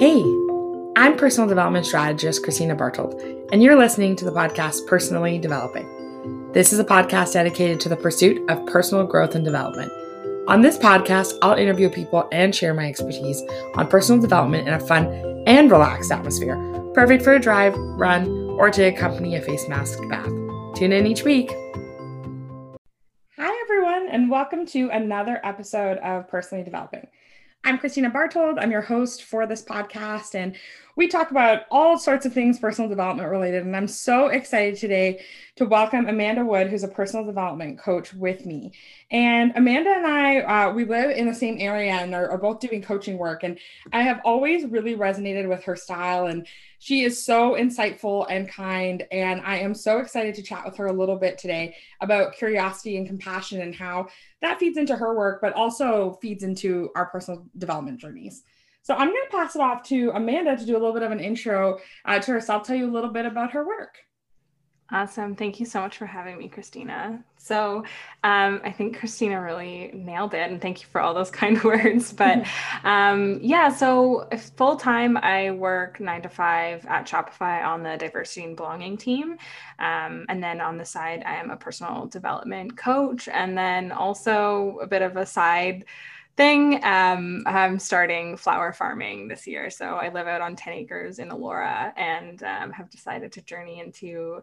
Hey, 0.00 0.22
I'm 0.96 1.14
personal 1.18 1.46
development 1.46 1.84
strategist 1.84 2.42
Christina 2.42 2.74
Bartold, 2.74 3.20
and 3.52 3.62
you're 3.62 3.76
listening 3.76 4.16
to 4.16 4.24
the 4.24 4.32
podcast 4.32 4.86
Personally 4.86 5.38
Developing. 5.38 6.52
This 6.52 6.72
is 6.72 6.78
a 6.78 6.84
podcast 6.84 7.34
dedicated 7.34 7.80
to 7.80 7.90
the 7.90 7.98
pursuit 7.98 8.40
of 8.48 8.64
personal 8.64 9.06
growth 9.06 9.34
and 9.34 9.44
development. 9.44 9.92
On 10.48 10.62
this 10.62 10.78
podcast, 10.78 11.36
I'll 11.42 11.58
interview 11.58 11.90
people 11.90 12.26
and 12.32 12.54
share 12.54 12.72
my 12.72 12.86
expertise 12.86 13.42
on 13.74 13.88
personal 13.88 14.22
development 14.22 14.66
in 14.66 14.72
a 14.72 14.80
fun 14.80 15.44
and 15.46 15.70
relaxed 15.70 16.10
atmosphere, 16.10 16.56
perfect 16.94 17.22
for 17.22 17.34
a 17.34 17.38
drive, 17.38 17.76
run, 17.76 18.26
or 18.58 18.70
to 18.70 18.84
accompany 18.84 19.36
a 19.36 19.42
face 19.42 19.68
mask 19.68 19.98
bath. 20.08 20.32
Tune 20.76 20.92
in 20.92 21.06
each 21.06 21.24
week. 21.24 21.50
Hi, 23.36 23.52
everyone, 23.64 24.08
and 24.08 24.30
welcome 24.30 24.64
to 24.68 24.88
another 24.88 25.42
episode 25.44 25.98
of 25.98 26.26
Personally 26.26 26.64
Developing. 26.64 27.06
I'm 27.62 27.78
Christina 27.78 28.10
Bartold. 28.10 28.56
I'm 28.58 28.70
your 28.70 28.80
host 28.80 29.24
for 29.24 29.46
this 29.46 29.62
podcast, 29.62 30.34
and 30.34 30.56
we 30.96 31.08
talk 31.08 31.30
about 31.30 31.64
all 31.70 31.98
sorts 31.98 32.24
of 32.24 32.32
things 32.32 32.58
personal 32.58 32.88
development 32.88 33.28
related. 33.28 33.64
And 33.64 33.76
I'm 33.76 33.86
so 33.86 34.28
excited 34.28 34.76
today 34.76 35.22
to 35.56 35.66
welcome 35.66 36.08
Amanda 36.08 36.42
Wood, 36.42 36.68
who's 36.68 36.84
a 36.84 36.88
personal 36.88 37.26
development 37.26 37.78
coach 37.78 38.14
with 38.14 38.46
me. 38.46 38.72
And 39.10 39.52
Amanda 39.56 39.90
and 39.90 40.06
I, 40.06 40.40
uh, 40.40 40.72
we 40.72 40.86
live 40.86 41.10
in 41.10 41.26
the 41.26 41.34
same 41.34 41.58
area 41.60 41.92
and 41.92 42.14
are, 42.14 42.30
are 42.30 42.38
both 42.38 42.60
doing 42.60 42.80
coaching 42.80 43.18
work. 43.18 43.42
And 43.42 43.58
I 43.92 44.02
have 44.02 44.20
always 44.24 44.64
really 44.64 44.96
resonated 44.96 45.46
with 45.46 45.62
her 45.64 45.76
style 45.76 46.26
and 46.26 46.46
she 46.80 47.02
is 47.02 47.24
so 47.24 47.54
insightful 47.56 48.26
and 48.30 48.48
kind. 48.48 49.06
And 49.12 49.42
I 49.42 49.58
am 49.58 49.74
so 49.74 49.98
excited 49.98 50.34
to 50.34 50.42
chat 50.42 50.64
with 50.64 50.76
her 50.78 50.86
a 50.86 50.92
little 50.92 51.16
bit 51.16 51.36
today 51.36 51.76
about 52.00 52.34
curiosity 52.34 52.96
and 52.96 53.06
compassion 53.06 53.60
and 53.60 53.74
how 53.74 54.08
that 54.40 54.58
feeds 54.58 54.78
into 54.78 54.96
her 54.96 55.14
work, 55.14 55.40
but 55.42 55.52
also 55.52 56.18
feeds 56.22 56.42
into 56.42 56.88
our 56.96 57.06
personal 57.06 57.46
development 57.58 58.00
journeys. 58.00 58.42
So 58.82 58.94
I'm 58.94 59.08
going 59.08 59.24
to 59.30 59.36
pass 59.36 59.54
it 59.54 59.60
off 59.60 59.82
to 59.84 60.10
Amanda 60.14 60.56
to 60.56 60.64
do 60.64 60.72
a 60.72 60.80
little 60.80 60.94
bit 60.94 61.02
of 61.02 61.12
an 61.12 61.20
intro 61.20 61.78
uh, 62.06 62.18
to 62.18 62.32
herself, 62.32 62.66
tell 62.66 62.76
you 62.76 62.90
a 62.90 62.90
little 62.90 63.10
bit 63.10 63.26
about 63.26 63.52
her 63.52 63.64
work. 63.66 63.98
Awesome. 64.92 65.36
Thank 65.36 65.60
you 65.60 65.66
so 65.66 65.80
much 65.80 65.98
for 65.98 66.06
having 66.06 66.36
me, 66.36 66.48
Christina. 66.48 67.22
So, 67.36 67.84
um, 68.24 68.60
I 68.64 68.72
think 68.72 68.98
Christina 68.98 69.40
really 69.40 69.92
nailed 69.94 70.34
it, 70.34 70.50
and 70.50 70.60
thank 70.60 70.80
you 70.82 70.88
for 70.88 71.00
all 71.00 71.14
those 71.14 71.30
kind 71.40 71.62
words. 71.62 72.12
But 72.12 72.44
um, 72.84 73.38
yeah, 73.40 73.68
so 73.68 74.28
full 74.56 74.76
time, 74.76 75.16
I 75.16 75.52
work 75.52 76.00
nine 76.00 76.22
to 76.22 76.28
five 76.28 76.84
at 76.86 77.06
Shopify 77.06 77.64
on 77.64 77.84
the 77.84 77.96
diversity 77.98 78.44
and 78.44 78.56
belonging 78.56 78.96
team. 78.96 79.38
Um, 79.78 80.26
and 80.28 80.42
then 80.42 80.60
on 80.60 80.76
the 80.76 80.84
side, 80.84 81.22
I 81.24 81.36
am 81.36 81.50
a 81.50 81.56
personal 81.56 82.06
development 82.06 82.76
coach, 82.76 83.28
and 83.28 83.56
then 83.56 83.92
also 83.92 84.78
a 84.82 84.88
bit 84.88 85.02
of 85.02 85.16
a 85.16 85.24
side 85.24 85.84
thing. 86.36 86.82
Um, 86.84 87.44
I'm 87.46 87.78
starting 87.78 88.36
flower 88.36 88.72
farming 88.72 89.28
this 89.28 89.46
year. 89.46 89.70
So 89.70 89.96
I 89.96 90.08
live 90.08 90.26
out 90.26 90.40
on 90.40 90.56
10 90.56 90.72
acres 90.72 91.18
in 91.18 91.28
Elora 91.28 91.92
and 91.96 92.42
um, 92.42 92.72
have 92.72 92.88
decided 92.90 93.32
to 93.32 93.42
journey 93.42 93.78
into 93.80 94.42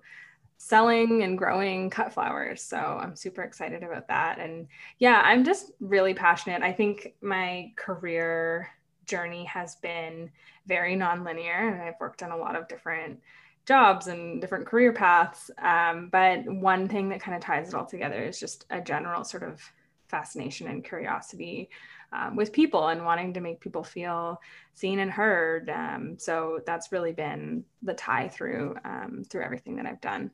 selling 0.57 1.23
and 1.23 1.37
growing 1.37 1.89
cut 1.89 2.13
flowers. 2.13 2.61
So 2.61 2.77
I'm 2.77 3.15
super 3.15 3.43
excited 3.43 3.83
about 3.83 4.07
that. 4.07 4.39
And 4.39 4.67
yeah, 4.99 5.21
I'm 5.23 5.43
just 5.43 5.71
really 5.79 6.13
passionate. 6.13 6.61
I 6.61 6.73
think 6.73 7.13
my 7.21 7.71
career 7.75 8.69
journey 9.05 9.45
has 9.45 9.75
been 9.77 10.29
very 10.65 10.95
nonlinear, 10.95 11.71
and 11.71 11.81
I've 11.81 11.99
worked 11.99 12.23
on 12.23 12.31
a 12.31 12.37
lot 12.37 12.55
of 12.55 12.67
different 12.67 13.19
jobs 13.65 14.07
and 14.07 14.41
different 14.41 14.65
career 14.65 14.93
paths. 14.93 15.51
Um, 15.61 16.09
but 16.11 16.45
one 16.45 16.87
thing 16.87 17.09
that 17.09 17.21
kind 17.21 17.35
of 17.35 17.41
ties 17.41 17.69
it 17.69 17.73
all 17.75 17.85
together 17.85 18.23
is 18.23 18.39
just 18.39 18.65
a 18.69 18.81
general 18.81 19.23
sort 19.23 19.43
of 19.43 19.61
fascination 20.07 20.67
and 20.67 20.83
curiosity 20.83 21.69
um, 22.13 22.35
with 22.35 22.53
people 22.53 22.87
and 22.87 23.03
wanting 23.03 23.33
to 23.33 23.41
make 23.41 23.59
people 23.59 23.83
feel 23.83 24.39
seen 24.73 24.99
and 24.99 25.11
heard. 25.11 25.69
Um, 25.69 26.17
so 26.17 26.61
that's 26.65 26.91
really 26.91 27.11
been 27.11 27.65
the 27.81 27.93
tie 27.93 28.29
through 28.29 28.77
um, 28.85 29.23
through 29.29 29.43
everything 29.43 29.75
that 29.75 29.85
I've 29.85 30.01
done. 30.01 30.31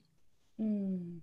Mm. 0.60 1.20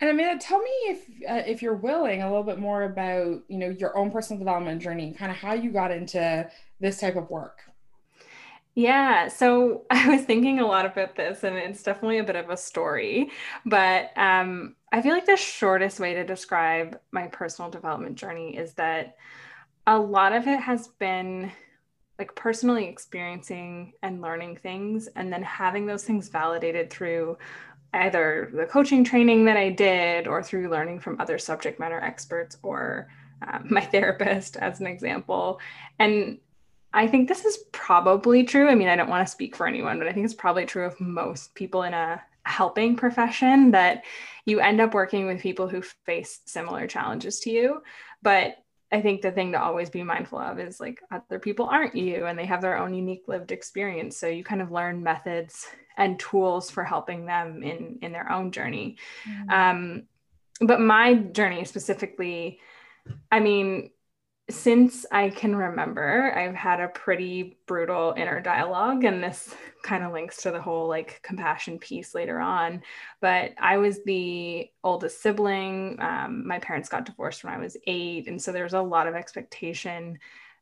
And 0.00 0.10
Amanda, 0.10 0.38
tell 0.38 0.58
me 0.58 0.70
if 0.86 0.98
uh, 1.28 1.42
if 1.46 1.62
you're 1.62 1.74
willing 1.74 2.22
a 2.22 2.28
little 2.28 2.42
bit 2.42 2.58
more 2.58 2.82
about 2.82 3.42
you 3.48 3.58
know 3.58 3.70
your 3.70 3.96
own 3.96 4.10
personal 4.10 4.38
development 4.38 4.82
journey, 4.82 5.12
kind 5.12 5.30
of 5.30 5.38
how 5.38 5.54
you 5.54 5.70
got 5.70 5.90
into 5.90 6.48
this 6.80 6.98
type 6.98 7.16
of 7.16 7.30
work. 7.30 7.60
Yeah, 8.74 9.28
so 9.28 9.84
I 9.90 10.08
was 10.08 10.22
thinking 10.22 10.58
a 10.58 10.66
lot 10.66 10.86
about 10.86 11.16
this, 11.16 11.44
and 11.44 11.56
it's 11.56 11.82
definitely 11.82 12.18
a 12.18 12.24
bit 12.24 12.36
of 12.36 12.50
a 12.50 12.56
story. 12.56 13.30
But 13.64 14.10
um, 14.16 14.74
I 14.92 15.00
feel 15.00 15.12
like 15.12 15.26
the 15.26 15.36
shortest 15.36 16.00
way 16.00 16.14
to 16.14 16.24
describe 16.24 16.98
my 17.12 17.28
personal 17.28 17.70
development 17.70 18.16
journey 18.16 18.56
is 18.56 18.74
that 18.74 19.16
a 19.86 19.98
lot 19.98 20.32
of 20.32 20.46
it 20.46 20.60
has 20.60 20.88
been 20.88 21.52
like 22.18 22.34
personally 22.36 22.86
experiencing 22.86 23.92
and 24.02 24.20
learning 24.20 24.56
things, 24.56 25.08
and 25.16 25.32
then 25.32 25.42
having 25.42 25.86
those 25.86 26.04
things 26.04 26.28
validated 26.28 26.90
through 26.90 27.38
either 27.94 28.50
the 28.52 28.66
coaching 28.66 29.04
training 29.04 29.44
that 29.46 29.56
I 29.56 29.70
did 29.70 30.26
or 30.26 30.42
through 30.42 30.68
learning 30.68 31.00
from 31.00 31.20
other 31.20 31.38
subject 31.38 31.78
matter 31.78 32.00
experts 32.00 32.58
or 32.62 33.08
um, 33.46 33.66
my 33.70 33.80
therapist, 33.80 34.56
as 34.56 34.80
an 34.80 34.86
example. 34.86 35.60
And 35.98 36.38
I 36.92 37.08
think 37.08 37.28
this 37.28 37.44
is 37.44 37.58
probably 37.72 38.44
true. 38.44 38.68
I 38.68 38.74
mean, 38.74 38.88
I 38.88 38.96
don't 38.96 39.10
want 39.10 39.26
to 39.26 39.30
speak 39.30 39.56
for 39.56 39.66
anyone, 39.66 39.98
but 39.98 40.06
I 40.06 40.12
think 40.12 40.24
it's 40.24 40.34
probably 40.34 40.66
true 40.66 40.84
of 40.84 41.00
most 41.00 41.54
people 41.54 41.82
in 41.82 41.94
a 41.94 42.22
helping 42.44 42.94
profession 42.94 43.70
that 43.70 44.04
you 44.44 44.60
end 44.60 44.80
up 44.80 44.94
working 44.94 45.26
with 45.26 45.40
people 45.40 45.66
who 45.66 45.82
face 45.82 46.40
similar 46.44 46.86
challenges 46.86 47.40
to 47.40 47.50
you. 47.50 47.82
But 48.22 48.58
I 48.94 49.02
think 49.02 49.22
the 49.22 49.32
thing 49.32 49.50
to 49.52 49.60
always 49.60 49.90
be 49.90 50.04
mindful 50.04 50.38
of 50.38 50.60
is 50.60 50.78
like 50.78 51.00
other 51.10 51.40
people 51.40 51.66
aren't 51.66 51.96
you 51.96 52.26
and 52.26 52.38
they 52.38 52.46
have 52.46 52.62
their 52.62 52.78
own 52.78 52.94
unique 52.94 53.24
lived 53.26 53.50
experience. 53.50 54.16
So 54.16 54.28
you 54.28 54.44
kind 54.44 54.62
of 54.62 54.70
learn 54.70 55.02
methods 55.02 55.66
and 55.96 56.16
tools 56.20 56.70
for 56.70 56.84
helping 56.84 57.26
them 57.26 57.64
in 57.64 57.98
in 58.02 58.12
their 58.12 58.30
own 58.30 58.52
journey. 58.52 58.96
Mm-hmm. 59.28 59.50
Um, 59.50 60.02
but 60.60 60.80
my 60.80 61.14
journey 61.14 61.64
specifically, 61.64 62.60
I 63.32 63.40
mean, 63.40 63.90
since 64.50 65.06
I 65.10 65.30
can 65.30 65.56
remember, 65.56 66.32
I've 66.36 66.54
had 66.54 66.78
a 66.80 66.88
pretty 66.88 67.56
brutal 67.66 68.12
inner 68.16 68.40
dialogue, 68.40 69.04
and 69.04 69.22
this 69.22 69.54
kind 69.82 70.04
of 70.04 70.12
links 70.12 70.42
to 70.42 70.50
the 70.50 70.60
whole 70.60 70.86
like 70.86 71.20
compassion 71.22 71.78
piece 71.78 72.14
later 72.14 72.38
on. 72.40 72.82
But 73.20 73.52
I 73.58 73.78
was 73.78 74.04
the 74.04 74.68
oldest 74.82 75.22
sibling. 75.22 75.96
Um, 75.98 76.46
my 76.46 76.58
parents 76.58 76.90
got 76.90 77.06
divorced 77.06 77.42
when 77.42 77.54
I 77.54 77.58
was 77.58 77.76
eight, 77.86 78.28
and 78.28 78.40
so 78.40 78.52
there 78.52 78.64
was 78.64 78.74
a 78.74 78.82
lot 78.82 79.06
of 79.06 79.14
expectation, 79.14 80.18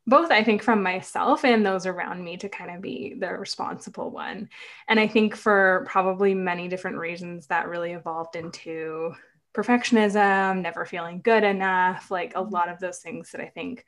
both 0.06 0.30
I 0.30 0.44
think 0.44 0.62
from 0.62 0.82
myself 0.82 1.44
and 1.44 1.66
those 1.66 1.86
around 1.86 2.22
me, 2.22 2.36
to 2.36 2.48
kind 2.48 2.70
of 2.70 2.82
be 2.82 3.16
the 3.18 3.32
responsible 3.34 4.10
one. 4.10 4.48
And 4.88 5.00
I 5.00 5.08
think 5.08 5.34
for 5.34 5.84
probably 5.88 6.34
many 6.34 6.68
different 6.68 6.98
reasons, 6.98 7.48
that 7.48 7.68
really 7.68 7.92
evolved 7.92 8.36
into 8.36 9.14
perfectionism, 9.54 10.62
never 10.62 10.84
feeling 10.84 11.20
good 11.22 11.44
enough, 11.44 12.10
like 12.10 12.32
a 12.34 12.40
lot 12.40 12.68
of 12.68 12.78
those 12.80 12.98
things 12.98 13.30
that 13.32 13.40
I 13.40 13.48
think 13.48 13.84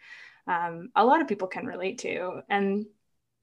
um, 0.47 0.91
a 0.95 1.05
lot 1.05 1.21
of 1.21 1.29
people 1.29 1.49
can 1.49 1.67
relate 1.67 1.99
to. 1.99 2.43
And 2.49 2.87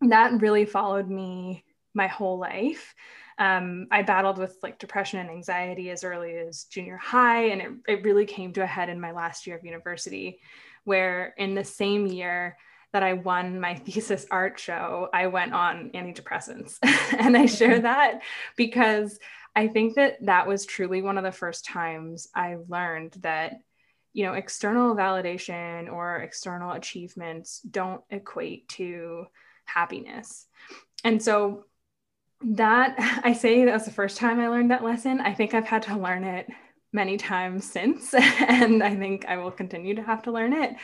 that 0.02 0.42
really 0.42 0.66
followed 0.66 1.10
me 1.10 1.64
my 1.94 2.08
whole 2.08 2.38
life. 2.38 2.94
Um, 3.38 3.88
I 3.92 4.04
battled 4.04 4.38
with 4.38 4.58
like 4.62 4.78
depression 4.78 5.20
and 5.20 5.30
anxiety 5.30 5.90
as 5.90 6.04
early 6.04 6.36
as 6.38 6.66
junior 6.66 6.98
high, 6.98 7.46
and 7.46 7.62
it, 7.62 7.72
it 7.88 8.04
really 8.04 8.26
came 8.26 8.54
to 8.54 8.62
a 8.62 8.68
head 8.68 8.90
in 8.90 9.00
my 9.00 9.12
last 9.12 9.48
year 9.48 9.56
of 9.56 9.66
university, 9.66 10.40
where 10.84 11.34
in 11.38 11.56
the 11.56 11.64
same 11.64 12.06
year, 12.06 12.58
that 12.94 13.04
I 13.04 13.14
won 13.14 13.60
my 13.60 13.76
thesis 13.86 14.26
art 14.32 14.60
show, 14.60 15.10
I 15.14 15.28
went 15.28 15.54
on 15.54 15.92
antidepressants. 15.92 16.78
and 17.18 17.38
I 17.38 17.46
share 17.46 17.76
mm-hmm. 17.76 17.84
that 17.84 18.22
because 18.56 19.20
I 19.56 19.68
think 19.68 19.96
that 19.96 20.26
that 20.26 20.48
was 20.48 20.66
truly 20.66 21.02
one 21.02 21.18
of 21.18 21.24
the 21.24 21.32
first 21.32 21.66
times 21.66 22.28
I 22.34 22.58
learned 22.68 23.18
that 23.22 23.60
you 24.14 24.26
know 24.26 24.34
external 24.34 24.96
validation 24.96 25.92
or 25.92 26.18
external 26.18 26.72
achievements 26.72 27.60
don't 27.62 28.02
equate 28.10 28.68
to 28.70 29.26
happiness. 29.66 30.48
And 31.04 31.22
so 31.22 31.66
that 32.44 32.96
I 33.24 33.34
say 33.34 33.66
that 33.66 33.74
was 33.74 33.86
the 33.86 33.92
first 33.92 34.18
time 34.18 34.40
I 34.40 34.48
learned 34.48 34.72
that 34.72 34.84
lesson. 34.84 35.20
I 35.22 35.34
think 35.34 35.54
I've 35.54 35.68
had 35.68 35.84
to 35.84 35.98
learn 35.98 36.24
it 36.24 36.48
many 36.94 37.18
times 37.18 37.70
since, 37.70 38.14
and 38.14 38.84
I 38.84 38.96
think 38.96 39.26
I 39.26 39.38
will 39.38 39.52
continue 39.52 39.96
to 39.96 40.04
have 40.04 40.24
to 40.24 40.32
learn 40.32 40.54
it. 40.54 40.76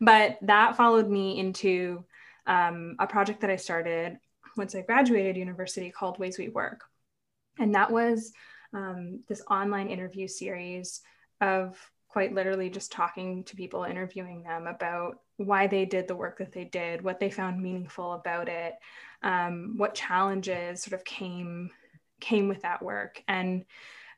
But 0.00 0.38
that 0.42 0.76
followed 0.76 1.08
me 1.08 1.38
into 1.38 2.04
um, 2.46 2.96
a 2.98 3.06
project 3.06 3.40
that 3.42 3.50
I 3.50 3.56
started 3.56 4.18
once 4.56 4.74
I 4.74 4.82
graduated 4.82 5.36
university 5.36 5.90
called 5.90 6.18
Ways 6.18 6.38
We 6.38 6.48
Work. 6.48 6.82
And 7.58 7.74
that 7.74 7.90
was 7.90 8.32
um, 8.72 9.20
this 9.28 9.42
online 9.50 9.88
interview 9.88 10.28
series 10.28 11.02
of 11.40 11.78
quite 12.08 12.34
literally 12.34 12.68
just 12.68 12.92
talking 12.92 13.42
to 13.44 13.56
people, 13.56 13.84
interviewing 13.84 14.42
them 14.42 14.66
about 14.66 15.18
why 15.38 15.66
they 15.66 15.84
did 15.84 16.06
the 16.06 16.16
work 16.16 16.38
that 16.38 16.52
they 16.52 16.64
did, 16.64 17.02
what 17.02 17.18
they 17.18 17.30
found 17.30 17.62
meaningful 17.62 18.12
about 18.12 18.48
it, 18.48 18.74
um, 19.22 19.74
what 19.76 19.94
challenges 19.94 20.82
sort 20.82 20.98
of 20.98 21.04
came 21.04 21.70
came 22.20 22.48
with 22.48 22.62
that 22.62 22.82
work. 22.82 23.22
And 23.26 23.64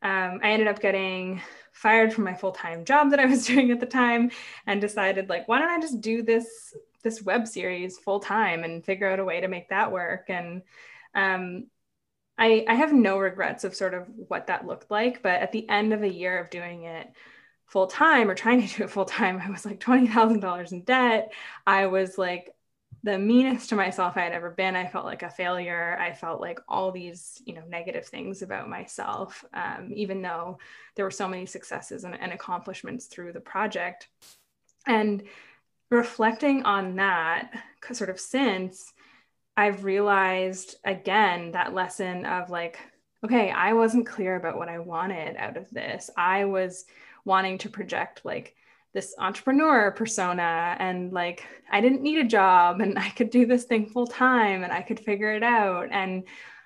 um, 0.02 0.40
I 0.42 0.50
ended 0.50 0.68
up 0.68 0.80
getting 0.80 1.40
fired 1.72 2.12
from 2.12 2.24
my 2.24 2.34
full 2.34 2.52
time 2.52 2.84
job 2.84 3.10
that 3.10 3.20
I 3.20 3.26
was 3.26 3.46
doing 3.46 3.70
at 3.70 3.80
the 3.80 3.86
time, 3.86 4.30
and 4.66 4.80
decided 4.80 5.28
like, 5.28 5.48
why 5.48 5.58
don't 5.58 5.70
I 5.70 5.80
just 5.80 6.00
do 6.00 6.22
this 6.22 6.74
this 7.02 7.22
web 7.22 7.46
series 7.46 7.98
full 7.98 8.18
time 8.18 8.64
and 8.64 8.84
figure 8.84 9.08
out 9.08 9.20
a 9.20 9.24
way 9.24 9.40
to 9.40 9.48
make 9.48 9.68
that 9.68 9.92
work. 9.92 10.24
And 10.28 10.62
um, 11.14 11.66
I, 12.36 12.64
I 12.68 12.74
have 12.74 12.92
no 12.92 13.18
regrets 13.18 13.64
of 13.64 13.74
sort 13.74 13.94
of 13.94 14.08
what 14.28 14.48
that 14.48 14.66
looked 14.66 14.90
like. 14.90 15.22
But 15.22 15.40
at 15.40 15.52
the 15.52 15.68
end 15.68 15.92
of 15.92 16.02
a 16.02 16.12
year 16.12 16.38
of 16.38 16.50
doing 16.50 16.84
it 16.84 17.08
full 17.66 17.86
time 17.86 18.30
or 18.30 18.34
trying 18.34 18.66
to 18.66 18.76
do 18.76 18.84
it 18.84 18.90
full 18.90 19.04
time, 19.04 19.40
I 19.40 19.50
was 19.50 19.64
like 19.64 19.80
$20,000 19.80 20.72
in 20.72 20.82
debt. 20.82 21.32
I 21.66 21.86
was 21.86 22.18
like 22.18 22.50
the 23.04 23.18
meanest 23.18 23.68
to 23.68 23.76
myself 23.76 24.16
I 24.16 24.22
had 24.22 24.32
ever 24.32 24.50
been. 24.50 24.74
I 24.74 24.86
felt 24.86 25.04
like 25.04 25.22
a 25.22 25.30
failure. 25.30 25.96
I 26.00 26.14
felt 26.14 26.40
like 26.40 26.58
all 26.66 26.90
these, 26.90 27.40
you 27.44 27.54
know, 27.54 27.62
negative 27.68 28.06
things 28.06 28.40
about 28.40 28.68
myself, 28.68 29.44
um, 29.52 29.92
even 29.94 30.22
though 30.22 30.58
there 30.96 31.04
were 31.04 31.10
so 31.10 31.28
many 31.28 31.44
successes 31.44 32.04
and, 32.04 32.18
and 32.18 32.32
accomplishments 32.32 33.06
through 33.06 33.32
the 33.32 33.40
project. 33.40 34.08
And 34.86 35.24
reflecting 35.90 36.62
on 36.62 36.96
that 36.96 37.50
sort 37.92 38.08
of 38.08 38.18
since, 38.18 38.93
I've 39.56 39.84
realized 39.84 40.76
again 40.84 41.52
that 41.52 41.74
lesson 41.74 42.26
of 42.26 42.50
like, 42.50 42.78
okay, 43.24 43.50
I 43.50 43.72
wasn't 43.72 44.06
clear 44.06 44.36
about 44.36 44.58
what 44.58 44.68
I 44.68 44.78
wanted 44.78 45.36
out 45.36 45.56
of 45.56 45.70
this. 45.70 46.10
I 46.16 46.44
was 46.44 46.84
wanting 47.24 47.58
to 47.58 47.70
project 47.70 48.24
like 48.24 48.54
this 48.92 49.14
entrepreneur 49.18 49.90
persona 49.90 50.76
and 50.78 51.12
like 51.12 51.44
I 51.70 51.80
didn't 51.80 52.02
need 52.02 52.18
a 52.18 52.28
job 52.28 52.80
and 52.80 52.98
I 52.98 53.10
could 53.10 53.30
do 53.30 53.46
this 53.46 53.64
thing 53.64 53.86
full 53.86 54.06
time 54.06 54.62
and 54.62 54.72
I 54.72 54.82
could 54.82 55.00
figure 55.00 55.32
it 55.32 55.42
out. 55.42 55.88
And 55.90 56.24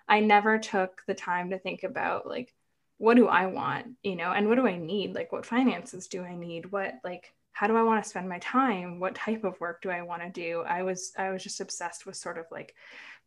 I 0.09 0.21
never 0.21 0.59
took 0.59 1.03
the 1.07 1.15
time 1.15 1.51
to 1.51 1.59
think 1.59 1.83
about 1.83 2.27
like, 2.27 2.53
what 2.97 3.17
do 3.17 3.29
I 3.29 3.47
want, 3.47 3.87
you 4.03 4.17
know, 4.17 4.33
and 4.33 4.49
what 4.49 4.57
do 4.57 4.67
I 4.67 4.77
need? 4.77 5.15
Like, 5.15 5.31
what 5.31 5.47
finances 5.47 6.09
do 6.09 6.23
I 6.25 6.35
need? 6.35 6.73
What, 6.73 6.95
like, 7.05 7.33
how 7.59 7.67
do 7.67 7.77
I 7.77 7.83
want 7.83 8.01
to 8.05 8.09
spend 8.09 8.29
my 8.29 8.39
time? 8.39 9.01
What 9.01 9.17
type 9.17 9.43
of 9.43 9.59
work 9.59 9.83
do 9.83 9.91
I 9.91 10.03
want 10.03 10.23
to 10.23 10.31
do? 10.31 10.61
I 10.61 10.85
was 10.85 11.11
I 11.19 11.31
was 11.31 11.43
just 11.43 11.61
obsessed 11.61 12.07
with 12.07 12.15
sort 12.15 12.39
of 12.39 12.45
like 12.53 12.73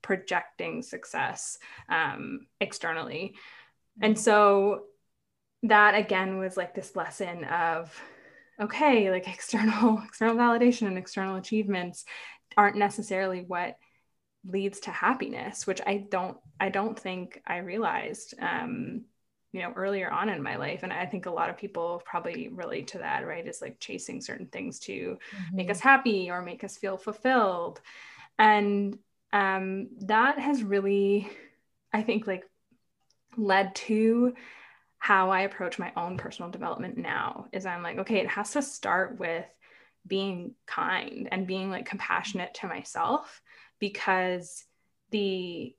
projecting 0.01 0.83
success 0.83 1.57
um, 1.89 2.47
externally, 2.61 3.35
and 4.01 4.17
so 4.17 4.83
that 5.63 5.95
again 5.95 6.37
was 6.37 6.55
like 6.55 6.73
this 6.73 6.95
lesson 6.95 7.43
of 7.43 7.93
okay, 8.57 9.11
like 9.11 9.27
external 9.33 10.01
external 10.05 10.37
validation 10.37 10.87
and 10.87 10.97
external 10.97 11.35
achievements 11.35 12.05
aren't 12.55 12.77
necessarily 12.77 13.43
what 13.45 13.75
leads 14.47 14.79
to 14.81 14.91
happiness, 14.91 15.67
which 15.67 15.81
I 15.85 16.05
don't 16.09 16.37
I 16.57 16.69
don't 16.69 16.97
think 16.97 17.41
I 17.45 17.57
realized. 17.57 18.35
Um, 18.39 19.03
you 19.53 19.61
know 19.61 19.71
earlier 19.75 20.09
on 20.09 20.29
in 20.29 20.41
my 20.41 20.55
life 20.55 20.83
and 20.83 20.93
i 20.93 21.05
think 21.05 21.25
a 21.25 21.31
lot 21.31 21.49
of 21.49 21.57
people 21.57 22.01
probably 22.05 22.47
relate 22.49 22.87
to 22.87 22.97
that 22.99 23.25
right 23.25 23.47
is 23.47 23.61
like 23.61 23.79
chasing 23.79 24.21
certain 24.21 24.47
things 24.47 24.79
to 24.79 25.17
mm-hmm. 25.35 25.55
make 25.55 25.69
us 25.69 25.79
happy 25.79 26.29
or 26.29 26.41
make 26.41 26.63
us 26.63 26.77
feel 26.77 26.97
fulfilled 26.97 27.81
and 28.39 28.97
um, 29.33 29.87
that 30.01 30.39
has 30.39 30.63
really 30.63 31.29
i 31.93 32.01
think 32.01 32.27
like 32.27 32.43
led 33.37 33.73
to 33.75 34.33
how 34.97 35.31
i 35.31 35.41
approach 35.41 35.79
my 35.79 35.91
own 35.95 36.17
personal 36.17 36.51
development 36.51 36.97
now 36.97 37.47
is 37.51 37.65
i'm 37.65 37.83
like 37.83 37.97
okay 37.97 38.19
it 38.19 38.27
has 38.27 38.51
to 38.51 38.61
start 38.61 39.19
with 39.19 39.45
being 40.07 40.53
kind 40.65 41.29
and 41.31 41.47
being 41.47 41.69
like 41.69 41.85
compassionate 41.85 42.53
to 42.53 42.67
myself 42.67 43.41
because 43.79 44.65
the 45.11 45.75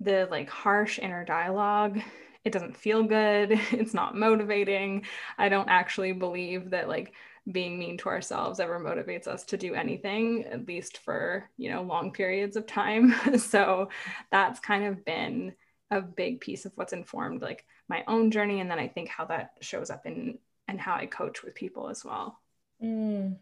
the 0.00 0.26
like 0.30 0.48
harsh 0.48 0.98
inner 0.98 1.24
dialogue 1.24 2.00
it 2.44 2.52
doesn't 2.52 2.76
feel 2.76 3.02
good 3.02 3.52
it's 3.72 3.94
not 3.94 4.16
motivating. 4.16 5.04
I 5.38 5.48
don't 5.48 5.68
actually 5.68 6.12
believe 6.12 6.70
that 6.70 6.88
like 6.88 7.12
being 7.50 7.78
mean 7.78 7.98
to 7.98 8.08
ourselves 8.08 8.60
ever 8.60 8.78
motivates 8.78 9.26
us 9.26 9.44
to 9.44 9.56
do 9.56 9.74
anything 9.74 10.44
at 10.44 10.68
least 10.68 10.98
for 10.98 11.50
you 11.56 11.70
know 11.70 11.82
long 11.82 12.12
periods 12.12 12.56
of 12.56 12.66
time. 12.66 13.14
So 13.38 13.88
that's 14.30 14.60
kind 14.60 14.84
of 14.84 15.04
been 15.04 15.54
a 15.90 16.00
big 16.00 16.40
piece 16.40 16.64
of 16.64 16.72
what's 16.76 16.92
informed 16.92 17.42
like 17.42 17.64
my 17.88 18.02
own 18.08 18.30
journey 18.30 18.60
and 18.60 18.70
then 18.70 18.78
i 18.78 18.88
think 18.88 19.10
how 19.10 19.26
that 19.26 19.52
shows 19.60 19.90
up 19.90 20.06
in 20.06 20.38
and 20.66 20.80
how 20.80 20.94
i 20.94 21.04
coach 21.04 21.42
with 21.42 21.54
people 21.54 21.90
as 21.90 22.02
well. 22.02 22.38
Mm. 22.82 23.36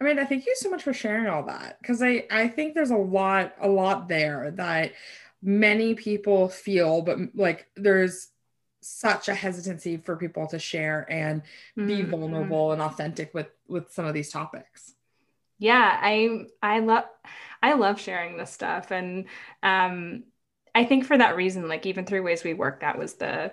I 0.00 0.04
mean, 0.04 0.18
I 0.18 0.24
thank 0.24 0.46
you 0.46 0.54
so 0.56 0.70
much 0.70 0.82
for 0.82 0.92
sharing 0.92 1.26
all 1.26 1.44
that 1.46 1.78
because 1.80 2.02
I 2.02 2.26
I 2.30 2.48
think 2.48 2.74
there's 2.74 2.90
a 2.90 2.96
lot 2.96 3.54
a 3.60 3.68
lot 3.68 4.08
there 4.08 4.52
that 4.56 4.92
many 5.42 5.94
people 5.94 6.48
feel, 6.48 7.02
but 7.02 7.18
like 7.34 7.66
there's 7.76 8.28
such 8.84 9.28
a 9.28 9.34
hesitancy 9.34 9.96
for 9.96 10.16
people 10.16 10.46
to 10.48 10.58
share 10.58 11.06
and 11.10 11.42
be 11.76 11.82
mm-hmm. 11.82 12.10
vulnerable 12.10 12.72
and 12.72 12.82
authentic 12.82 13.32
with 13.34 13.48
with 13.68 13.92
some 13.92 14.04
of 14.04 14.14
these 14.14 14.30
topics. 14.30 14.94
Yeah 15.58 15.98
i 16.02 16.46
i 16.62 16.80
love 16.80 17.04
i 17.62 17.72
love 17.74 18.00
sharing 18.00 18.36
this 18.36 18.50
stuff. 18.50 18.90
And 18.90 19.26
um 19.62 20.24
i 20.74 20.84
think 20.84 21.06
for 21.06 21.16
that 21.16 21.36
reason 21.36 21.68
like 21.68 21.86
even 21.86 22.04
through 22.04 22.22
ways 22.22 22.44
we 22.44 22.54
work 22.54 22.80
that 22.80 22.98
was 22.98 23.14
the 23.14 23.52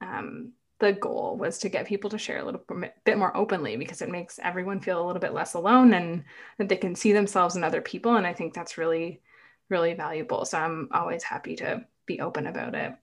um 0.00 0.52
the 0.80 0.92
goal 0.92 1.36
was 1.36 1.58
to 1.58 1.68
get 1.68 1.88
people 1.88 2.10
to 2.10 2.18
share 2.18 2.38
a 2.38 2.44
little 2.44 2.62
bit 3.04 3.18
more 3.18 3.36
openly 3.36 3.76
because 3.76 4.00
it 4.00 4.08
makes 4.08 4.38
everyone 4.40 4.78
feel 4.78 5.04
a 5.04 5.06
little 5.06 5.20
bit 5.20 5.34
less 5.34 5.54
alone 5.54 5.92
and 5.92 6.22
that 6.58 6.68
they 6.68 6.76
can 6.76 6.94
see 6.94 7.12
themselves 7.12 7.56
in 7.56 7.64
other 7.64 7.80
people. 7.80 8.14
And 8.14 8.26
i 8.26 8.32
think 8.32 8.54
that's 8.54 8.78
really 8.78 9.20
really 9.68 9.94
valuable. 9.94 10.44
So 10.44 10.58
i'm 10.58 10.88
always 10.92 11.22
happy 11.24 11.56
to 11.56 11.84
be 12.06 12.20
open 12.20 12.46
about 12.46 12.74
it 12.74 12.94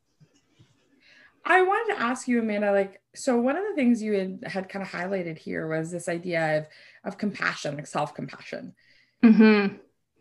I 1.45 1.62
wanted 1.62 1.94
to 1.94 2.01
ask 2.01 2.27
you, 2.27 2.39
Amanda, 2.39 2.71
like, 2.71 3.01
so 3.13 3.38
one 3.38 3.56
of 3.56 3.63
the 3.63 3.75
things 3.75 4.01
you 4.01 4.13
had, 4.13 4.44
had 4.45 4.69
kind 4.69 4.83
of 4.83 4.92
highlighted 4.92 5.38
here 5.38 5.68
was 5.68 5.92
this 5.92 6.09
idea 6.09 6.57
of, 6.57 6.68
of 7.03 7.18
compassion, 7.19 7.75
like 7.75 7.86
self-compassion. 7.86 8.74
Mm-hmm. 9.24 9.75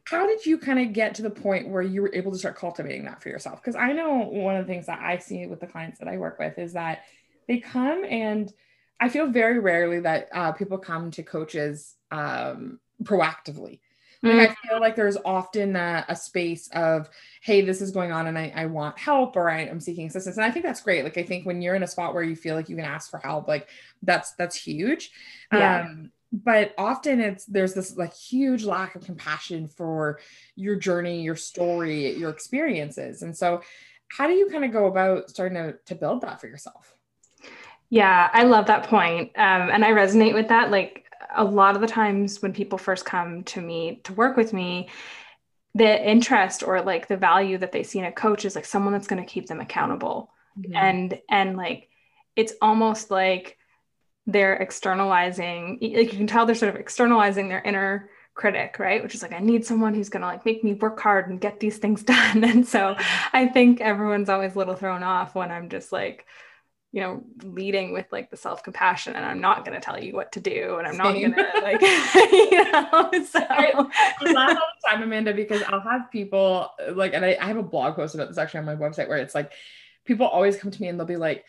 How 0.05 0.27
did 0.27 0.45
you 0.45 0.59
kind 0.59 0.79
of 0.79 0.93
get 0.93 1.15
to 1.15 1.23
the 1.23 1.31
point 1.31 1.71
where 1.71 1.83
you 1.83 2.03
were 2.03 2.15
able 2.15 2.31
to 2.31 2.39
start 2.39 2.57
cultivating 2.57 3.07
that 3.07 3.23
for 3.23 3.31
yourself? 3.31 3.61
Because 3.63 3.75
I 3.75 3.93
know 3.93 4.19
one 4.19 4.57
of 4.57 4.67
the 4.67 4.73
things 4.73 4.87
that 4.87 5.01
I 5.01 5.17
see 5.17 5.47
with 5.47 5.61
the 5.61 5.67
clients 5.67 5.99
that 5.99 6.09
I 6.09 6.19
work 6.19 6.39
with 6.39 6.59
is 6.59 6.75
that 6.75 7.05
they 7.49 7.59
come 7.59 8.05
and 8.05 8.53
I 9.01 9.09
feel 9.09 9.27
very 9.27 9.59
rarely 9.59 10.01
that 10.01 10.29
uh, 10.33 10.53
people 10.53 10.77
come 10.79 11.11
to 11.13 11.23
coaches 11.23 11.95
um, 12.11 12.81
proactively. 13.03 13.81
Like 14.25 14.51
I 14.51 14.69
feel 14.69 14.81
like 14.81 14.97
there's 14.97 15.17
often 15.25 15.77
a, 15.77 16.05
a, 16.09 16.17
space 16.17 16.69
of, 16.73 17.09
hey, 17.43 17.61
this 17.61 17.81
is 17.81 17.91
going 17.91 18.13
on 18.13 18.27
and 18.27 18.39
I, 18.39 18.53
I 18.55 18.67
want 18.67 18.99
help 18.99 19.37
or 19.37 19.51
I, 19.51 19.63
am 19.63 19.81
seeking 19.81 20.07
assistance. 20.07 20.37
And 20.37 20.45
I 20.45 20.51
think 20.51 20.65
that's 20.65 20.81
great. 20.81 21.05
Like 21.05 21.19
I 21.19 21.23
think 21.23 21.45
when 21.47 21.61
you're 21.61 21.75
in 21.75 21.83
a 21.83 21.87
spot 21.87 22.15
where 22.15 22.23
you 22.23 22.35
feel 22.35 22.55
like 22.55 22.69
you 22.69 22.77
can 22.77 22.85
ask 22.85 23.11
for 23.11 23.19
help, 23.19 23.49
like 23.49 23.69
that's 24.03 24.33
that's 24.33 24.57
huge. 24.57 25.11
Yeah. 25.53 25.83
Um, 25.83 26.11
but 26.33 26.75
often 26.77 27.21
it's 27.21 27.45
there's 27.45 27.75
this 27.75 27.97
like 27.97 28.13
huge 28.13 28.65
lack 28.65 28.97
of 28.97 29.05
compassion 29.05 29.69
for 29.69 30.19
your 30.57 30.77
journey, 30.77 31.23
your 31.23 31.37
story, 31.37 32.17
your 32.17 32.31
experiences. 32.31 33.23
And 33.23 33.37
so 33.37 33.61
how 34.09 34.27
do 34.27 34.33
you 34.33 34.49
kind 34.49 34.65
of 34.65 34.73
go 34.73 34.87
about 34.87 35.31
starting 35.31 35.57
to, 35.57 35.77
to 35.87 35.95
build 35.95 36.23
that 36.23 36.41
for 36.41 36.47
yourself? 36.47 36.95
Yeah, 37.91 38.29
I 38.33 38.45
love 38.45 38.67
that 38.67 38.85
point. 38.85 39.31
Um, 39.37 39.71
and 39.71 39.85
I 39.85 39.91
resonate 39.91 40.35
with 40.35 40.49
that. 40.49 40.71
Like 40.71 41.04
a 41.35 41.45
lot 41.45 41.75
of 41.75 41.81
the 41.81 41.87
times 41.87 42.43
when 42.43 42.53
people 42.53 42.79
first 42.79 43.05
come 43.05 43.45
to 43.45 43.61
me 43.61 44.01
to 44.05 44.13
work 44.13 44.37
with 44.37 44.53
me, 44.53 44.89
the 45.75 46.09
interest 46.09 46.63
or 46.63 46.83
like 46.83 47.09
the 47.09 47.17
value 47.17 47.59
that 47.59 47.73
they 47.73 47.83
see 47.83 47.99
in 47.99 48.05
a 48.05 48.13
coach 48.13 48.45
is 48.45 48.55
like 48.55 48.65
someone 48.65 48.93
that's 48.93 49.09
going 49.09 49.23
to 49.23 49.29
keep 49.29 49.47
them 49.47 49.61
accountable. 49.61 50.31
Mm-hmm. 50.59 50.77
And 50.77 51.21
and 51.29 51.57
like 51.57 51.89
it's 52.37 52.53
almost 52.63 53.11
like 53.11 53.59
they're 54.27 54.57
externalizing 54.57 55.79
like 55.83 56.13
you 56.13 56.19
can 56.19 56.27
tell 56.27 56.47
they're 56.47 56.55
sort 56.55 56.75
of 56.75 56.81
externalizing 56.81 57.49
their 57.49 57.61
inner 57.63 58.09
critic 58.35 58.77
right 58.79 59.03
which 59.03 59.15
is 59.15 59.23
like 59.23 59.33
i 59.33 59.39
need 59.39 59.65
someone 59.65 59.95
who's 59.95 60.09
going 60.09 60.23
to 60.23 60.27
like 60.27 60.45
make 60.47 60.65
me 60.65 60.75
work 60.75 60.99
hard 60.99 61.29
and 61.29 61.41
get 61.41 61.61
these 61.61 61.77
things 61.79 62.03
done 62.05 62.43
and 62.43 62.67
so 62.67 62.95
mm-hmm. 62.95 63.37
i 63.37 63.47
think 63.47 63.81
everyone's 63.81 64.29
always 64.29 64.55
a 64.55 64.59
little 64.59 64.75
thrown 64.75 65.03
off 65.03 65.35
when 65.35 65.51
i'm 65.51 65.69
just 65.69 65.93
like 65.93 66.27
you 66.95 67.01
know, 67.01 67.25
leading 67.43 67.93
with 67.93 68.07
like 68.13 68.31
the 68.31 68.37
self 68.37 68.63
compassion, 68.63 69.17
and 69.17 69.25
I'm 69.25 69.41
not 69.41 69.65
going 69.65 69.75
to 69.75 69.85
tell 69.85 70.01
you 70.01 70.13
what 70.13 70.31
to 70.31 70.41
do, 70.41 70.77
and 70.79 70.87
I'm 70.87 70.95
Same. 70.95 71.33
not 71.33 71.37
going 71.37 71.53
to 71.53 71.61
like, 71.61 71.81
you 72.33 72.71
know. 72.71 73.11
So 73.25 73.41
I, 73.41 73.73
I 74.21 74.33
laugh 74.33 74.51
all 74.51 74.69
the 74.81 74.89
time, 74.89 75.03
Amanda, 75.03 75.35
because 75.35 75.61
I'll 75.65 75.81
have 75.81 76.09
people 76.13 76.71
like, 76.93 77.13
and 77.13 77.25
I, 77.25 77.37
I 77.41 77.47
have 77.47 77.57
a 77.57 77.65
blog 77.65 77.97
post 77.97 78.15
about 78.15 78.29
this 78.29 78.39
actually 78.39 78.61
on 78.61 78.67
my 78.67 78.77
website 78.77 79.09
where 79.09 79.19
it's 79.19 79.35
like, 79.35 79.51
people 80.05 80.25
always 80.25 80.57
come 80.57 80.71
to 80.71 80.81
me 80.81 80.87
and 80.87 80.97
they'll 80.97 81.05
be 81.05 81.17
like, 81.17 81.45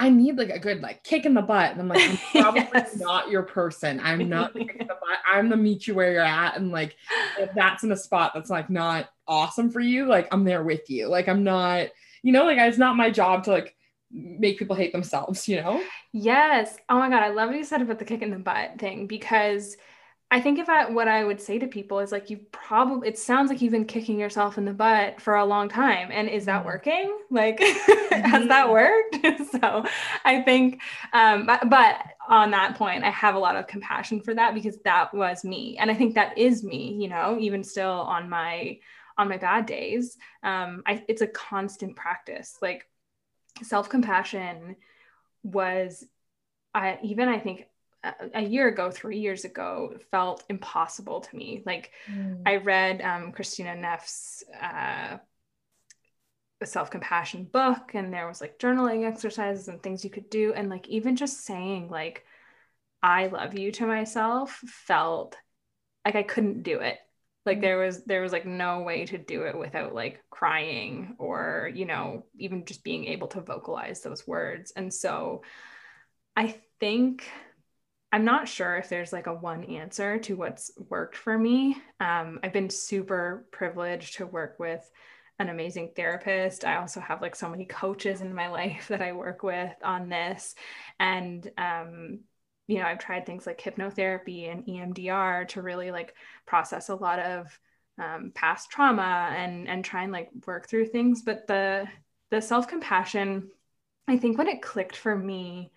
I 0.00 0.10
need 0.10 0.36
like 0.36 0.50
a 0.50 0.58
good 0.58 0.82
like 0.82 1.04
kick 1.04 1.26
in 1.26 1.34
the 1.34 1.42
butt. 1.42 1.70
And 1.70 1.80
I'm 1.80 1.86
like, 1.86 2.02
I'm 2.02 2.16
probably 2.42 2.68
yes. 2.74 2.96
not 2.96 3.30
your 3.30 3.44
person. 3.44 4.00
I'm 4.02 4.28
not 4.28 4.52
the 4.52 4.64
kick 4.64 4.78
in 4.80 4.88
the 4.88 4.94
butt. 4.94 5.18
I'm 5.32 5.48
the 5.48 5.56
meet 5.56 5.86
you 5.86 5.94
where 5.94 6.10
you're 6.10 6.22
at. 6.22 6.56
And 6.56 6.72
like 6.72 6.96
if 7.38 7.54
that's 7.54 7.84
in 7.84 7.92
a 7.92 7.96
spot 7.96 8.32
that's 8.34 8.50
like 8.50 8.68
not 8.68 9.08
awesome 9.28 9.70
for 9.70 9.78
you, 9.78 10.06
like 10.06 10.26
I'm 10.32 10.42
there 10.42 10.64
with 10.64 10.90
you. 10.90 11.06
Like 11.06 11.28
I'm 11.28 11.44
not, 11.44 11.86
you 12.24 12.32
know, 12.32 12.46
like 12.46 12.58
it's 12.58 12.78
not 12.78 12.96
my 12.96 13.10
job 13.10 13.44
to 13.44 13.52
like 13.52 13.76
make 14.10 14.58
people 14.58 14.76
hate 14.76 14.92
themselves, 14.92 15.48
you 15.48 15.60
know? 15.60 15.82
Yes. 16.12 16.76
Oh 16.88 16.98
my 16.98 17.10
God. 17.10 17.22
I 17.22 17.28
love 17.28 17.48
what 17.48 17.58
you 17.58 17.64
said 17.64 17.82
about 17.82 17.98
the 17.98 18.04
kick 18.04 18.22
in 18.22 18.30
the 18.30 18.38
butt 18.38 18.78
thing 18.78 19.06
because 19.06 19.76
I 20.30 20.42
think 20.42 20.58
if 20.58 20.68
I 20.68 20.90
what 20.90 21.08
I 21.08 21.24
would 21.24 21.40
say 21.40 21.58
to 21.58 21.66
people 21.66 22.00
is 22.00 22.12
like 22.12 22.28
you 22.28 22.40
probably 22.52 23.08
it 23.08 23.18
sounds 23.18 23.48
like 23.48 23.62
you've 23.62 23.72
been 23.72 23.86
kicking 23.86 24.20
yourself 24.20 24.58
in 24.58 24.66
the 24.66 24.74
butt 24.74 25.20
for 25.22 25.36
a 25.36 25.44
long 25.44 25.70
time 25.70 26.10
and 26.12 26.28
is 26.28 26.44
that 26.44 26.58
mm-hmm. 26.58 26.68
working 26.68 27.18
like 27.30 27.58
has 28.10 28.46
that 28.48 28.66
mm-hmm. 28.66 28.72
worked 28.72 29.50
so 29.52 29.86
I 30.26 30.42
think 30.42 30.82
um 31.14 31.46
but, 31.46 31.70
but 31.70 32.04
on 32.28 32.50
that 32.50 32.76
point 32.76 33.04
I 33.04 33.10
have 33.10 33.36
a 33.36 33.38
lot 33.38 33.56
of 33.56 33.66
compassion 33.68 34.20
for 34.20 34.34
that 34.34 34.52
because 34.52 34.76
that 34.84 35.14
was 35.14 35.44
me 35.44 35.78
and 35.78 35.90
I 35.90 35.94
think 35.94 36.14
that 36.14 36.36
is 36.36 36.62
me 36.62 36.98
you 37.00 37.08
know 37.08 37.38
even 37.40 37.64
still 37.64 37.90
on 37.90 38.28
my 38.28 38.78
on 39.16 39.30
my 39.30 39.38
bad 39.38 39.64
days 39.64 40.18
um 40.42 40.82
I 40.84 41.04
it's 41.08 41.22
a 41.22 41.26
constant 41.26 41.96
practice 41.96 42.58
like 42.60 42.86
self-compassion 43.62 44.76
was 45.42 46.04
I 46.74 46.98
even 47.02 47.28
I 47.28 47.38
think 47.38 47.66
a 48.34 48.42
year 48.42 48.68
ago, 48.68 48.90
three 48.90 49.18
years 49.18 49.44
ago, 49.44 49.96
felt 50.10 50.44
impossible 50.48 51.20
to 51.20 51.36
me. 51.36 51.62
Like 51.66 51.90
mm. 52.10 52.42
I 52.46 52.56
read 52.56 53.02
um, 53.02 53.32
Kristin 53.32 53.80
Neff's 53.80 54.44
uh, 54.60 55.18
self 56.64 56.90
compassion 56.90 57.44
book, 57.44 57.92
and 57.94 58.12
there 58.12 58.28
was 58.28 58.40
like 58.40 58.58
journaling 58.58 59.06
exercises 59.06 59.68
and 59.68 59.82
things 59.82 60.04
you 60.04 60.10
could 60.10 60.30
do, 60.30 60.52
and 60.54 60.68
like 60.68 60.88
even 60.88 61.16
just 61.16 61.44
saying 61.44 61.88
like 61.88 62.24
"I 63.02 63.26
love 63.26 63.58
you" 63.58 63.72
to 63.72 63.86
myself 63.86 64.52
felt 64.52 65.36
like 66.04 66.14
I 66.14 66.22
couldn't 66.22 66.62
do 66.62 66.78
it. 66.80 66.98
Like 67.48 67.62
there 67.62 67.78
was 67.78 68.04
there 68.04 68.20
was 68.20 68.30
like 68.32 68.44
no 68.44 68.82
way 68.82 69.06
to 69.06 69.16
do 69.16 69.44
it 69.44 69.58
without 69.58 69.94
like 69.94 70.22
crying 70.28 71.16
or 71.18 71.70
you 71.74 71.86
know 71.86 72.26
even 72.38 72.66
just 72.66 72.84
being 72.84 73.06
able 73.06 73.28
to 73.28 73.40
vocalize 73.40 74.02
those 74.02 74.26
words. 74.26 74.72
And 74.76 74.92
so 74.92 75.42
I 76.36 76.60
think 76.78 77.26
I'm 78.12 78.26
not 78.26 78.48
sure 78.48 78.76
if 78.76 78.90
there's 78.90 79.14
like 79.14 79.26
a 79.26 79.34
one 79.34 79.64
answer 79.64 80.18
to 80.20 80.36
what's 80.36 80.70
worked 80.90 81.16
for 81.16 81.38
me. 81.38 81.76
Um, 82.00 82.38
I've 82.42 82.52
been 82.52 82.70
super 82.70 83.46
privileged 83.50 84.16
to 84.16 84.26
work 84.26 84.56
with 84.58 84.88
an 85.38 85.48
amazing 85.48 85.92
therapist. 85.96 86.66
I 86.66 86.76
also 86.76 87.00
have 87.00 87.22
like 87.22 87.34
so 87.34 87.48
many 87.48 87.64
coaches 87.64 88.20
in 88.20 88.34
my 88.34 88.48
life 88.60 88.88
that 88.88 89.00
I 89.02 89.12
work 89.12 89.42
with 89.42 89.72
on 89.82 90.10
this. 90.10 90.54
And, 91.00 91.50
um, 91.56 92.20
you 92.68 92.78
know, 92.78 92.84
I've 92.84 92.98
tried 92.98 93.26
things 93.26 93.46
like 93.46 93.60
hypnotherapy 93.60 94.52
and 94.52 94.64
EMDR 94.66 95.48
to 95.48 95.62
really 95.62 95.90
like 95.90 96.14
process 96.46 96.90
a 96.90 96.94
lot 96.94 97.18
of 97.18 97.58
um, 97.98 98.30
past 98.34 98.70
trauma 98.70 99.34
and 99.36 99.66
and 99.66 99.84
try 99.84 100.04
and 100.04 100.12
like 100.12 100.28
work 100.46 100.68
through 100.68 100.86
things. 100.86 101.22
But 101.22 101.46
the 101.48 101.88
the 102.30 102.40
self 102.42 102.68
compassion, 102.68 103.50
I 104.06 104.18
think 104.18 104.36
when 104.36 104.48
it 104.48 104.62
clicked 104.62 104.96
for 104.96 105.16
me 105.16 105.72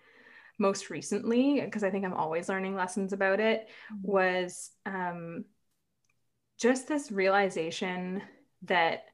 most 0.58 0.90
recently, 0.90 1.60
because 1.62 1.82
I 1.82 1.90
think 1.90 2.04
I'm 2.04 2.14
always 2.14 2.50
learning 2.50 2.76
lessons 2.76 3.14
about 3.14 3.40
it, 3.40 3.68
mm-hmm. 3.92 4.10
was 4.10 4.70
um, 4.84 5.46
just 6.58 6.88
this 6.88 7.10
realization 7.10 8.22
that 8.62 9.06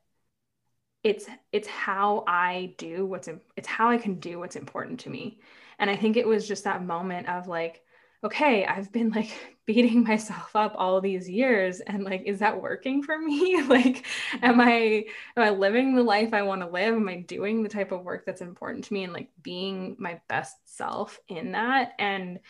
it's 1.04 1.26
it's 1.52 1.68
how 1.68 2.24
I 2.26 2.74
do 2.76 3.06
what's 3.06 3.28
it's 3.56 3.68
how 3.68 3.88
I 3.88 3.98
can 3.98 4.18
do 4.18 4.40
what's 4.40 4.56
important 4.56 5.00
to 5.00 5.10
me. 5.10 5.38
And 5.78 5.90
I 5.90 5.96
think 5.96 6.16
it 6.16 6.26
was 6.26 6.46
just 6.46 6.64
that 6.64 6.84
moment 6.84 7.28
of 7.28 7.46
like, 7.46 7.82
okay, 8.24 8.64
I've 8.66 8.92
been 8.92 9.10
like 9.10 9.30
beating 9.66 10.02
myself 10.02 10.56
up 10.56 10.74
all 10.76 11.00
these 11.00 11.28
years 11.28 11.80
and 11.80 12.02
like 12.02 12.22
is 12.24 12.38
that 12.38 12.60
working 12.60 13.02
for 13.02 13.18
me? 13.18 13.62
like 13.68 14.06
am 14.42 14.60
I 14.60 15.04
am 15.36 15.42
I 15.42 15.50
living 15.50 15.94
the 15.94 16.02
life 16.02 16.32
I 16.32 16.42
want 16.42 16.62
to 16.62 16.68
live? 16.68 16.94
Am 16.94 17.08
I 17.08 17.16
doing 17.16 17.62
the 17.62 17.68
type 17.68 17.92
of 17.92 18.04
work 18.04 18.24
that's 18.24 18.40
important 18.40 18.84
to 18.84 18.94
me 18.94 19.04
and 19.04 19.12
like 19.12 19.28
being 19.42 19.94
my 19.98 20.20
best 20.28 20.56
self 20.64 21.20
in 21.28 21.52
that? 21.52 21.92
And 21.98 22.40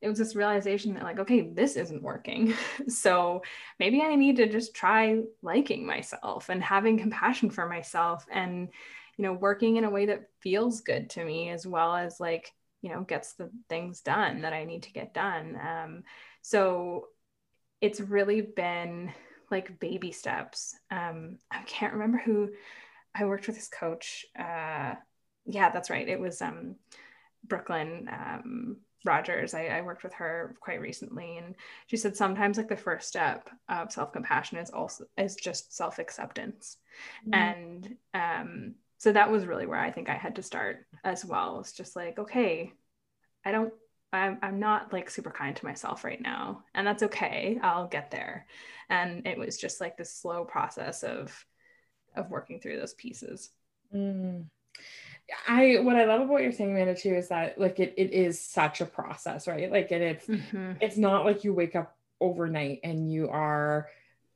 it 0.00 0.08
was 0.08 0.18
this 0.18 0.34
realization 0.34 0.94
that 0.94 1.04
like 1.04 1.20
okay 1.20 1.42
this 1.42 1.76
isn't 1.76 2.02
working 2.02 2.54
so 2.88 3.40
maybe 3.78 4.02
i 4.02 4.14
need 4.14 4.36
to 4.36 4.48
just 4.48 4.74
try 4.74 5.20
liking 5.42 5.86
myself 5.86 6.48
and 6.48 6.62
having 6.62 6.98
compassion 6.98 7.48
for 7.48 7.68
myself 7.68 8.26
and 8.30 8.68
you 9.16 9.22
know 9.22 9.32
working 9.32 9.76
in 9.76 9.84
a 9.84 9.90
way 9.90 10.06
that 10.06 10.28
feels 10.40 10.80
good 10.80 11.08
to 11.08 11.24
me 11.24 11.50
as 11.50 11.66
well 11.66 11.94
as 11.94 12.18
like 12.18 12.52
you 12.82 12.90
know 12.90 13.02
gets 13.02 13.34
the 13.34 13.50
things 13.68 14.00
done 14.00 14.42
that 14.42 14.52
i 14.52 14.64
need 14.64 14.82
to 14.82 14.92
get 14.92 15.14
done 15.14 15.58
um, 15.66 16.02
so 16.42 17.06
it's 17.80 18.00
really 18.00 18.40
been 18.40 19.12
like 19.50 19.80
baby 19.80 20.12
steps 20.12 20.74
um, 20.90 21.38
i 21.50 21.62
can't 21.62 21.94
remember 21.94 22.18
who 22.18 22.50
i 23.14 23.24
worked 23.24 23.46
with 23.46 23.56
this 23.56 23.68
coach 23.68 24.26
uh, 24.38 24.94
yeah 25.46 25.70
that's 25.72 25.90
right 25.90 26.08
it 26.08 26.20
was 26.20 26.42
um, 26.42 26.76
brooklyn 27.44 28.08
um, 28.12 28.76
Rogers. 29.04 29.54
I, 29.54 29.66
I, 29.66 29.80
worked 29.80 30.04
with 30.04 30.12
her 30.14 30.54
quite 30.60 30.80
recently, 30.80 31.36
and 31.38 31.54
she 31.86 31.96
said 31.96 32.16
sometimes 32.16 32.56
like 32.56 32.68
the 32.68 32.76
first 32.76 33.08
step 33.08 33.50
of 33.68 33.90
self 33.90 34.12
compassion 34.12 34.58
is 34.58 34.70
also 34.70 35.04
is 35.18 35.34
just 35.34 35.74
self 35.74 35.98
acceptance, 35.98 36.76
mm-hmm. 37.26 37.34
and 37.34 37.96
um, 38.14 38.74
so 39.02 39.10
that 39.10 39.32
was 39.32 39.46
really 39.46 39.66
where 39.66 39.80
I 39.80 39.90
think 39.90 40.08
I 40.08 40.14
had 40.14 40.36
to 40.36 40.44
start 40.44 40.86
as 41.02 41.24
well. 41.24 41.58
It's 41.58 41.72
just 41.72 41.96
like, 41.96 42.20
okay, 42.20 42.72
I 43.44 43.50
don't, 43.50 43.74
I'm, 44.12 44.38
I'm 44.42 44.60
not 44.60 44.92
like 44.92 45.10
super 45.10 45.32
kind 45.32 45.56
to 45.56 45.64
myself 45.64 46.04
right 46.04 46.22
now. 46.22 46.62
And 46.72 46.86
that's 46.86 47.02
okay. 47.02 47.58
I'll 47.64 47.88
get 47.88 48.12
there. 48.12 48.46
And 48.88 49.26
it 49.26 49.36
was 49.36 49.58
just 49.58 49.80
like 49.80 49.96
this 49.96 50.14
slow 50.14 50.44
process 50.44 51.02
of, 51.02 51.34
of 52.14 52.30
working 52.30 52.60
through 52.60 52.78
those 52.78 52.94
pieces. 52.94 53.50
Mm. 53.92 54.44
I 55.48 55.78
what 55.80 55.96
I 55.96 56.04
love 56.04 56.20
about 56.20 56.28
what 56.28 56.42
you're 56.44 56.52
saying, 56.52 56.70
Amanda, 56.70 56.94
too, 56.94 57.14
is 57.16 57.28
that 57.28 57.58
like 57.58 57.80
it 57.80 57.94
it 57.96 58.12
is 58.12 58.40
such 58.40 58.80
a 58.80 58.86
process, 58.86 59.48
right? 59.48 59.70
Like 59.70 59.90
and 59.90 60.02
it's 60.02 60.26
mm-hmm. 60.26 60.72
it's 60.80 60.96
not 60.96 61.24
like 61.24 61.42
you 61.42 61.54
wake 61.54 61.74
up 61.74 61.96
overnight 62.20 62.80
and 62.84 63.10
you 63.10 63.28
are 63.30 63.88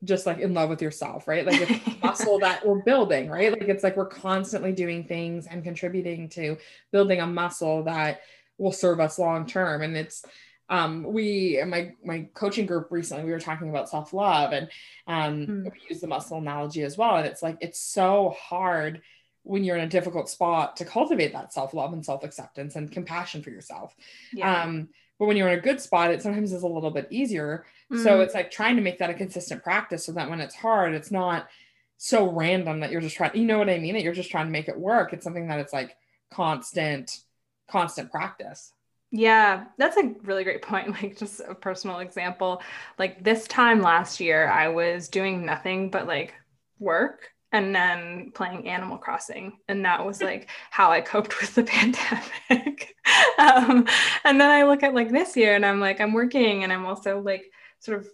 just 0.05 0.27
like 0.27 0.39
in 0.39 0.55
love 0.55 0.69
with 0.69 0.83
yourself, 0.83 1.27
right? 1.27 1.47
Like 1.47 1.61
it's 1.63 2.03
muscle 2.03 2.39
that 2.41 2.67
we're 2.67 2.83
building, 2.83 3.29
right? 3.29 3.51
Like 3.51 3.69
it's 3.69 3.83
like 3.83 3.97
we're 3.97 4.07
constantly 4.07 4.73
doing 4.73 5.05
things 5.05 5.47
and 5.47 5.65
contributing 5.65 6.29
to 6.31 6.59
building 6.93 7.21
a 7.21 7.27
muscle 7.27 7.85
that 7.85 8.21
will 8.59 8.73
serve 8.73 9.01
us 9.01 9.19
long 9.19 9.47
term. 9.47 9.83
And 9.83 9.97
it's 9.97 10.25
um 10.69 11.05
we 11.05 11.63
my 11.65 11.93
my 12.05 12.29
coaching 12.35 12.67
group 12.67 12.89
recently 12.91 13.25
we 13.25 13.31
were 13.31 13.39
talking 13.39 13.69
about 13.69 13.89
self-love 13.89 14.53
and 14.53 14.69
um 15.07 15.47
mm. 15.47 15.65
we 15.65 15.79
use 15.89 16.01
the 16.01 16.09
muscle 16.09 16.39
analogy 16.39 16.83
as 16.83 16.99
well. 16.99 17.17
And 17.17 17.27
it's 17.27 17.43
like 17.43 17.57
it's 17.61 17.81
so 17.81 18.35
hard 18.39 19.03
when 19.45 19.63
you're 19.63 19.77
in 19.77 19.85
a 19.85 19.89
difficult 19.89 20.29
spot 20.29 20.77
to 20.77 20.85
cultivate 20.85 21.33
that 21.33 21.53
self-love 21.53 21.93
and 21.93 22.05
self-acceptance 22.05 22.75
and 22.75 22.91
compassion 22.91 23.43
for 23.43 23.51
yourself. 23.51 23.95
Yeah. 24.33 24.63
Um 24.65 24.89
but 25.19 25.27
when 25.27 25.37
you're 25.37 25.49
in 25.49 25.59
a 25.59 25.63
good 25.63 25.81
spot, 25.81 26.11
it 26.11 26.23
sometimes 26.23 26.53
is 26.53 26.63
a 26.63 26.69
little 26.69 26.91
bit 26.91 27.09
easier. 27.11 27.65
Mm. 27.93 28.03
So 28.03 28.21
it's 28.21 28.35
like 28.35 28.51
trying 28.51 28.77
to 28.77 28.83
make 28.83 28.99
that 28.99 29.11
a 29.11 29.15
consistent 29.15 29.63
practice 29.63 30.05
so 30.05 30.13
that 30.13 30.29
when 30.29 30.41
it's 30.41 30.55
hard, 30.55 30.95
it's 30.95 31.11
not 31.11 31.49
so 31.97 32.31
random 32.31 32.81
that 32.81 32.91
you're 32.91 33.01
just 33.01 33.17
trying, 33.17 33.37
you 33.37 33.47
know 33.47 33.59
what 33.59 33.71
I 33.71 33.79
mean? 33.79 33.95
That 33.95 34.03
you're 34.03 34.13
just 34.13 34.31
trying 34.31 34.47
to 34.47 34.53
make 34.53 34.69
it 34.69 34.79
work. 34.79 35.13
It's 35.13 35.25
something 35.25 35.49
that 35.49 35.61
it's 35.61 35.73
like 35.73 35.97
constant, 36.31 37.21
constant 37.69 38.11
practice. 38.11 38.73
Yeah, 39.11 39.65
that's 39.79 39.97
a 39.97 40.15
really 40.25 40.45
great 40.45 40.63
point. 40.63 40.89
Like, 41.03 41.17
just 41.17 41.41
a 41.41 41.55
personal 41.55 42.01
example. 42.01 42.63
Like, 42.99 43.23
this 43.23 43.47
time 43.47 43.81
last 43.81 44.21
year, 44.21 44.49
I 44.49 44.69
was 44.69 45.09
doing 45.09 45.47
nothing 45.47 45.91
but 45.91 46.07
like 46.07 46.35
work 46.79 47.31
and 47.53 47.75
then 47.75 48.33
playing 48.35 48.69
Animal 48.69 48.99
Crossing. 48.99 49.59
And 49.69 49.85
that 49.85 50.05
was 50.05 50.21
like 50.21 50.49
how 50.71 50.91
I 50.91 51.01
coped 51.01 51.41
with 51.41 51.55
the 51.55 51.63
pandemic. 52.51 52.95
um, 53.39 53.87
and 54.25 54.41
then 54.41 54.51
I 54.51 54.65
look 54.65 54.83
at 54.83 54.95
like 54.95 55.11
this 55.11 55.37
year 55.37 55.55
and 55.55 55.65
I'm 55.65 55.81
like, 55.81 56.01
I'm 56.01 56.13
working 56.13 56.65
and 56.65 56.73
I'm 56.73 56.87
also 56.87 57.21
like 57.21 57.45
sort 57.79 57.99
of 57.99 58.09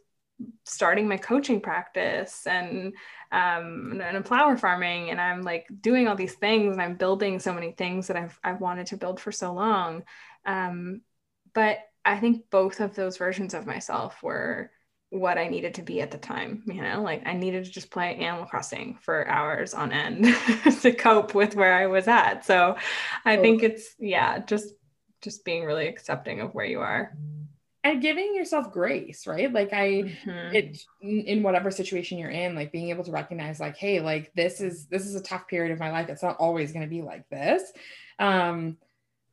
starting 0.65 1.09
my 1.09 1.17
coaching 1.17 1.61
practice 1.61 2.47
and 2.47 2.95
um, 3.31 4.01
and 4.05 4.27
flower 4.27 4.57
farming 4.57 5.11
and 5.11 5.21
I'm 5.21 5.43
like 5.43 5.67
doing 5.81 6.09
all 6.09 6.17
these 6.17 6.35
things 6.35 6.73
and 6.73 6.83
I'm 6.83 6.97
building 6.97 7.39
so 7.39 7.53
many 7.53 7.73
things 7.73 8.09
that 8.09 8.17
I've 8.17 8.39
I've 8.45 8.61
wanted 8.61 8.89
to 8.89 8.97
build 8.97 9.21
for 9.21 9.33
so 9.33 9.53
long. 9.55 10.03
Um, 10.45 11.03
but 11.55 11.79
I 12.05 12.19
think 12.19 12.51
both 12.51 12.81
of 12.81 12.95
those 12.95 13.17
versions 13.17 13.55
of 13.55 13.67
myself 13.67 14.23
were 14.23 14.71
what 15.13 15.37
I 15.37 15.47
needed 15.49 15.75
to 15.75 15.83
be 15.83 16.01
at 16.01 16.11
the 16.11 16.19
time. 16.19 16.63
You 16.67 16.81
know, 16.81 17.03
like 17.03 17.23
I 17.27 17.35
needed 17.35 17.65
to 17.67 17.71
just 17.71 17.91
play 17.91 18.17
Animal 18.17 18.47
Crossing 18.47 18.99
for 19.03 19.29
hours 19.29 19.75
on 19.75 19.93
end 19.93 20.25
to 20.81 20.93
cope 20.93 21.35
with 21.35 21.55
where 21.55 21.75
I 21.75 21.87
was 21.87 22.09
at. 22.09 22.47
So 22.47 22.77
I 23.25 23.37
think 23.37 23.63
it's 23.63 23.95
yeah, 23.99 24.39
just 24.39 24.75
just 25.21 25.45
being 25.45 25.65
really 25.65 25.87
accepting 25.87 26.41
of 26.41 26.55
where 26.55 26.65
you 26.65 26.81
are. 26.81 27.15
And 27.85 28.01
giving 28.01 28.35
yourself 28.35 28.73
grace, 28.73 29.27
right? 29.27 29.53
Like 29.53 29.73
I 29.73 29.89
mm-hmm. 30.03 30.55
it 30.55 30.79
in 31.03 31.43
whatever 31.43 31.71
situation 31.71 32.17
you're 32.17 32.31
in, 32.31 32.55
like 32.55 32.73
being 32.73 32.89
able 32.89 33.05
to 33.05 33.13
recognize 33.13 33.61
like, 33.61 33.77
hey, 33.77 34.01
like 34.01 34.33
this 34.35 34.61
is 34.61 34.87
this 34.87 35.05
is 35.05 35.15
a 35.15 35.23
tough 35.23 35.47
period 35.47 35.73
of 35.73 35.79
my 35.79 35.91
life. 35.91 36.09
It's 36.09 36.23
not 36.23 36.37
always 36.39 36.73
going 36.73 36.85
to 36.85 36.91
be 36.91 37.03
like 37.03 37.29
this. 37.29 37.63
Um 38.19 38.79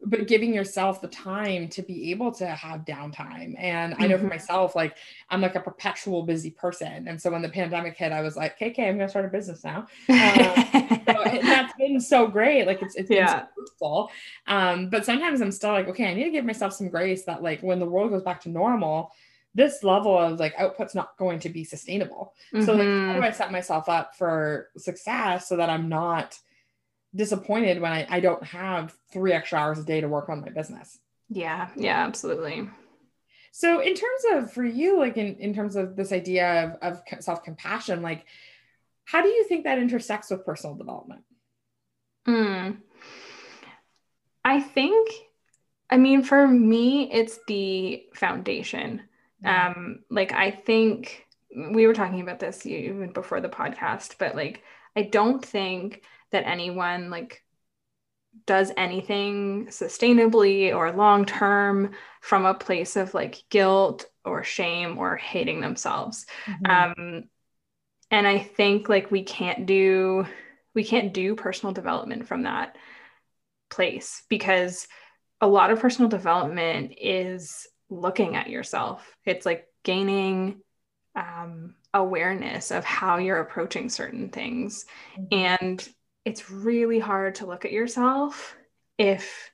but 0.02 0.28
giving 0.28 0.54
yourself 0.54 1.02
the 1.02 1.08
time 1.10 1.68
to 1.68 1.82
be 1.82 2.12
able 2.12 2.32
to 2.32 2.48
have 2.48 2.86
downtime. 2.86 3.54
And 3.58 3.96
I 4.00 4.08
know 4.08 4.16
for 4.16 4.24
mm-hmm. 4.24 4.30
myself, 4.30 4.76
like 4.76 4.96
I'm 5.30 5.42
like 5.42 5.56
a 5.56 5.60
perpetual 5.60 6.24
busy 6.24 6.52
person. 6.52 7.08
And 7.08 7.22
so 7.22 7.32
when 7.32 7.42
the 7.42 7.50
pandemic 7.50 7.98
hit, 7.98 8.14
I 8.14 8.22
was 8.22 8.38
like, 8.38 8.54
okay, 8.54 8.70
okay 8.70 8.88
I'm 8.88 8.96
going 8.96 9.08
to 9.08 9.10
start 9.10 9.26
a 9.26 9.30
business 9.30 9.64
now. 9.64 9.88
Uh, 10.08 10.64
so 10.74 11.40
that's 11.44 11.74
been 11.78 12.00
so 12.00 12.28
great. 12.28 12.66
Like 12.66 12.82
it's, 12.82 12.96
it's 12.96 13.10
yeah. 13.10 13.48
so 13.78 14.10
Um, 14.48 14.90
but 14.90 15.06
sometimes 15.06 15.42
I'm 15.42 15.52
still 15.52 15.72
like, 15.72 15.90
okay, 15.90 16.10
I 16.10 16.14
need 16.14 16.26
to 16.26 16.32
give 16.32 16.46
myself 16.46 16.74
some 16.74 16.88
grace 16.88 17.26
that 17.26 17.44
like 17.44 17.62
when 17.62 17.80
the 17.80 17.86
world 17.86 18.12
goes 18.12 18.24
back 18.24 18.42
to 18.42 18.50
normal, 18.50 19.12
this 19.54 19.84
level 19.84 20.18
of 20.18 20.40
like 20.40 20.56
output's 20.56 20.96
not 20.96 21.18
going 21.18 21.40
to 21.40 21.50
be 21.50 21.66
sustainable. 21.66 22.34
Mm-hmm. 22.54 22.66
So 22.66 22.74
like 22.74 22.88
how 22.88 23.14
do 23.14 23.20
Mhm. 23.20 23.24
I 23.24 23.32
set 23.32 23.52
myself 23.52 23.90
up 23.90 24.16
for 24.16 24.70
success 24.78 25.50
so 25.50 25.58
that 25.58 25.70
I'm 25.70 25.90
not 25.90 26.40
disappointed 27.16 27.82
when 27.82 27.92
I, 27.92 28.08
I 28.10 28.20
don't 28.20 28.44
have 28.44 28.96
three 29.12 29.34
extra 29.34 29.60
hours 29.60 29.80
a 29.80 29.84
day 29.84 30.02
to 30.02 30.08
work 30.08 30.30
on 30.30 30.42
my 30.42 30.50
business. 30.50 31.00
yeah, 31.30 31.70
yeah, 31.76 32.06
absolutely. 32.06 32.70
So 33.52 33.80
in 33.80 33.96
terms 33.96 34.24
of 34.34 34.54
for 34.54 34.64
you, 34.64 35.00
like 35.00 35.18
in, 35.18 35.36
in 35.38 35.54
terms 35.54 35.76
of 35.76 35.96
this 35.96 36.12
idea 36.12 36.78
of, 36.82 36.94
of 36.94 37.24
self-compassion, 37.24 38.02
like 38.02 38.26
how 39.06 39.22
do 39.22 39.28
you 39.28 39.44
think 39.46 39.64
that 39.64 39.80
intersects 39.80 40.30
with 40.30 40.46
personal 40.46 40.76
development? 40.76 41.24
Mm. 42.28 42.78
I 44.46 44.62
think, 44.62 45.10
I 45.90 45.98
mean, 45.98 46.22
for 46.22 46.48
me, 46.48 47.12
it's 47.12 47.40
the 47.48 48.06
foundation. 48.14 49.02
Um, 49.44 50.02
like 50.10 50.32
I 50.32 50.52
think 50.52 51.26
we 51.72 51.88
were 51.88 51.94
talking 51.94 52.22
about 52.22 52.40
this 52.40 52.66
even 52.66 53.12
before 53.14 53.42
the 53.42 53.50
podcast, 53.50 54.16
but 54.20 54.36
like 54.36 54.64
I 54.96 55.04
don't 55.04 55.44
think 55.44 56.04
that 56.32 56.48
anyone 56.48 57.10
like 57.10 57.44
does 58.46 58.72
anything 58.78 59.68
sustainably 59.68 60.76
or 60.76 60.92
long 60.92 61.26
term 61.26 61.92
from 62.22 62.46
a 62.46 62.54
place 62.54 62.96
of 62.96 63.14
like 63.14 63.44
guilt 63.50 64.06
or 64.24 64.44
shame 64.44 64.98
or 64.98 65.16
hating 65.16 65.62
themselves. 65.62 66.26
Mhm. 66.46 66.70
Um, 66.70 67.24
and 68.12 68.28
I 68.28 68.40
think 68.40 68.90
like 68.90 69.12
we 69.12 69.24
can't 69.24 69.66
do 69.66 70.26
we 70.76 70.84
can't 70.84 71.14
do 71.14 71.36
personal 71.36 71.74
development 71.74 72.28
from 72.28 72.44
that 72.44 72.76
place 73.70 74.24
because 74.30 74.88
a 75.42 75.48
lot 75.48 75.72
of 75.72 75.80
personal 75.80 76.10
development 76.10 76.94
is 77.00 77.68
looking 77.90 78.36
at 78.36 78.50
yourself. 78.50 79.16
It's 79.26 79.46
like 79.46 79.68
gaining 79.84 80.62
um, 81.16 81.76
awareness 81.94 82.72
of 82.72 82.86
how 82.86 83.18
you're 83.18 83.40
approaching 83.40 83.90
certain 83.90 84.30
things. 84.30 84.86
And 85.32 85.88
it's 86.30 86.52
really 86.52 87.00
hard 87.00 87.36
to 87.36 87.48
look 87.48 87.66
at 87.66 87.72
yourself 87.72 88.56
if 89.00 89.52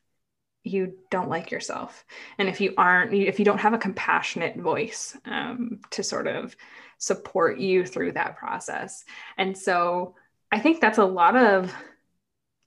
you 0.61 0.97
don't 1.09 1.29
like 1.29 1.49
yourself. 1.49 2.03
And 2.37 2.49
if 2.49 2.59
you 2.59 2.73
aren't, 2.77 3.13
if 3.13 3.39
you 3.39 3.45
don't 3.45 3.59
have 3.59 3.73
a 3.73 3.77
compassionate 3.77 4.57
voice 4.57 5.15
um, 5.23 5.79
to 5.91 6.03
sort 6.03 6.27
of 6.27 6.53
support 6.97 7.59
you 7.59 7.85
through 7.85 8.11
that 8.11 8.35
process. 8.35 9.05
And 9.37 9.57
so 9.57 10.15
I 10.51 10.59
think 10.59 10.81
that's 10.81 10.97
a 10.97 11.05
lot 11.05 11.37
of, 11.37 11.73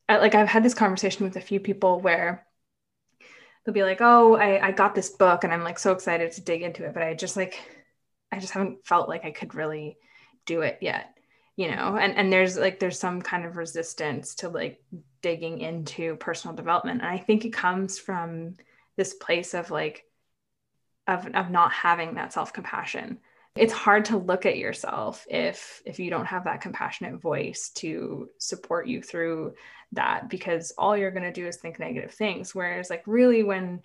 like, 0.08 0.34
I've 0.34 0.48
had 0.48 0.62
this 0.62 0.72
conversation 0.72 1.26
with 1.26 1.36
a 1.36 1.42
few 1.42 1.60
people 1.60 2.00
where 2.00 2.46
they'll 3.64 3.74
be 3.74 3.82
like, 3.82 4.00
oh, 4.00 4.36
I, 4.36 4.68
I 4.68 4.72
got 4.72 4.94
this 4.94 5.10
book 5.10 5.44
and 5.44 5.52
I'm 5.52 5.64
like 5.64 5.78
so 5.78 5.92
excited 5.92 6.32
to 6.32 6.40
dig 6.40 6.62
into 6.62 6.86
it, 6.86 6.94
but 6.94 7.02
I 7.02 7.12
just 7.12 7.36
like, 7.36 7.60
I 8.32 8.38
just 8.38 8.54
haven't 8.54 8.86
felt 8.86 9.10
like 9.10 9.26
I 9.26 9.32
could 9.32 9.54
really 9.54 9.98
do 10.46 10.62
it 10.62 10.78
yet 10.80 11.17
you 11.58 11.68
know 11.68 11.98
and 12.00 12.16
and 12.16 12.32
there's 12.32 12.56
like 12.56 12.78
there's 12.78 13.00
some 13.00 13.20
kind 13.20 13.44
of 13.44 13.56
resistance 13.56 14.36
to 14.36 14.48
like 14.48 14.80
digging 15.22 15.60
into 15.60 16.14
personal 16.16 16.54
development. 16.54 17.02
And 17.02 17.10
i 17.10 17.18
think 17.18 17.44
it 17.44 17.52
comes 17.52 17.98
from 17.98 18.54
this 18.96 19.14
place 19.14 19.54
of 19.54 19.70
like 19.70 20.04
of 21.08 21.26
of 21.34 21.50
not 21.50 21.72
having 21.72 22.14
that 22.14 22.32
self-compassion. 22.32 23.18
It's 23.56 23.72
hard 23.72 24.04
to 24.04 24.18
look 24.18 24.46
at 24.46 24.56
yourself 24.56 25.26
if 25.28 25.82
if 25.84 25.98
you 25.98 26.10
don't 26.10 26.26
have 26.26 26.44
that 26.44 26.60
compassionate 26.60 27.20
voice 27.20 27.70
to 27.76 28.28
support 28.38 28.86
you 28.86 29.02
through 29.02 29.54
that 29.92 30.30
because 30.30 30.72
all 30.78 30.96
you're 30.96 31.10
going 31.10 31.24
to 31.24 31.32
do 31.32 31.46
is 31.48 31.56
think 31.56 31.80
negative 31.80 32.12
things. 32.12 32.54
Whereas 32.54 32.88
like 32.88 33.02
really 33.06 33.42
when 33.42 33.82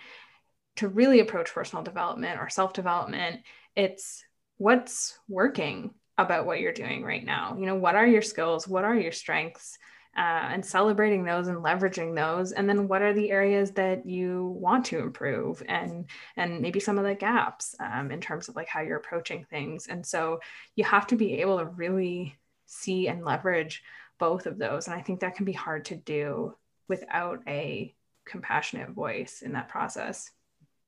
to 0.75 0.87
really 0.89 1.21
approach 1.21 1.51
personal 1.51 1.83
development 1.83 2.39
or 2.39 2.49
self-development 2.49 3.41
it's 3.75 4.23
what's 4.57 5.17
working 5.27 5.93
about 6.17 6.45
what 6.45 6.59
you're 6.59 6.73
doing 6.73 7.03
right 7.03 7.25
now. 7.25 7.55
You 7.57 7.65
know 7.65 7.75
what 7.75 7.95
are 7.95 8.05
your 8.05 8.21
skills? 8.21 8.67
What 8.67 8.83
are 8.83 8.95
your 8.95 9.11
strengths? 9.11 9.77
Uh, 10.15 10.45
and 10.51 10.63
celebrating 10.63 11.23
those 11.23 11.47
and 11.47 11.57
leveraging 11.57 12.13
those. 12.13 12.51
And 12.51 12.69
then 12.69 12.87
what 12.87 13.01
are 13.01 13.13
the 13.13 13.31
areas 13.31 13.71
that 13.71 14.05
you 14.05 14.55
want 14.59 14.85
to 14.85 14.99
improve 14.99 15.63
and 15.67 16.05
and 16.37 16.61
maybe 16.61 16.79
some 16.79 16.99
of 16.99 17.03
the 17.03 17.15
gaps 17.15 17.75
um, 17.79 18.11
in 18.11 18.21
terms 18.21 18.47
of 18.47 18.55
like 18.55 18.67
how 18.67 18.81
you're 18.81 18.97
approaching 18.97 19.43
things. 19.49 19.87
And 19.87 20.05
so 20.05 20.39
you 20.75 20.83
have 20.83 21.07
to 21.07 21.15
be 21.15 21.41
able 21.41 21.57
to 21.57 21.65
really 21.65 22.37
see 22.67 23.07
and 23.07 23.25
leverage 23.25 23.83
both 24.19 24.45
of 24.45 24.59
those. 24.59 24.85
And 24.85 24.95
i 24.95 25.01
think 25.01 25.21
that 25.21 25.35
can 25.35 25.45
be 25.45 25.51
hard 25.51 25.85
to 25.85 25.95
do 25.95 26.55
without 26.87 27.41
a 27.47 27.95
compassionate 28.23 28.91
voice 28.91 29.41
in 29.41 29.53
that 29.53 29.69
process. 29.69 30.29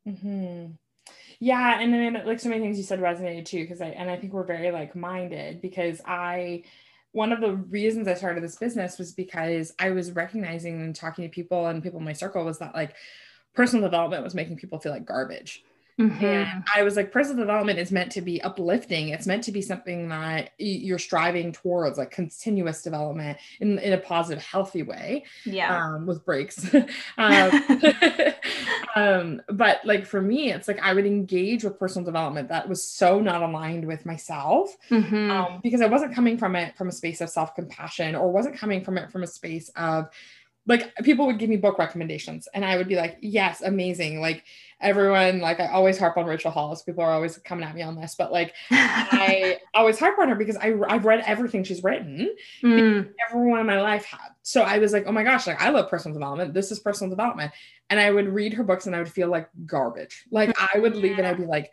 Hmm 0.07 0.67
Yeah, 1.39 1.79
and 1.79 1.93
then 1.93 2.21
like 2.25 2.39
so 2.39 2.49
many 2.49 2.61
things 2.61 2.77
you 2.77 2.83
said 2.83 2.99
resonated 2.99 3.45
too, 3.45 3.61
because 3.61 3.81
I 3.81 3.87
and 3.87 4.09
I 4.09 4.17
think 4.17 4.33
we're 4.33 4.45
very 4.45 4.71
like 4.71 4.95
minded 4.95 5.61
because 5.61 6.01
I 6.05 6.63
one 7.11 7.31
of 7.31 7.39
the 7.39 7.53
reasons 7.53 8.07
I 8.07 8.13
started 8.13 8.43
this 8.43 8.57
business 8.57 8.97
was 8.99 9.13
because 9.13 9.73
I 9.79 9.91
was 9.91 10.11
recognizing 10.11 10.81
and 10.81 10.95
talking 10.95 11.23
to 11.23 11.29
people 11.29 11.67
and 11.67 11.81
people 11.81 11.99
in 11.99 12.05
my 12.05 12.13
circle 12.13 12.43
was 12.43 12.59
that 12.59 12.75
like 12.75 12.95
personal 13.53 13.85
development 13.85 14.23
was 14.23 14.35
making 14.35 14.57
people 14.57 14.79
feel 14.79 14.91
like 14.91 15.05
garbage. 15.05 15.63
And 15.97 16.63
I 16.75 16.83
was 16.83 16.95
like, 16.97 17.11
personal 17.11 17.37
development 17.45 17.79
is 17.79 17.91
meant 17.91 18.11
to 18.13 18.21
be 18.21 18.41
uplifting. 18.41 19.09
It's 19.09 19.25
meant 19.25 19.43
to 19.45 19.51
be 19.51 19.61
something 19.61 20.09
that 20.09 20.51
you're 20.57 20.99
striving 20.99 21.53
towards, 21.53 21.97
like 21.97 22.11
continuous 22.11 22.81
development 22.81 23.37
in, 23.61 23.79
in 23.79 23.93
a 23.93 23.97
positive, 23.97 24.43
healthy 24.43 24.83
way 24.83 25.23
yeah 25.45 25.93
um, 25.93 26.05
with 26.05 26.25
breaks. 26.25 26.73
um, 27.17 27.63
um, 28.95 29.41
but 29.49 29.83
like 29.85 30.05
for 30.05 30.21
me, 30.21 30.51
it's 30.51 30.67
like 30.67 30.81
I 30.81 30.93
would 30.93 31.05
engage 31.05 31.63
with 31.63 31.79
personal 31.79 32.05
development 32.05 32.49
that 32.49 32.67
was 32.67 32.83
so 32.83 33.19
not 33.19 33.41
aligned 33.41 33.85
with 33.85 34.05
myself 34.05 34.75
Mhm. 34.89 35.29
um, 35.29 35.59
because 35.63 35.81
I 35.81 35.87
wasn't 35.87 36.13
coming 36.13 36.37
from 36.37 36.55
it 36.55 36.75
from 36.77 36.89
a 36.89 36.91
space 36.91 37.21
of 37.21 37.29
self 37.29 37.55
compassion 37.55 38.15
or 38.15 38.31
wasn't 38.31 38.57
coming 38.57 38.83
from 38.83 38.97
it 38.97 39.11
from 39.11 39.23
a 39.23 39.27
space 39.27 39.69
of 39.75 40.09
like 40.67 40.95
people 41.03 41.27
would 41.27 41.37
give 41.37 41.49
me 41.49 41.57
book 41.57 41.77
recommendations 41.77 42.47
and 42.53 42.65
I 42.65 42.77
would 42.77 42.87
be 42.87 42.95
like, 42.95 43.17
yes, 43.21 43.61
amazing. 43.61 44.19
Like 44.19 44.43
everyone, 44.81 45.39
like 45.39 45.59
I 45.59 45.67
always 45.67 45.97
harp 45.97 46.17
on 46.17 46.25
Rachel 46.25 46.49
Hollis. 46.49 46.81
People 46.81 47.03
are 47.03 47.11
always 47.11 47.37
coming 47.37 47.63
at 47.63 47.75
me 47.75 47.83
on 47.83 47.95
this, 47.95 48.15
but 48.15 48.31
like 48.31 48.53
I 48.71 49.59
always 49.75 49.99
harp 49.99 50.17
on 50.17 50.29
her 50.29 50.35
because 50.35 50.57
I, 50.57 50.73
I've 50.87 51.05
read 51.05 51.23
everything 51.25 51.63
she's 51.63 51.83
written 51.83 52.29
Mm, 52.63 53.09
everyone 53.29 53.59
in 53.59 53.65
my 53.67 53.79
life 53.79 54.05
had. 54.05 54.29
So 54.41 54.63
I 54.63 54.79
was 54.79 54.91
like, 54.91 55.05
oh 55.05 55.11
my 55.11 55.23
gosh, 55.23 55.45
like 55.45 55.61
I 55.61 55.69
love 55.69 55.89
personal 55.89 56.13
development. 56.15 56.53
This 56.53 56.71
is 56.71 56.79
personal 56.79 57.09
development. 57.09 57.51
And 57.89 57.99
I 57.99 58.09
would 58.09 58.27
read 58.27 58.53
her 58.53 58.63
books 58.63 58.87
and 58.87 58.95
I 58.95 58.99
would 58.99 59.11
feel 59.11 59.29
like 59.29 59.49
garbage. 59.65 60.25
Like 60.31 60.55
I 60.57 60.79
would 60.79 60.95
leave 60.95 61.19
and 61.19 61.27
I'd 61.27 61.37
be 61.37 61.45
like, 61.45 61.71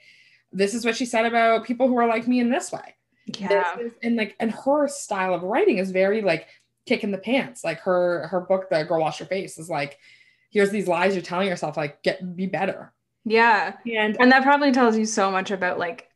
this 0.52 0.74
is 0.74 0.84
what 0.84 0.96
she 0.96 1.06
said 1.06 1.24
about 1.24 1.64
people 1.64 1.88
who 1.88 1.96
are 1.96 2.06
like 2.06 2.28
me 2.28 2.40
in 2.40 2.50
this 2.50 2.70
way. 2.70 2.94
yeah 3.38 3.74
This 3.76 3.86
is, 3.86 3.98
and 4.02 4.16
like, 4.16 4.36
and 4.38 4.50
her 4.50 4.86
style 4.86 5.32
of 5.34 5.42
writing 5.42 5.78
is 5.78 5.90
very 5.90 6.20
like 6.20 6.46
kick 6.86 7.04
in 7.04 7.10
the 7.10 7.18
pants. 7.18 7.64
Like 7.64 7.80
her, 7.80 8.26
her 8.28 8.40
book, 8.40 8.68
The 8.70 8.84
Girl 8.84 9.00
Wash 9.00 9.20
Your 9.20 9.26
Face 9.28 9.58
is 9.58 9.70
like, 9.70 9.98
here's 10.50 10.70
these 10.70 10.88
lies 10.88 11.14
you're 11.14 11.22
telling 11.22 11.48
yourself, 11.48 11.76
like 11.76 12.02
get, 12.02 12.36
be 12.36 12.46
better. 12.46 12.92
yeah 13.24 13.74
And 13.86 14.16
and 14.20 14.32
that 14.32 14.42
probably 14.42 14.72
tells 14.72 14.96
you 14.96 15.06
so 15.06 15.30
much 15.30 15.50
about 15.50 15.78
like 15.78 16.08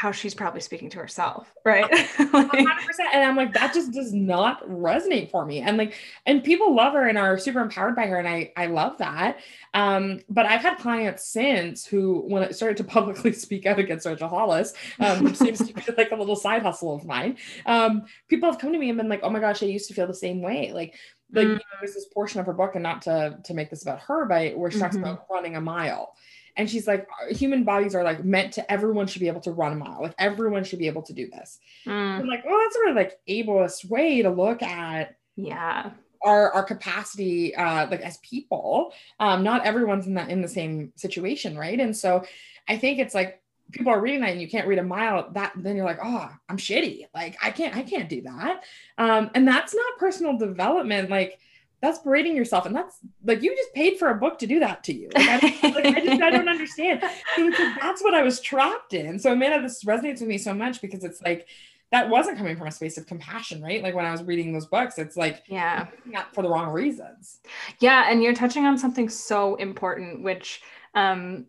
how 0.00 0.10
she's 0.10 0.32
probably 0.34 0.62
speaking 0.62 0.88
to 0.88 0.98
herself 0.98 1.52
right? 1.66 1.84
Like- 2.32 2.50
100% 2.52 2.66
and 3.12 3.22
i'm 3.22 3.36
like 3.36 3.52
that 3.52 3.74
just 3.74 3.92
does 3.92 4.14
not 4.14 4.66
resonate 4.66 5.30
for 5.30 5.44
me. 5.44 5.60
And 5.60 5.76
like 5.76 5.92
and 6.24 6.42
people 6.42 6.74
love 6.74 6.94
her 6.94 7.06
and 7.06 7.18
are 7.18 7.36
super 7.38 7.60
empowered 7.60 7.94
by 7.96 8.06
her 8.06 8.16
and 8.18 8.26
i 8.26 8.50
i 8.56 8.64
love 8.66 8.96
that. 8.98 9.40
Um 9.74 10.20
but 10.30 10.46
i've 10.46 10.62
had 10.62 10.78
clients 10.78 11.26
since 11.26 11.84
who 11.84 12.24
when 12.32 12.42
i 12.42 12.50
started 12.50 12.78
to 12.78 12.84
publicly 12.96 13.32
speak 13.34 13.66
out 13.66 13.78
against 13.78 14.06
rachel 14.06 14.28
hollis 14.28 14.72
um 15.00 15.24
which 15.24 15.36
seems 15.36 15.58
to 15.58 15.74
be 15.74 15.82
like 15.98 16.12
a 16.12 16.16
little 16.16 16.36
side 16.36 16.62
hustle 16.62 16.94
of 16.94 17.04
mine. 17.04 17.36
Um 17.66 18.04
people 18.28 18.50
have 18.50 18.58
come 18.58 18.72
to 18.72 18.78
me 18.78 18.88
and 18.88 18.96
been 18.96 19.08
like 19.10 19.20
oh 19.22 19.30
my 19.30 19.40
gosh 19.40 19.62
i 19.62 19.66
used 19.66 19.88
to 19.88 19.94
feel 19.94 20.06
the 20.06 20.14
same 20.14 20.40
way. 20.40 20.72
Like 20.72 20.94
like 21.32 21.46
Mm. 21.46 21.50
you 21.50 21.54
know, 21.56 21.76
there's 21.80 21.94
this 21.94 22.06
portion 22.06 22.40
of 22.40 22.46
her 22.46 22.52
book 22.54 22.74
and 22.74 22.82
not 22.82 23.02
to 23.02 23.38
to 23.44 23.52
make 23.54 23.68
this 23.70 23.82
about 23.82 24.00
her 24.00 24.24
but 24.24 24.56
where 24.56 24.70
she 24.70 24.78
talks 24.80 24.96
Mhm. 24.96 25.00
about 25.02 25.26
running 25.30 25.56
a 25.56 25.60
mile 25.60 26.14
and 26.56 26.68
she's 26.70 26.86
like 26.86 27.06
human 27.30 27.64
bodies 27.64 27.94
are 27.94 28.02
like 28.02 28.24
meant 28.24 28.52
to 28.52 28.72
everyone 28.72 29.06
should 29.06 29.20
be 29.20 29.28
able 29.28 29.40
to 29.40 29.52
run 29.52 29.72
a 29.72 29.76
mile 29.76 30.00
like 30.02 30.14
everyone 30.18 30.64
should 30.64 30.78
be 30.78 30.86
able 30.86 31.02
to 31.02 31.12
do 31.12 31.28
this 31.30 31.58
Mm, 31.86 32.20
I'm 32.20 32.26
like, 32.26 32.44
oh, 32.46 32.60
that's 32.62 32.74
sort 32.74 32.90
of 32.90 32.96
like 32.96 33.18
ableist 33.28 33.88
way 33.88 34.22
to 34.22 34.30
look 34.30 34.62
at 34.62 35.16
yeah 35.36 35.90
our 36.22 36.52
our 36.52 36.62
capacity 36.62 37.54
uh 37.54 37.88
like 37.90 38.00
as 38.00 38.18
people. 38.18 38.92
Um, 39.18 39.42
not 39.42 39.64
everyone's 39.64 40.06
in 40.06 40.14
that 40.14 40.28
in 40.28 40.42
the 40.42 40.48
same 40.48 40.92
situation, 40.96 41.56
right? 41.56 41.78
And 41.78 41.96
so 41.96 42.24
I 42.68 42.76
think 42.76 42.98
it's 42.98 43.14
like 43.14 43.42
people 43.72 43.92
are 43.92 44.00
reading 44.00 44.20
that 44.20 44.30
and 44.30 44.40
you 44.40 44.48
can't 44.48 44.66
read 44.66 44.78
a 44.78 44.82
mile, 44.82 45.30
that 45.32 45.52
then 45.56 45.76
you're 45.76 45.84
like, 45.84 46.00
oh, 46.02 46.28
I'm 46.48 46.56
shitty. 46.56 47.06
Like 47.14 47.36
I 47.42 47.50
can't, 47.50 47.76
I 47.76 47.82
can't 47.82 48.08
do 48.08 48.22
that. 48.22 48.64
Um, 48.98 49.30
and 49.34 49.46
that's 49.46 49.74
not 49.74 49.98
personal 49.98 50.36
development, 50.36 51.08
like 51.08 51.38
that's 51.80 51.98
berating 51.98 52.36
yourself. 52.36 52.66
And 52.66 52.76
that's 52.76 52.98
like 53.24 53.42
you 53.42 53.54
just 53.56 53.72
paid 53.74 53.98
for 53.98 54.08
a 54.08 54.14
book 54.14 54.38
to 54.40 54.46
do 54.46 54.60
that 54.60 54.84
to 54.84 54.94
you. 54.94 55.08
Like, 55.14 55.28
I, 55.28 55.68
like, 55.68 55.86
I 55.86 56.04
just 56.04 56.22
I 56.22 56.30
don't 56.30 56.48
understand. 56.56 57.02
So 57.36 57.42
like, 57.42 57.80
that's 57.80 58.02
what 58.02 58.14
I 58.14 58.22
was 58.22 58.40
trapped 58.40 58.92
in. 58.92 59.18
So 59.18 59.32
Amanda, 59.32 59.62
this 59.62 59.84
resonates 59.84 60.20
with 60.20 60.28
me 60.28 60.38
so 60.38 60.52
much 60.52 60.80
because 60.80 61.04
it's 61.04 61.22
like 61.22 61.46
that 61.90 62.08
wasn't 62.08 62.38
coming 62.38 62.56
from 62.56 62.68
a 62.68 62.70
space 62.70 62.98
of 62.98 63.06
compassion, 63.06 63.62
right? 63.62 63.82
Like 63.82 63.94
when 63.94 64.04
I 64.04 64.12
was 64.12 64.22
reading 64.22 64.52
those 64.52 64.66
books, 64.66 64.98
it's 64.98 65.16
like 65.16 65.42
yeah 65.46 65.86
not 66.04 66.34
for 66.34 66.42
the 66.42 66.48
wrong 66.48 66.70
reasons. 66.70 67.40
Yeah, 67.80 68.10
and 68.10 68.22
you're 68.22 68.34
touching 68.34 68.66
on 68.66 68.78
something 68.78 69.08
so 69.08 69.56
important, 69.56 70.22
which 70.22 70.62
um, 70.94 71.46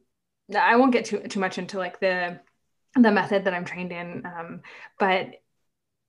I 0.58 0.78
won't 0.78 0.94
get 0.94 1.06
too 1.06 1.20
too 1.20 1.40
much 1.40 1.58
into 1.58 1.78
like 1.78 2.00
the 2.00 2.40
the 2.96 3.12
method 3.12 3.46
that 3.46 3.54
I'm 3.54 3.66
trained 3.66 3.92
in. 3.92 4.26
Um, 4.26 4.62
but 4.98 5.30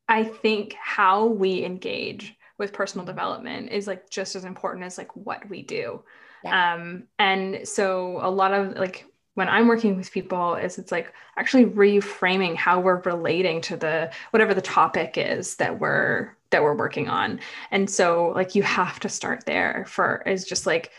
I 0.09 0.25
think 0.25 0.75
how 0.75 1.27
we 1.27 1.65
engage 1.65 2.37
with 2.62 2.72
personal 2.72 3.05
development 3.05 3.70
is 3.70 3.87
like 3.87 4.09
just 4.09 4.37
as 4.37 4.44
important 4.44 4.87
as 4.87 4.96
like 4.96 5.14
what 5.16 5.46
we 5.51 5.61
do. 5.62 6.03
Yeah. 6.44 6.75
Um, 6.75 7.05
and 7.18 7.68
so 7.68 8.20
a 8.22 8.31
lot 8.31 8.55
of 8.55 8.77
like 8.77 9.05
when 9.35 9.48
I'm 9.48 9.66
working 9.66 9.96
with 9.96 10.12
people 10.12 10.55
is 10.55 10.79
it's 10.79 10.92
like 10.92 11.12
actually 11.37 11.66
reframing 11.66 12.55
how 12.55 12.81
we're 12.81 13.01
relating 13.01 13.61
to 13.62 13.77
the 13.77 14.11
whatever 14.31 14.55
the 14.55 14.62
topic 14.62 15.14
is 15.16 15.57
that 15.57 15.79
we're 15.81 16.31
that 16.51 16.62
we're 16.62 16.77
working 16.77 17.09
on. 17.09 17.40
And 17.70 17.90
so 17.90 18.33
like 18.35 18.55
you 18.55 18.62
have 18.62 19.01
to 19.01 19.09
start 19.09 19.44
there 19.44 19.85
for 19.88 20.22
is 20.27 20.44
just 20.44 20.66
like 20.66 20.92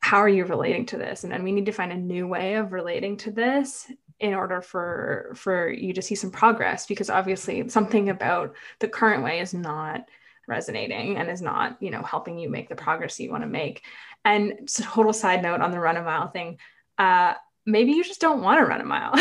how 0.00 0.18
are 0.18 0.28
you 0.28 0.46
relating 0.46 0.86
to 0.86 0.96
this? 0.96 1.24
And 1.24 1.32
then 1.32 1.42
we 1.42 1.52
need 1.52 1.66
to 1.66 1.72
find 1.72 1.92
a 1.92 1.96
new 1.96 2.26
way 2.26 2.54
of 2.54 2.72
relating 2.72 3.18
to 3.18 3.30
this 3.30 3.90
in 4.18 4.34
order 4.34 4.60
for 4.60 5.32
for 5.34 5.70
you 5.70 5.92
to 5.94 6.02
see 6.02 6.14
some 6.14 6.30
progress 6.30 6.86
because 6.86 7.10
obviously 7.10 7.68
something 7.68 8.10
about 8.10 8.54
the 8.78 8.88
current 8.88 9.24
way 9.24 9.40
is 9.40 9.54
not 9.54 10.06
resonating 10.50 11.16
and 11.16 11.30
is 11.30 11.40
not 11.40 11.80
you 11.80 11.90
know 11.90 12.02
helping 12.02 12.38
you 12.38 12.50
make 12.50 12.68
the 12.68 12.76
progress 12.76 13.18
you 13.18 13.30
want 13.30 13.42
to 13.42 13.48
make. 13.48 13.82
And 14.24 14.68
total 14.68 15.14
side 15.14 15.42
note 15.42 15.62
on 15.62 15.70
the 15.70 15.80
run 15.80 15.96
a 15.96 16.02
mile 16.02 16.28
thing 16.28 16.58
uh, 16.98 17.34
maybe 17.66 17.92
you 17.92 18.04
just 18.04 18.20
don't 18.20 18.42
want 18.42 18.58
to 18.58 18.64
run 18.64 18.80
a 18.80 18.84
mile. 18.84 19.12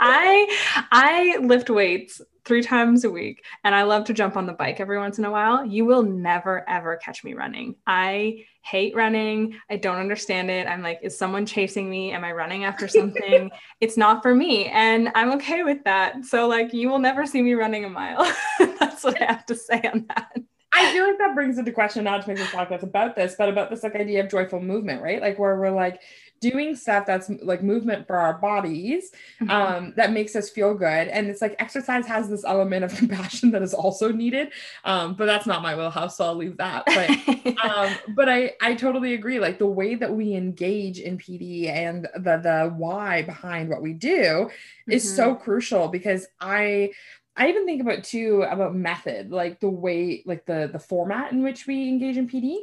I 0.00 0.86
I 0.90 1.38
lift 1.40 1.70
weights 1.70 2.20
three 2.44 2.62
times 2.62 3.04
a 3.04 3.10
week 3.10 3.44
and 3.62 3.74
I 3.74 3.82
love 3.82 4.04
to 4.04 4.14
jump 4.14 4.36
on 4.36 4.46
the 4.46 4.54
bike 4.54 4.80
every 4.80 4.98
once 4.98 5.18
in 5.18 5.24
a 5.24 5.30
while. 5.30 5.64
You 5.64 5.84
will 5.84 6.02
never 6.02 6.68
ever 6.68 6.96
catch 6.96 7.22
me 7.22 7.34
running. 7.34 7.76
I 7.86 8.46
hate 8.62 8.94
running. 8.94 9.58
I 9.70 9.76
don't 9.76 9.98
understand 9.98 10.50
it. 10.50 10.66
I'm 10.66 10.82
like, 10.82 11.00
is 11.02 11.16
someone 11.16 11.46
chasing 11.46 11.88
me? 11.88 12.12
Am 12.12 12.24
I 12.24 12.32
running 12.32 12.64
after 12.64 12.88
something? 12.88 13.50
it's 13.80 13.96
not 13.96 14.22
for 14.22 14.34
me. 14.34 14.66
And 14.66 15.10
I'm 15.14 15.32
okay 15.32 15.62
with 15.62 15.84
that. 15.84 16.24
So 16.24 16.48
like 16.48 16.72
you 16.72 16.88
will 16.88 16.98
never 16.98 17.26
see 17.26 17.42
me 17.42 17.54
running 17.54 17.84
a 17.84 17.90
mile. 17.90 18.30
That's 18.58 19.04
what 19.04 19.20
I 19.20 19.26
have 19.26 19.46
to 19.46 19.54
say 19.54 19.80
on 19.92 20.06
that. 20.08 20.32
I 20.72 20.92
feel 20.92 21.04
like 21.04 21.18
that 21.18 21.34
brings 21.34 21.58
into 21.58 21.72
question 21.72 22.04
not 22.04 22.22
to 22.22 22.28
make 22.28 22.36
this 22.36 22.48
podcast 22.48 22.82
about 22.82 23.16
this, 23.16 23.34
but 23.36 23.48
about 23.48 23.70
this 23.70 23.82
like 23.82 23.96
idea 23.96 24.22
of 24.22 24.30
joyful 24.30 24.60
movement, 24.60 25.02
right? 25.02 25.20
Like 25.20 25.38
where 25.38 25.58
we're 25.58 25.70
like 25.70 26.00
doing 26.40 26.76
stuff 26.76 27.06
that's 27.06 27.30
like 27.42 27.62
movement 27.62 28.06
for 28.06 28.16
our 28.16 28.34
bodies 28.34 29.12
mm-hmm. 29.40 29.50
um, 29.50 29.92
that 29.96 30.12
makes 30.12 30.36
us 30.36 30.50
feel 30.50 30.74
good. 30.74 31.08
And 31.08 31.28
it's 31.28 31.42
like 31.42 31.56
exercise 31.58 32.06
has 32.06 32.28
this 32.28 32.44
element 32.44 32.84
of 32.84 32.94
compassion 32.96 33.50
that 33.52 33.62
is 33.62 33.74
also 33.74 34.12
needed. 34.12 34.52
Um, 34.84 35.14
but 35.14 35.26
that's 35.26 35.46
not 35.46 35.62
my 35.62 35.74
wheelhouse, 35.74 36.16
so 36.16 36.24
I'll 36.24 36.34
leave 36.34 36.56
that. 36.58 36.84
But 36.98 37.64
um, 37.64 37.94
but 38.14 38.28
I 38.28 38.52
I 38.60 38.74
totally 38.74 39.14
agree. 39.14 39.38
Like 39.38 39.58
the 39.58 39.66
way 39.66 39.94
that 39.94 40.12
we 40.12 40.34
engage 40.34 40.98
in 40.98 41.16
PD 41.16 41.68
and 41.68 42.08
the 42.14 42.38
the 42.38 42.74
why 42.76 43.22
behind 43.22 43.68
what 43.68 43.82
we 43.82 43.92
do 43.92 44.50
is 44.88 45.04
mm-hmm. 45.04 45.16
so 45.16 45.34
crucial 45.34 45.88
because 45.88 46.26
I 46.40 46.90
I 47.38 47.48
even 47.48 47.66
think 47.66 47.80
about 47.80 48.02
too 48.02 48.42
about 48.42 48.74
method, 48.74 49.30
like 49.30 49.60
the 49.60 49.70
way, 49.70 50.24
like 50.26 50.44
the 50.44 50.68
the 50.72 50.80
format 50.80 51.30
in 51.30 51.44
which 51.44 51.66
we 51.68 51.88
engage 51.88 52.16
in 52.16 52.28
PD. 52.28 52.58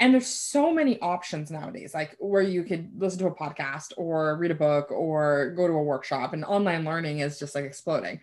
And 0.00 0.12
there's 0.12 0.26
so 0.26 0.72
many 0.72 1.00
options 1.00 1.50
nowadays, 1.50 1.94
like 1.94 2.16
where 2.18 2.42
you 2.42 2.64
could 2.64 2.90
listen 3.00 3.20
to 3.20 3.26
a 3.26 3.34
podcast 3.34 3.92
or 3.96 4.36
read 4.36 4.50
a 4.50 4.56
book 4.56 4.90
or 4.90 5.50
go 5.56 5.68
to 5.68 5.72
a 5.72 5.82
workshop, 5.82 6.32
and 6.32 6.44
online 6.44 6.84
learning 6.84 7.20
is 7.20 7.38
just 7.38 7.54
like 7.54 7.64
exploding. 7.64 8.20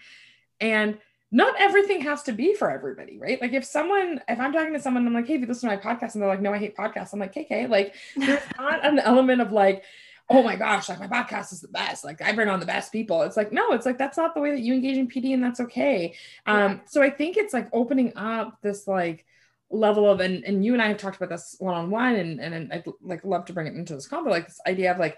And 0.60 0.98
not 1.32 1.56
everything 1.60 2.02
has 2.02 2.24
to 2.24 2.34
be 2.34 2.54
for 2.54 2.70
everybody, 2.70 3.18
right? 3.18 3.42
Like 3.42 3.54
if 3.54 3.64
someone, 3.64 4.22
if 4.28 4.38
I'm 4.38 4.52
talking 4.52 4.74
to 4.74 4.82
someone, 4.82 5.08
I'm 5.08 5.14
like, 5.14 5.28
hey, 5.28 5.36
if 5.36 5.42
you 5.42 5.48
listen 5.48 5.70
to 5.70 5.76
my 5.76 5.82
podcast, 5.82 6.14
and 6.14 6.22
they're 6.22 6.30
like, 6.30 6.42
no, 6.42 6.54
I 6.54 6.58
hate 6.58 6.76
podcasts. 6.76 7.14
I'm 7.14 7.20
like, 7.20 7.34
KK, 7.34 7.70
like 7.70 7.96
there's 8.18 8.42
not 8.60 8.86
an 8.86 9.00
element 9.00 9.42
of 9.42 9.54
like, 9.54 9.84
oh 10.30 10.44
my 10.44 10.58
gosh, 10.58 10.90
like 10.90 11.00
my 11.00 11.08
podcast 11.08 11.54
is 11.54 11.62
the 11.62 11.70
best. 11.70 12.04
Like 12.04 12.22
I 12.22 12.34
bring 12.34 12.50
on 12.50 12.60
the 12.60 12.66
best 12.66 12.92
people. 12.92 13.22
It's 13.22 13.38
like, 13.38 13.54
no, 13.54 13.72
it's 13.72 13.86
like 13.86 13.98
that's 13.98 14.18
not 14.18 14.34
the 14.34 14.42
way 14.42 14.52
that 14.52 14.60
you 14.60 14.74
engage 14.74 14.98
in 14.98 15.08
PD, 15.08 15.34
and 15.34 15.44
that's 15.44 15.62
okay. 15.62 16.16
Um, 16.46 16.82
so 16.86 17.02
I 17.02 17.10
think 17.10 17.38
it's 17.38 17.54
like 17.54 17.70
opening 17.72 18.14
up 18.18 18.62
this 18.62 18.88
like 18.88 19.26
level 19.72 20.10
of 20.10 20.20
and, 20.20 20.44
and 20.44 20.64
you 20.64 20.74
and 20.74 20.82
I 20.82 20.88
have 20.88 20.98
talked 20.98 21.18
about 21.18 21.30
this 21.30 21.56
one-on-one 21.60 22.16
and 22.16 22.40
and 22.40 22.74
I'd 22.74 22.86
like 23.02 23.24
love 23.24 23.46
to 23.46 23.54
bring 23.54 23.68
it 23.68 23.76
into 23.76 23.96
this 23.96 24.08
combo 24.08 24.30
like 24.30 24.48
this 24.48 24.60
idea 24.68 24.92
of 24.92 25.00
like 25.00 25.18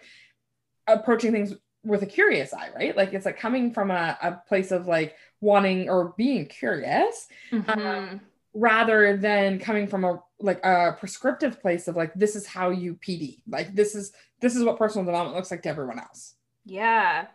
approaching 0.87 1.31
things 1.31 1.53
with 1.83 2.03
a 2.03 2.05
curious 2.05 2.53
eye 2.53 2.69
right? 2.75 2.95
Like 2.95 3.13
it's 3.13 3.25
like 3.25 3.37
coming 3.37 3.73
from 3.73 3.91
a, 3.91 4.17
a 4.21 4.41
place 4.47 4.71
of 4.71 4.87
like 4.87 5.15
wanting 5.41 5.89
or 5.89 6.13
being 6.17 6.45
curious 6.45 7.27
mm-hmm. 7.51 7.79
um, 7.79 8.21
rather 8.53 9.17
than 9.17 9.59
coming 9.59 9.87
from 9.87 10.05
a 10.05 10.21
like 10.39 10.63
a 10.63 10.95
prescriptive 10.99 11.61
place 11.61 11.87
of 11.87 11.95
like 11.95 12.13
this 12.13 12.35
is 12.35 12.45
how 12.45 12.69
you 12.69 12.95
PD 12.95 13.41
like 13.47 13.73
this 13.73 13.95
is 13.95 14.13
this 14.39 14.55
is 14.55 14.63
what 14.63 14.77
personal 14.77 15.05
development 15.05 15.35
looks 15.35 15.51
like 15.51 15.63
to 15.63 15.69
everyone 15.69 15.99
else. 15.99 16.35
Yeah. 16.65 17.27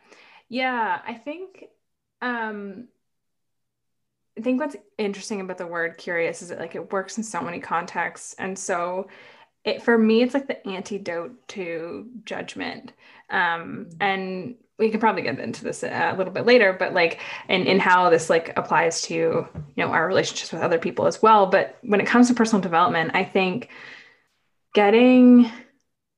Yeah 0.48 1.00
I 1.06 1.14
think 1.14 1.64
um 2.22 2.88
I 4.38 4.40
think 4.40 4.60
what's 4.60 4.76
interesting 4.98 5.40
about 5.40 5.58
the 5.58 5.66
word 5.66 5.98
curious 5.98 6.42
is 6.42 6.50
that 6.50 6.60
like 6.60 6.76
it 6.76 6.92
works 6.92 7.18
in 7.18 7.24
so 7.24 7.40
many 7.40 7.58
contexts. 7.58 8.34
And 8.34 8.56
so 8.56 9.08
it 9.64 9.82
for 9.82 9.98
me, 9.98 10.22
it's 10.22 10.32
like 10.32 10.46
the 10.46 10.64
antidote 10.66 11.48
to 11.48 12.08
judgment. 12.24 12.92
Um, 13.30 13.90
and 14.00 14.54
we 14.78 14.90
can 14.90 15.00
probably 15.00 15.22
get 15.22 15.40
into 15.40 15.64
this 15.64 15.82
a 15.82 16.14
little 16.16 16.32
bit 16.32 16.46
later, 16.46 16.72
but 16.72 16.94
like 16.94 17.18
and 17.48 17.66
in 17.66 17.80
how 17.80 18.10
this 18.10 18.30
like 18.30 18.56
applies 18.56 19.02
to 19.02 19.14
you 19.14 19.48
know 19.76 19.88
our 19.88 20.06
relationships 20.06 20.52
with 20.52 20.62
other 20.62 20.78
people 20.78 21.06
as 21.06 21.20
well. 21.20 21.46
But 21.46 21.76
when 21.82 22.00
it 22.00 22.06
comes 22.06 22.28
to 22.28 22.34
personal 22.34 22.62
development, 22.62 23.10
I 23.14 23.24
think 23.24 23.70
getting 24.72 25.50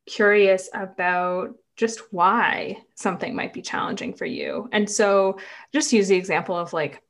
curious 0.06 0.68
about 0.74 1.54
just 1.76 2.12
why 2.12 2.76
something 2.94 3.34
might 3.34 3.54
be 3.54 3.62
challenging 3.62 4.12
for 4.12 4.26
you. 4.26 4.68
And 4.72 4.90
so 4.90 5.38
just 5.72 5.94
use 5.94 6.08
the 6.08 6.16
example 6.16 6.54
of 6.54 6.74
like 6.74 7.02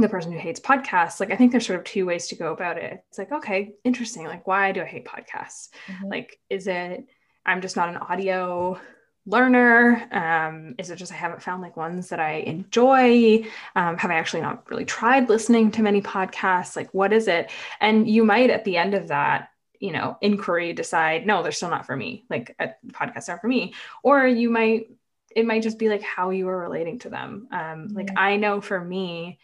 the 0.00 0.08
person 0.08 0.32
who 0.32 0.38
hates 0.38 0.60
podcasts 0.60 1.20
like 1.20 1.30
i 1.30 1.36
think 1.36 1.52
there's 1.52 1.66
sort 1.66 1.78
of 1.78 1.84
two 1.84 2.06
ways 2.06 2.28
to 2.28 2.34
go 2.34 2.52
about 2.52 2.78
it. 2.78 3.04
It's 3.08 3.18
like 3.18 3.32
okay 3.32 3.72
interesting 3.84 4.24
like 4.26 4.46
why 4.46 4.72
do 4.72 4.82
i 4.82 4.86
hate 4.86 5.06
podcasts? 5.06 5.68
Mm-hmm. 5.86 6.08
like 6.08 6.38
is 6.48 6.66
it 6.66 7.04
i'm 7.46 7.60
just 7.60 7.76
not 7.76 7.88
an 7.88 7.96
audio 7.96 8.78
learner? 9.26 10.08
Um, 10.12 10.74
is 10.78 10.90
it 10.90 10.96
just 10.96 11.12
i 11.12 11.14
haven't 11.14 11.42
found 11.42 11.62
like 11.62 11.76
ones 11.76 12.08
that 12.08 12.20
i 12.20 12.34
enjoy? 12.34 13.44
Um, 13.76 13.96
have 13.96 14.10
i 14.10 14.14
actually 14.14 14.42
not 14.42 14.68
really 14.70 14.84
tried 14.84 15.28
listening 15.28 15.70
to 15.72 15.82
many 15.82 16.00
podcasts? 16.00 16.76
Like 16.76 16.92
what 16.92 17.12
is 17.12 17.28
it? 17.28 17.50
And 17.80 18.08
you 18.08 18.24
might 18.24 18.50
at 18.50 18.64
the 18.64 18.76
end 18.76 18.94
of 18.94 19.08
that 19.08 19.50
you 19.78 19.92
know 19.92 20.18
inquiry 20.20 20.74
decide 20.74 21.26
no 21.26 21.42
they're 21.42 21.52
still 21.52 21.70
not 21.70 21.86
for 21.86 21.96
me. 21.96 22.24
Like 22.28 22.54
a 22.58 22.70
podcast 22.88 23.28
are 23.28 23.38
for 23.38 23.48
me. 23.48 23.74
Or 24.02 24.26
you 24.26 24.50
might 24.50 24.90
it 25.34 25.46
might 25.46 25.62
just 25.62 25.78
be 25.78 25.88
like 25.88 26.02
how 26.02 26.30
you 26.30 26.48
are 26.48 26.58
relating 26.58 26.98
to 27.00 27.10
them. 27.10 27.48
Um, 27.52 27.60
mm-hmm. 27.60 27.96
like 27.96 28.08
i 28.16 28.36
know 28.36 28.60
for 28.60 28.82
me 28.82 29.38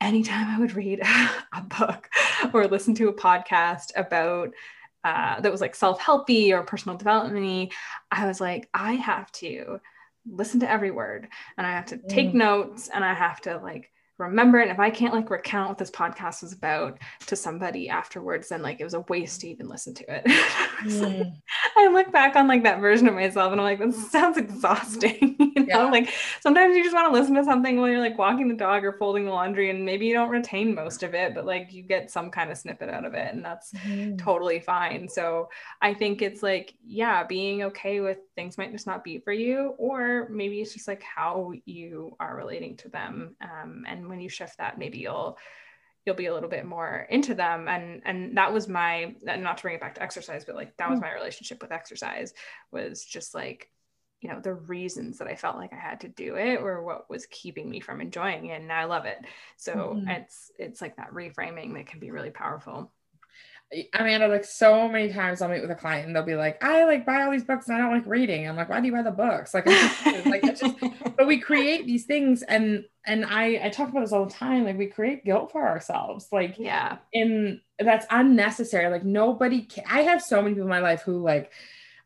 anytime 0.00 0.48
I 0.48 0.58
would 0.58 0.74
read 0.74 1.00
a 1.52 1.62
book 1.62 2.08
or 2.52 2.66
listen 2.66 2.94
to 2.96 3.08
a 3.08 3.14
podcast 3.14 3.92
about 3.96 4.52
uh, 5.04 5.40
that 5.40 5.52
was 5.52 5.60
like 5.60 5.74
self-helpy 5.74 6.50
or 6.50 6.62
personal 6.62 6.98
development 6.98 7.72
I 8.10 8.26
was 8.26 8.40
like, 8.40 8.68
I 8.74 8.94
have 8.94 9.32
to 9.32 9.80
listen 10.30 10.60
to 10.60 10.70
every 10.70 10.90
word 10.90 11.28
and 11.56 11.66
I 11.66 11.72
have 11.72 11.86
to 11.86 11.96
take 11.96 12.30
mm. 12.30 12.34
notes 12.34 12.88
and 12.88 13.04
I 13.04 13.14
have 13.14 13.40
to 13.42 13.58
like 13.58 13.90
remember 14.20 14.58
it. 14.58 14.64
And 14.64 14.70
if 14.70 14.78
I 14.78 14.90
can't 14.90 15.14
like 15.14 15.30
recount 15.30 15.68
what 15.68 15.78
this 15.78 15.90
podcast 15.90 16.42
was 16.42 16.52
about 16.52 16.98
to 17.26 17.36
somebody 17.36 17.88
afterwards, 17.88 18.48
then 18.48 18.62
like 18.62 18.80
it 18.80 18.84
was 18.84 18.94
a 18.94 19.00
waste 19.08 19.40
to 19.40 19.48
even 19.48 19.68
listen 19.68 19.94
to 19.94 20.04
it. 20.08 20.24
mm. 20.84 21.18
like, 21.18 21.32
I 21.76 21.88
look 21.88 22.12
back 22.12 22.36
on 22.36 22.46
like 22.46 22.62
that 22.64 22.80
version 22.80 23.08
of 23.08 23.14
myself 23.14 23.52
and 23.52 23.60
I'm 23.60 23.64
like, 23.64 23.78
that 23.78 23.94
sounds 23.94 24.36
exhausting. 24.36 25.36
you 25.56 25.66
know, 25.66 25.84
yeah. 25.84 25.90
like 25.90 26.10
sometimes 26.40 26.76
you 26.76 26.82
just 26.82 26.94
want 26.94 27.12
to 27.12 27.18
listen 27.18 27.34
to 27.34 27.44
something 27.44 27.78
while 27.80 27.88
you're 27.88 27.98
like 27.98 28.18
walking 28.18 28.48
the 28.48 28.54
dog 28.54 28.84
or 28.84 28.92
folding 28.92 29.24
the 29.24 29.30
laundry 29.30 29.70
and 29.70 29.84
maybe 29.84 30.06
you 30.06 30.14
don't 30.14 30.30
retain 30.30 30.74
most 30.74 31.02
of 31.02 31.14
it, 31.14 31.34
but 31.34 31.46
like 31.46 31.72
you 31.72 31.82
get 31.82 32.10
some 32.10 32.30
kind 32.30 32.50
of 32.50 32.58
snippet 32.58 32.90
out 32.90 33.04
of 33.04 33.14
it 33.14 33.32
and 33.32 33.44
that's 33.44 33.72
mm. 33.72 34.18
totally 34.18 34.60
fine. 34.60 35.08
So 35.08 35.48
I 35.80 35.94
think 35.94 36.22
it's 36.22 36.42
like, 36.42 36.74
yeah, 36.86 37.24
being 37.24 37.62
okay 37.64 38.00
with 38.00 38.18
things 38.40 38.58
might 38.58 38.72
just 38.72 38.86
not 38.86 39.04
be 39.04 39.18
for 39.18 39.32
you, 39.32 39.74
or 39.78 40.28
maybe 40.30 40.60
it's 40.60 40.72
just 40.72 40.88
like 40.88 41.02
how 41.02 41.52
you 41.66 42.16
are 42.20 42.36
relating 42.36 42.76
to 42.78 42.88
them. 42.88 43.36
Um, 43.40 43.84
and 43.86 44.08
when 44.10 44.20
you 44.20 44.28
shift 44.28 44.58
that 44.58 44.78
maybe 44.78 44.98
you'll 44.98 45.38
you'll 46.04 46.16
be 46.16 46.26
a 46.26 46.34
little 46.34 46.48
bit 46.48 46.64
more 46.64 47.06
into 47.10 47.34
them 47.34 47.68
and 47.68 48.02
and 48.04 48.36
that 48.36 48.52
was 48.52 48.68
my 48.68 49.14
not 49.22 49.56
to 49.56 49.62
bring 49.62 49.74
it 49.74 49.80
back 49.80 49.94
to 49.94 50.02
exercise 50.02 50.44
but 50.44 50.54
like 50.54 50.76
that 50.76 50.90
was 50.90 50.98
mm. 50.98 51.02
my 51.02 51.12
relationship 51.12 51.62
with 51.62 51.72
exercise 51.72 52.32
was 52.72 53.04
just 53.04 53.34
like 53.34 53.70
you 54.20 54.28
know 54.28 54.40
the 54.40 54.54
reasons 54.54 55.18
that 55.18 55.28
i 55.28 55.34
felt 55.34 55.56
like 55.56 55.72
i 55.72 55.76
had 55.76 56.00
to 56.00 56.08
do 56.08 56.36
it 56.36 56.60
or 56.60 56.82
what 56.82 57.08
was 57.08 57.26
keeping 57.26 57.68
me 57.68 57.80
from 57.80 58.00
enjoying 58.00 58.46
it 58.46 58.60
and 58.60 58.72
i 58.72 58.84
love 58.84 59.04
it 59.04 59.18
so 59.56 59.74
mm-hmm. 59.74 60.08
it's 60.08 60.50
it's 60.58 60.80
like 60.80 60.96
that 60.96 61.12
reframing 61.12 61.74
that 61.74 61.86
can 61.86 62.00
be 62.00 62.10
really 62.10 62.30
powerful 62.30 62.90
Amanda, 63.94 64.26
like 64.26 64.44
so 64.44 64.88
many 64.88 65.12
times 65.12 65.40
I'll 65.40 65.48
meet 65.48 65.62
with 65.62 65.70
a 65.70 65.76
client 65.76 66.06
and 66.06 66.14
they'll 66.16 66.24
be 66.24 66.34
like, 66.34 66.62
I 66.62 66.84
like 66.84 67.06
buy 67.06 67.22
all 67.22 67.30
these 67.30 67.44
books 67.44 67.68
and 67.68 67.76
I 67.76 67.80
don't 67.80 67.92
like 67.92 68.06
reading. 68.06 68.48
I'm 68.48 68.56
like, 68.56 68.68
why 68.68 68.80
do 68.80 68.86
you 68.86 68.92
buy 68.92 69.02
the 69.02 69.12
books? 69.12 69.54
Like, 69.54 69.66
like 69.66 70.42
it's 70.44 70.60
just, 70.60 70.74
but 71.16 71.26
we 71.28 71.38
create 71.38 71.86
these 71.86 72.04
things 72.04 72.42
and, 72.42 72.84
and 73.06 73.24
I, 73.24 73.60
I 73.64 73.68
talk 73.68 73.88
about 73.88 74.00
this 74.00 74.12
all 74.12 74.24
the 74.26 74.32
time. 74.32 74.64
Like 74.64 74.76
we 74.76 74.86
create 74.86 75.24
guilt 75.24 75.52
for 75.52 75.66
ourselves. 75.68 76.26
Like, 76.32 76.58
yeah. 76.58 76.96
And 77.14 77.60
that's 77.78 78.06
unnecessary. 78.10 78.88
Like 78.88 79.04
nobody 79.04 79.62
can, 79.62 79.84
I 79.88 80.02
have 80.02 80.20
so 80.20 80.42
many 80.42 80.54
people 80.54 80.64
in 80.66 80.70
my 80.70 80.80
life 80.80 81.02
who 81.02 81.18
like, 81.22 81.52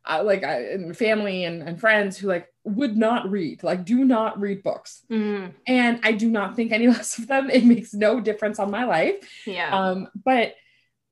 uh, 0.07 0.23
like 0.23 0.45
I, 0.45 0.61
and 0.73 0.95
family 0.95 1.45
and, 1.45 1.63
and 1.63 1.81
friends 1.81 2.19
who 2.19 2.29
like 2.29 2.47
would 2.65 2.95
not 2.95 3.31
read, 3.31 3.63
like 3.63 3.87
do 3.87 4.05
not 4.05 4.39
read 4.39 4.63
books. 4.63 5.01
Mm, 5.11 5.55
And 5.67 5.99
I 6.03 6.13
do 6.13 6.29
not 6.31 6.57
think 6.57 6.73
any 6.73 6.89
less 6.89 7.19
of 7.19 7.27
them. 7.27 7.49
It 7.49 7.65
makes 7.65 7.95
no 7.95 8.21
difference 8.21 8.59
on 8.59 8.71
my 8.71 8.85
life. 8.85 9.15
yeah. 9.47 9.75
Um, 9.75 10.09
but 10.23 10.57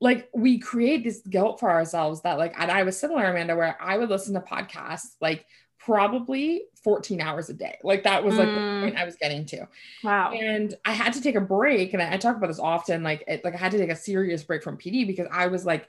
like 0.03 0.29
we 0.33 0.59
create 0.59 1.03
this 1.03 1.19
guilt 1.29 1.59
for 1.61 1.69
ourselves 1.69 2.21
that 2.23 2.37
like, 2.37 2.53
and 2.59 2.69
I 2.69 2.83
was 2.83 2.97
similar, 2.99 3.23
Amanda, 3.25 3.55
where 3.55 3.77
I 3.81 3.97
would 3.97 4.09
listen 4.09 4.33
to 4.33 4.41
podcasts 4.41 5.15
like 5.21 5.45
probably 5.79 6.63
14 6.83 7.21
hours 7.21 7.49
a 7.49 7.53
day. 7.53 7.77
Like 7.83 8.03
that 8.03 8.23
was 8.23 8.35
like 8.35 8.47
Mm. 8.47 8.81
the 8.81 8.85
point 8.85 8.97
I 8.97 9.05
was 9.05 9.15
getting 9.15 9.45
to. 9.47 9.67
wow. 10.03 10.31
And 10.31 10.73
I 10.85 10.91
had 10.91 11.13
to 11.13 11.21
take 11.21 11.35
a 11.35 11.41
break. 11.41 11.93
And 11.93 12.01
I, 12.01 12.13
I 12.13 12.17
talk 12.17 12.35
about 12.37 12.47
this 12.47 12.59
often. 12.59 13.03
Like, 13.03 13.23
it, 13.27 13.43
like 13.43 13.53
I 13.53 13.57
had 13.57 13.71
to 13.71 13.77
take 13.77 13.89
a 13.89 13.95
serious 13.95 14.43
break 14.43 14.63
from 14.63 14.77
PD 14.77 15.05
because 15.07 15.27
I 15.31 15.47
was 15.47 15.65
like, 15.65 15.87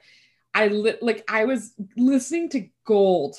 I 0.53 0.67
li- 0.67 0.97
like 1.01 1.23
I 1.29 1.45
was 1.45 1.73
listening 1.97 2.49
to 2.49 2.67
gold, 2.85 3.35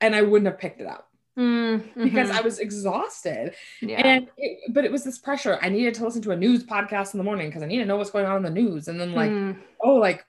and 0.00 0.14
I 0.14 0.22
wouldn't 0.22 0.50
have 0.50 0.58
picked 0.58 0.80
it 0.80 0.86
up 0.88 1.07
Mm, 1.38 1.84
because. 2.02 2.30
I 2.30 2.40
was 2.40 2.58
exhausted. 2.58 3.54
yeah. 3.80 3.96
And 4.04 4.28
it, 4.36 4.72
but 4.74 4.84
it 4.84 4.90
was 4.92 5.04
this 5.04 5.18
pressure. 5.18 5.58
I 5.62 5.68
needed 5.68 5.94
to 5.94 6.04
listen 6.04 6.20
to 6.22 6.32
a 6.32 6.36
news 6.36 6.64
podcast 6.64 7.14
in 7.14 7.18
the 7.18 7.24
morning 7.24 7.48
because 7.48 7.62
I 7.62 7.66
need 7.66 7.78
to 7.78 7.84
know 7.86 7.96
what's 7.96 8.10
going 8.10 8.26
on 8.26 8.38
in 8.38 8.42
the 8.42 8.50
news. 8.62 8.88
And 8.88 9.00
then 9.00 9.12
like, 9.12 9.30
Mm. 9.30 9.56
oh, 9.80 9.94
like 9.94 10.24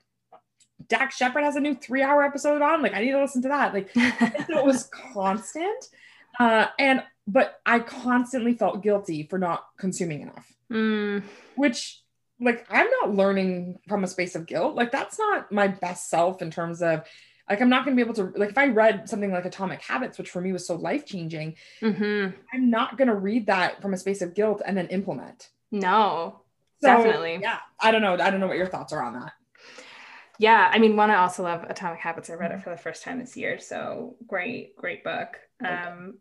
Dax 0.88 1.16
Shepard 1.16 1.42
has 1.44 1.56
a 1.56 1.60
new 1.60 1.74
three 1.74 2.02
hour 2.02 2.22
episode 2.22 2.62
on. 2.62 2.80
Like 2.82 2.94
I 2.94 3.00
need 3.00 3.10
to 3.12 3.20
listen 3.20 3.42
to 3.42 3.48
that. 3.48 3.74
Like 3.74 3.90
so 3.92 4.00
it 4.58 4.64
was 4.64 4.84
constant. 5.12 5.84
Uh, 6.38 6.66
and 6.78 7.02
but 7.26 7.60
I 7.66 7.80
constantly 7.80 8.54
felt 8.54 8.82
guilty 8.82 9.24
for 9.28 9.38
not 9.38 9.64
consuming 9.78 10.22
enough, 10.22 10.46
Mm, 10.72 11.22
which 11.56 12.00
like 12.40 12.64
I'm 12.70 12.88
not 13.02 13.14
learning 13.14 13.78
from 13.88 14.04
a 14.04 14.06
space 14.06 14.34
of 14.36 14.46
guilt. 14.46 14.74
Like 14.76 14.90
that's 14.92 15.18
not 15.18 15.50
my 15.52 15.68
best 15.68 16.08
self 16.08 16.40
in 16.40 16.50
terms 16.50 16.80
of 16.82 17.02
like 17.50 17.60
I'm 17.60 17.68
not 17.68 17.84
going 17.84 17.96
to 17.96 18.02
be 18.02 18.08
able 18.08 18.14
to 18.14 18.38
like 18.38 18.50
if 18.50 18.58
I 18.58 18.68
read 18.68 19.08
something 19.08 19.32
like 19.32 19.44
Atomic 19.44 19.82
Habits, 19.82 20.16
which 20.18 20.30
for 20.30 20.40
me 20.40 20.52
was 20.52 20.66
so 20.66 20.76
life 20.76 21.04
changing, 21.04 21.56
mhm. 21.82 22.32
I'm 22.54 22.70
not 22.70 22.96
going 22.96 23.08
to 23.08 23.14
read 23.14 23.46
that 23.46 23.82
from 23.82 23.92
a 23.92 23.96
space 23.98 24.22
of 24.22 24.34
guilt 24.34 24.62
and 24.64 24.76
then 24.76 24.86
implement. 24.88 25.50
No, 25.72 26.42
So, 26.80 26.88
Definitely. 26.88 27.40
Yeah. 27.42 27.58
I 27.78 27.90
don't 27.90 28.02
know. 28.02 28.14
I 28.14 28.30
don't 28.30 28.40
know 28.40 28.46
what 28.46 28.56
your 28.56 28.66
thoughts 28.66 28.92
are 28.92 29.02
on 29.02 29.14
that. 29.14 29.32
Yeah, 30.38 30.70
I 30.72 30.78
mean, 30.78 30.96
one, 30.96 31.10
I 31.10 31.16
also 31.16 31.42
love 31.42 31.64
Atomic 31.68 32.00
Habits. 32.00 32.30
I 32.30 32.34
read 32.34 32.52
it 32.52 32.62
for 32.62 32.70
the 32.70 32.76
first 32.76 33.02
time 33.02 33.18
this 33.18 33.36
year, 33.36 33.58
so 33.58 34.16
great, 34.26 34.74
great 34.74 35.04
book. 35.04 35.38
Um, 35.62 36.14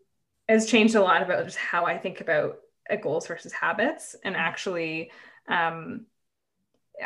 has 0.49 0.65
changed 0.65 0.95
a 0.95 1.01
lot 1.01 1.21
about 1.21 1.45
just 1.45 1.57
how 1.57 1.85
I 1.85 1.97
think 1.97 2.19
about 2.19 2.57
uh, 2.89 2.97
goals 2.97 3.27
versus 3.27 3.53
habits, 3.53 4.17
and 4.23 4.35
actually, 4.35 5.11
um, 5.47 6.05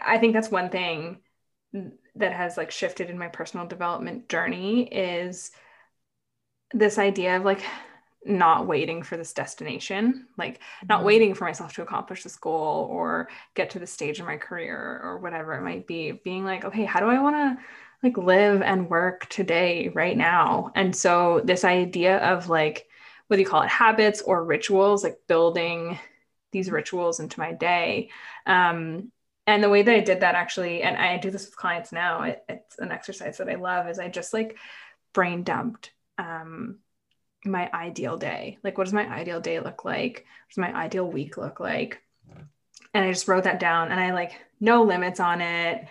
I 0.04 0.18
think 0.18 0.34
that's 0.34 0.50
one 0.50 0.70
thing 0.70 1.20
that 2.16 2.34
has 2.34 2.58
like 2.58 2.72
shifted 2.72 3.10
in 3.10 3.18
my 3.18 3.28
personal 3.28 3.66
development 3.68 4.30
journey 4.30 4.84
is 4.84 5.52
this 6.74 6.98
idea 6.98 7.38
of 7.38 7.46
like 7.46 7.64
not 8.26 8.68
waiting 8.68 9.04
for 9.04 9.18
this 9.18 9.34
destination, 9.34 10.28
like 10.38 10.60
not 10.88 11.02
Mhm. 11.02 11.06
waiting 11.06 11.34
for 11.34 11.44
myself 11.44 11.74
to 11.74 11.82
accomplish 11.82 12.24
this 12.24 12.38
goal 12.38 12.88
or 12.90 13.28
get 13.54 13.72
to 13.72 13.80
the 13.80 13.88
stage 13.88 14.20
in 14.20 14.26
my 14.26 14.38
career 14.38 15.02
or 15.04 15.18
whatever 15.20 15.54
it 15.56 15.62
might 15.62 15.88
be 15.88 16.12
being 16.14 16.46
like 16.46 16.64
okay 16.64 16.86
how 16.86 17.00
do 17.02 17.08
i 17.08 17.20
want 17.20 17.36
to 17.36 17.64
like 18.02 18.18
live 18.18 18.62
and 18.62 18.90
work 18.90 19.28
today 19.30 19.90
right 19.90 20.18
now 20.18 20.72
and 20.76 20.96
so 20.96 21.42
this 21.44 21.66
idea 21.66 22.18
of 22.20 22.50
like 22.50 22.88
what 23.28 23.38
do 23.38 23.42
you 23.42 23.48
call 23.48 23.62
it 23.62 23.70
habits 23.70 24.22
or 24.22 24.44
rituals 24.44 25.04
like 25.04 25.20
building 25.28 26.00
these 26.52 26.72
rituals 26.72 27.20
into 27.20 27.40
my 27.40 27.52
day 27.54 28.10
um, 28.46 29.12
and 29.48 29.64
the 29.64 29.70
way 29.70 29.82
that 29.82 29.96
i 29.96 30.00
did 30.00 30.22
that 30.22 30.36
actually 30.36 30.82
and 30.84 30.98
i 30.98 31.18
do 31.18 31.32
this 31.32 31.46
with 31.46 31.56
clients 31.56 31.92
now 31.92 32.24
it, 32.24 32.44
it's 32.50 32.80
an 32.80 32.92
exercise 32.92 33.38
that 33.38 33.50
i 33.50 33.56
love 33.56 33.88
is 33.88 34.00
i 34.00 34.08
just 34.08 34.34
like 34.34 34.58
brain 35.14 35.44
dumped 35.44 35.92
um, 36.18 36.80
my 37.46 37.70
ideal 37.74 38.18
day. 38.18 38.58
Like 38.64 38.78
what 38.78 38.86
does 38.86 38.94
my 38.94 39.08
ideal 39.08 39.42
day 39.42 39.60
look 39.60 39.86
like? 39.86 40.26
What 40.26 40.50
does 40.50 40.58
my 40.58 40.74
ideal 40.74 41.10
week 41.10 41.38
look 41.38 41.60
like? 41.60 42.02
And 42.94 43.06
I 43.06 43.12
just 43.12 43.28
wrote 43.28 43.46
that 43.46 43.60
down 43.60 43.92
and 43.92 44.00
I 44.00 44.14
like 44.14 44.34
no 44.60 44.84
limits 44.84 45.20
on 45.20 45.42
it, 45.42 45.88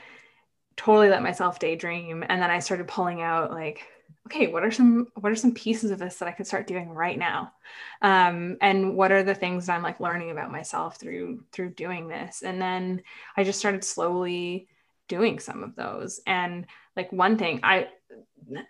totally 0.77 1.09
let 1.09 1.23
myself 1.23 1.59
daydream. 1.59 2.25
And 2.29 2.41
then 2.41 2.51
I 2.51 2.61
started 2.61 2.89
pulling 2.89 3.21
out 3.21 3.51
like, 3.51 3.87
okay, 4.27 4.47
what 4.47 4.65
are 4.65 4.71
some 4.71 5.09
what 5.15 5.33
are 5.33 5.37
some 5.37 5.53
pieces 5.53 5.91
of 5.91 5.99
this 5.99 6.19
that 6.19 6.29
I 6.29 6.33
could 6.33 6.47
start 6.47 6.67
doing 6.67 6.91
right 6.91 7.19
now? 7.19 7.53
Um, 8.01 8.57
and 8.61 8.97
what 8.97 9.13
are 9.13 9.23
the 9.23 9.35
things 9.35 9.67
that 9.67 9.75
I'm 9.75 9.83
like 9.83 10.01
learning 10.01 10.31
about 10.31 10.53
myself 10.53 10.97
through 10.99 11.45
through 11.53 11.71
doing 11.71 12.09
this? 12.09 12.43
And 12.43 12.61
then 12.61 13.03
I 13.37 13.45
just 13.45 13.59
started 13.59 13.85
slowly 13.85 14.69
doing 15.09 15.39
some 15.39 15.63
of 15.63 15.75
those. 15.75 16.21
And 16.27 16.67
like 16.97 17.13
one 17.13 17.37
thing 17.37 17.61
I 17.63 17.89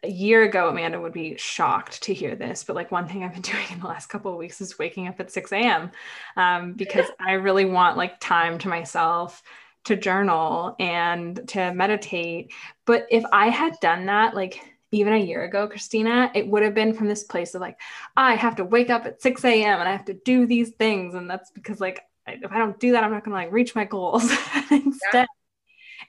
a 0.03 0.11
year 0.11 0.43
ago, 0.43 0.69
Amanda 0.69 1.01
would 1.01 1.12
be 1.12 1.37
shocked 1.37 2.03
to 2.03 2.15
hear 2.15 2.37
this, 2.37 2.65
but 2.65 2.77
like 2.77 2.93
one 2.93 3.09
thing 3.09 3.25
I've 3.25 3.33
been 3.33 3.43
doing 3.53 3.67
in 3.71 3.81
the 3.81 3.87
last 3.87 4.09
couple 4.09 4.33
of 4.33 4.38
weeks 4.38 4.61
is 4.61 4.79
waking 4.79 5.09
up 5.09 5.21
at 5.21 5.31
6 5.31 5.53
a.m. 5.53 5.91
Um, 6.37 6.75
because 6.75 7.07
I 7.21 7.33
really 7.33 7.65
want 7.65 7.97
like 7.97 8.21
time 8.21 8.59
to 8.59 8.69
myself 8.69 9.43
to 9.85 9.97
journal 9.97 10.77
and 10.79 11.41
to 11.49 11.75
meditate. 11.75 12.53
But 12.87 13.07
if 13.11 13.25
I 13.33 13.49
had 13.49 13.75
done 13.81 14.07
that, 14.07 14.35
like 14.35 14.61
even 14.92 15.14
a 15.14 15.18
year 15.18 15.42
ago, 15.42 15.66
Christina, 15.66 16.31
it 16.35 16.46
would 16.46 16.62
have 16.62 16.74
been 16.74 16.92
from 16.92 17.09
this 17.09 17.24
place 17.24 17.55
of 17.55 17.62
like, 17.62 17.81
I 18.16 18.35
have 18.35 18.57
to 18.57 18.64
wake 18.64 18.90
up 18.90 19.07
at 19.07 19.22
6 19.22 19.44
a.m. 19.44 19.81
and 19.81 19.88
I 19.88 19.92
have 19.92 20.05
to 20.05 20.14
do 20.14 20.46
these 20.46 20.70
things. 20.70 21.14
And 21.14 21.28
that's 21.28 21.50
because 21.50 21.81
like, 21.81 22.02
if 22.26 22.52
I 22.52 22.59
don't 22.59 22.78
do 22.78 22.92
that, 22.92 23.02
I'm 23.02 23.11
not 23.11 23.24
going 23.24 23.33
to 23.35 23.42
like 23.42 23.52
reach 23.52 23.74
my 23.74 23.87
goals. 23.87 24.31
Instead, 24.70 25.26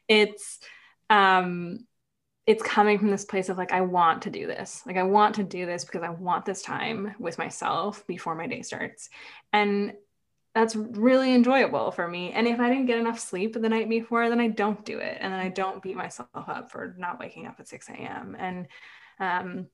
it's, 0.08 0.60
um, 1.10 1.88
it's 2.46 2.62
coming 2.62 3.00
from 3.00 3.10
this 3.10 3.24
place 3.24 3.48
of 3.48 3.58
like, 3.58 3.72
I 3.72 3.82
want 3.82 4.24
to 4.24 4.30
do 4.30 4.48
this. 4.48 4.82
Like, 4.86 4.98
I 4.98 5.04
want 5.04 5.36
to 5.36 5.44
do 5.44 5.66
this 5.66 5.86
because 5.86 6.04
I 6.04 6.10
want 6.10 6.46
this 6.46 6.62
time 6.62 7.16
with 7.18 7.38
myself 7.38 8.06
before 8.06 8.36
my 8.36 8.48
day 8.48 8.64
starts. 8.64 9.10
And 9.54 9.94
that's 10.54 10.76
really 10.76 11.34
enjoyable 11.34 11.92
for 11.92 12.08
me. 12.08 12.32
And 12.32 12.48
if 12.48 12.60
I 12.60 12.70
didn't 12.70 12.86
get 12.86 13.00
enough 13.00 13.20
sleep 13.20 13.54
the 13.54 13.70
night 13.70 13.90
before, 13.90 14.30
then 14.30 14.40
I 14.40 14.50
don't 14.50 14.86
do 14.86 15.00
it. 15.00 15.18
And 15.20 15.34
then 15.34 15.40
I 15.40 15.50
don't 15.50 15.82
beat 15.82 15.96
myself 15.96 16.30
up 16.34 16.72
for 16.72 16.96
not 16.98 17.20
waking 17.20 17.48
up 17.48 17.60
at 17.60 17.68
6 17.68 17.90
a.m. 17.90 18.36
And, 18.38 18.68
um, 19.20 19.68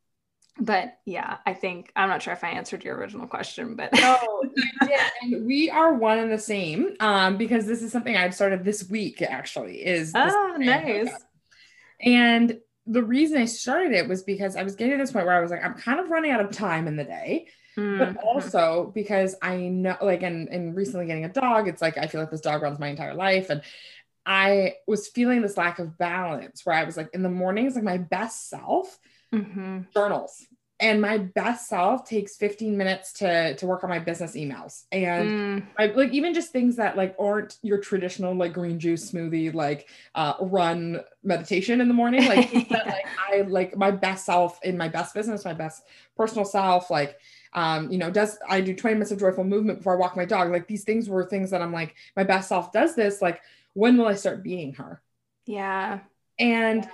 but 0.58 0.98
yeah, 1.06 1.38
I 1.46 1.54
think 1.54 1.92
I'm 1.96 2.08
not 2.08 2.22
sure 2.22 2.34
if 2.34 2.44
I 2.44 2.50
answered 2.50 2.84
your 2.84 2.96
original 2.96 3.28
question, 3.28 3.76
but 3.76 3.94
No, 3.94 4.18
you 4.56 4.66
did. 4.88 5.00
And 5.22 5.46
we 5.46 5.70
are 5.70 5.94
one 5.94 6.18
and 6.18 6.32
the 6.32 6.38
same. 6.38 6.96
Um, 7.02 7.38
because 7.38 7.66
this 7.66 7.82
is 7.82 7.92
something 7.92 8.16
I've 8.16 8.36
started 8.36 8.64
this 8.64 8.90
week 8.90 9.22
actually 9.22 9.86
is 9.86 10.14
oh, 10.16 10.56
nice. 10.58 11.10
And 12.02 12.58
the 12.86 13.04
reason 13.04 13.38
I 13.38 13.46
started 13.46 13.92
it 13.92 14.08
was 14.08 14.24
because 14.24 14.56
I 14.56 14.64
was 14.64 14.76
getting 14.76 14.98
to 14.98 15.04
this 15.04 15.12
point 15.12 15.26
where 15.26 15.36
I 15.36 15.42
was 15.42 15.52
like, 15.52 15.64
I'm 15.64 15.76
kind 15.76 16.00
of 16.00 16.10
running 16.10 16.32
out 16.32 16.42
of 16.42 16.52
time 16.52 16.88
in 16.88 16.96
the 16.96 17.04
day, 17.04 17.48
but 17.98 18.14
Mhm. 18.14 18.18
also 18.24 18.92
because 18.96 19.36
I 19.42 19.58
know, 19.58 19.98
like, 20.02 20.24
and, 20.24 20.48
and 20.50 20.76
recently 20.76 21.06
getting 21.08 21.26
a 21.26 21.30
dog, 21.30 21.68
it's 21.68 21.82
like 21.82 21.98
I 21.98 22.08
feel 22.08 22.22
like 22.22 22.32
this 22.32 22.42
dog 22.42 22.62
runs 22.62 22.80
my 22.80 22.88
entire 22.88 23.14
life. 23.14 23.50
And 23.50 23.62
I 24.26 24.76
was 24.88 25.08
feeling 25.08 25.42
this 25.42 25.58
lack 25.58 25.80
of 25.80 25.98
balance 25.98 26.66
where 26.66 26.76
I 26.76 26.84
was 26.84 26.98
like, 26.98 27.10
in 27.14 27.24
the 27.24 27.30
mornings, 27.30 27.76
like 27.76 27.84
my 27.84 27.98
best 27.98 28.50
self 28.50 29.00
Mhm. 29.32 29.86
journals. 29.94 30.46
And 30.82 31.02
my 31.02 31.18
best 31.18 31.68
self 31.68 32.08
takes 32.08 32.38
15 32.38 32.78
minutes 32.78 33.14
to 33.14 33.54
to 33.56 33.68
work 33.68 33.84
on 33.84 33.90
my 33.90 34.00
business 34.00 34.36
emails. 34.36 34.84
And 34.92 35.34
Mm. 35.34 35.68
I 35.78 35.88
like 35.88 36.12
even 36.14 36.34
just 36.34 36.52
things 36.52 36.78
that 36.78 36.96
like 36.96 37.16
aren't 37.20 37.58
your 37.62 37.80
traditional 37.80 38.34
like 38.34 38.54
green 38.54 38.80
juice 38.80 39.12
smoothie 39.12 39.54
like 39.54 39.88
uh 40.16 40.34
run 40.42 41.02
meditation 41.24 41.82
in 41.82 41.88
the 41.88 41.94
morning 41.94 42.26
like 42.26 42.50
things 42.50 42.68
that 42.72 42.86
like 42.90 43.06
I 43.18 43.42
like 43.42 43.78
my 43.78 43.92
best 43.92 44.26
self 44.26 44.60
in 44.64 44.78
my 44.78 44.88
best 44.90 45.14
business 45.14 45.46
my 45.46 45.54
best 45.54 45.84
personal 46.18 46.46
self 46.46 46.90
like 46.90 47.18
um 47.54 47.92
you 47.92 47.98
know 47.98 48.12
does 48.12 48.38
I 48.48 48.62
do 48.62 48.76
20 48.76 48.96
minutes 48.96 49.12
of 49.12 49.20
joyful 49.20 49.44
movement 49.44 49.80
before 49.80 49.94
I 49.94 49.98
walk 50.00 50.16
my 50.16 50.26
dog 50.26 50.52
like 50.52 50.68
these 50.68 50.84
things 50.84 51.10
were 51.10 51.26
things 51.26 51.52
that 51.52 51.62
I'm 51.62 51.74
like 51.74 51.96
my 52.16 52.24
best 52.24 52.50
self 52.50 52.72
does 52.72 52.96
this 52.96 53.22
like 53.22 53.42
when 53.74 53.98
will 53.98 54.08
I 54.08 54.16
start 54.16 54.44
being 54.44 54.74
her 54.76 55.02
Yeah. 55.46 56.02
and 56.40 56.88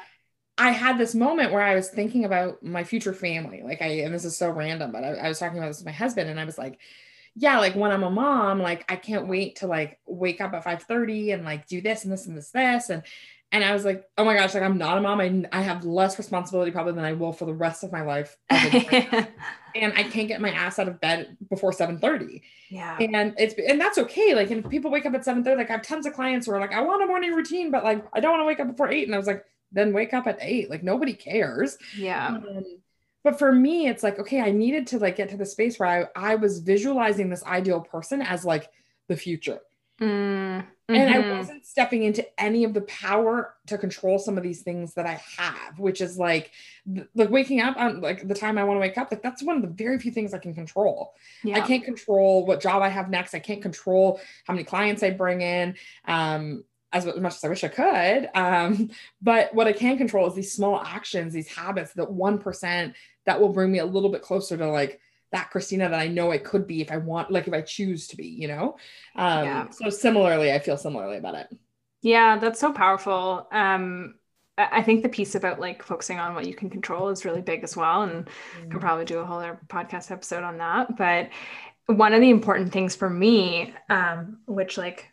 I 0.57 0.71
had 0.71 0.97
this 0.97 1.15
moment 1.15 1.51
where 1.51 1.61
I 1.63 1.75
was 1.75 1.89
thinking 1.89 2.25
about 2.25 2.63
my 2.63 2.83
future 2.83 3.13
family. 3.13 3.63
Like 3.63 3.81
I, 3.81 3.87
and 4.01 4.13
this 4.13 4.25
is 4.25 4.37
so 4.37 4.51
random, 4.51 4.91
but 4.91 5.03
I, 5.03 5.13
I 5.15 5.29
was 5.29 5.39
talking 5.39 5.57
about 5.57 5.67
this 5.69 5.79
with 5.79 5.87
my 5.87 5.91
husband 5.93 6.29
and 6.29 6.39
I 6.39 6.45
was 6.45 6.57
like, 6.57 6.79
yeah, 7.35 7.59
like 7.59 7.75
when 7.75 7.91
I'm 7.91 8.03
a 8.03 8.11
mom, 8.11 8.59
like 8.61 8.85
I 8.91 8.97
can't 8.97 9.27
wait 9.27 9.57
to 9.57 9.67
like 9.67 9.99
wake 10.07 10.41
up 10.41 10.53
at 10.53 10.63
5 10.63 10.83
30 10.83 11.31
and 11.31 11.45
like 11.45 11.67
do 11.67 11.81
this 11.81 12.03
and 12.05 12.13
this 12.13 12.27
and 12.27 12.37
this, 12.37 12.51
this. 12.51 12.89
And, 12.89 13.03
and 13.51 13.63
I 13.63 13.73
was 13.73 13.85
like, 13.85 14.03
oh 14.17 14.25
my 14.25 14.35
gosh, 14.35 14.53
like 14.53 14.63
I'm 14.63 14.77
not 14.77 14.97
a 14.97 15.01
mom. 15.01 15.21
I, 15.21 15.45
I 15.51 15.61
have 15.61 15.85
less 15.85 16.17
responsibility 16.17 16.71
probably 16.71 16.93
than 16.93 17.05
I 17.05 17.13
will 17.13 17.31
for 17.31 17.45
the 17.45 17.53
rest 17.53 17.83
of 17.83 17.91
my 17.91 18.01
life. 18.01 18.37
as 18.49 18.73
a 18.73 18.79
parent. 18.83 19.29
and 19.75 19.93
I 19.95 20.03
can't 20.03 20.27
get 20.27 20.41
my 20.41 20.51
ass 20.51 20.79
out 20.79 20.87
of 20.87 20.99
bed 20.99 21.37
before 21.49 21.71
7 21.73 21.99
30 21.99 22.41
yeah. 22.69 22.97
and 22.99 23.33
it's 23.37 23.53
and 23.67 23.79
that's 23.79 23.97
okay 23.97 24.33
like 24.33 24.49
and 24.49 24.63
if 24.65 24.71
people 24.71 24.89
wake 24.89 25.05
up 25.05 25.13
at 25.13 25.23
7 25.23 25.43
30 25.43 25.57
like 25.57 25.69
i 25.69 25.73
have 25.73 25.81
tons 25.83 26.05
of 26.05 26.13
clients 26.13 26.47
who 26.47 26.53
are 26.53 26.59
like 26.59 26.73
i 26.73 26.81
want 26.81 27.03
a 27.03 27.05
morning 27.05 27.33
routine 27.33 27.71
but 27.71 27.83
like 27.83 28.03
i 28.13 28.19
don't 28.19 28.31
want 28.31 28.41
to 28.41 28.45
wake 28.45 28.59
up 28.59 28.67
before 28.67 28.89
8 28.89 29.05
and 29.07 29.13
i 29.13 29.17
was 29.17 29.27
like 29.27 29.45
then 29.71 29.93
wake 29.93 30.13
up 30.13 30.27
at 30.27 30.37
8 30.41 30.69
like 30.69 30.83
nobody 30.83 31.13
cares 31.13 31.77
Yeah. 31.97 32.27
um, 32.27 32.63
but 33.23 33.37
for 33.37 33.51
me 33.51 33.87
it's 33.87 34.01
like 34.03 34.17
okay 34.19 34.39
i 34.41 34.51
needed 34.51 34.87
to 34.87 34.99
like 34.99 35.17
get 35.17 35.29
to 35.29 35.37
the 35.37 35.45
space 35.45 35.77
where 35.77 36.09
i, 36.15 36.31
I 36.31 36.35
was 36.35 36.59
visualizing 36.59 37.29
this 37.29 37.43
ideal 37.43 37.81
person 37.81 38.21
as 38.21 38.45
like 38.45 38.69
the 39.07 39.17
future 39.17 39.59
Mm, 40.01 40.65
and 40.89 41.09
I 41.09 41.21
mhm. 41.21 41.37
wasn't 41.37 41.65
stepping 41.65 42.03
into 42.03 42.25
any 42.39 42.63
of 42.65 42.73
the 42.73 42.81
power 42.81 43.55
to 43.67 43.77
control 43.77 44.19
some 44.19 44.37
of 44.37 44.43
these 44.43 44.61
things 44.61 44.93
that 44.95 45.05
I 45.05 45.21
have, 45.37 45.79
which 45.79 46.01
is 46.01 46.17
like 46.17 46.51
like 47.15 47.29
waking 47.29 47.61
up 47.61 47.77
on 47.77 48.01
like 48.01 48.27
the 48.27 48.35
time 48.35 48.57
I 48.57 48.65
want 48.65 48.77
to 48.77 48.81
wake 48.81 48.97
up. 48.97 49.09
Like 49.09 49.23
that's 49.23 49.41
one 49.41 49.55
of 49.55 49.61
the 49.61 49.69
very 49.69 49.97
few 49.97 50.11
things 50.11 50.33
I 50.33 50.39
can 50.39 50.53
control. 50.53 51.13
I 51.45 51.61
can't 51.61 51.83
control 51.83 52.45
what 52.45 52.61
job 52.61 52.81
I 52.81 52.89
have 52.89 53.09
next. 53.09 53.33
I 53.33 53.39
can't 53.39 53.61
control 53.61 54.19
how 54.45 54.53
many 54.53 54.65
clients 54.65 55.01
I 55.01 55.11
bring 55.11 55.41
in. 55.41 55.75
Um, 56.05 56.65
as 56.93 57.05
much 57.05 57.35
as 57.35 57.43
I 57.43 57.49
wish 57.49 57.63
I 57.63 57.67
could. 57.67 58.29
Um, 58.35 58.89
but 59.21 59.53
what 59.53 59.67
I 59.67 59.73
can 59.73 59.97
control 59.97 60.27
is 60.27 60.33
these 60.33 60.53
small 60.53 60.81
actions, 60.81 61.33
these 61.33 61.53
habits, 61.53 61.93
that 61.93 62.07
1% 62.07 62.93
that 63.25 63.41
will 63.41 63.49
bring 63.49 63.71
me 63.71 63.79
a 63.79 63.85
little 63.85 64.09
bit 64.09 64.21
closer 64.21 64.55
to 64.55 64.69
like 64.69 65.01
that 65.31 65.49
Christina 65.51 65.89
that 65.89 65.99
I 65.99 66.07
know 66.07 66.31
I 66.31 66.37
could 66.37 66.67
be 66.67 66.81
if 66.81 66.91
I 66.91 66.97
want, 66.97 67.31
like 67.31 67.47
if 67.47 67.53
I 67.53 67.61
choose 67.61 68.07
to 68.07 68.17
be, 68.17 68.27
you 68.27 68.47
know? 68.47 68.77
Um, 69.15 69.43
Yeah. 69.43 69.69
so 69.69 69.89
similarly, 69.89 70.51
I 70.51 70.59
feel 70.59 70.77
similarly 70.77 71.17
about 71.17 71.35
it. 71.35 71.47
Yeah, 72.01 72.37
that's 72.37 72.59
so 72.59 72.71
powerful. 72.71 73.47
Um, 73.51 74.15
I 74.57 74.83
think 74.83 75.03
the 75.03 75.09
piece 75.09 75.35
about 75.35 75.59
like 75.59 75.83
focusing 75.83 76.17
on 76.19 76.33
what 76.33 76.45
you 76.47 76.53
can 76.53 76.69
control 76.69 77.09
is 77.09 77.25
really 77.25 77.41
big 77.41 77.63
as 77.63 77.75
well. 77.75 78.03
And 78.03 78.29
could 78.69 78.79
probably 78.79 79.03
do 79.03 79.19
a 79.19 79.25
whole 79.25 79.39
other 79.39 79.59
podcast 79.67 80.11
episode 80.11 80.43
on 80.45 80.57
that. 80.59 80.95
But 80.95 81.29
one 81.87 82.13
of 82.13 82.21
the 82.21 82.29
important 82.29 82.71
things 82.71 82.95
for 82.95 83.09
me, 83.09 83.73
um, 83.89 84.39
which 84.47 84.77
like 84.77 85.07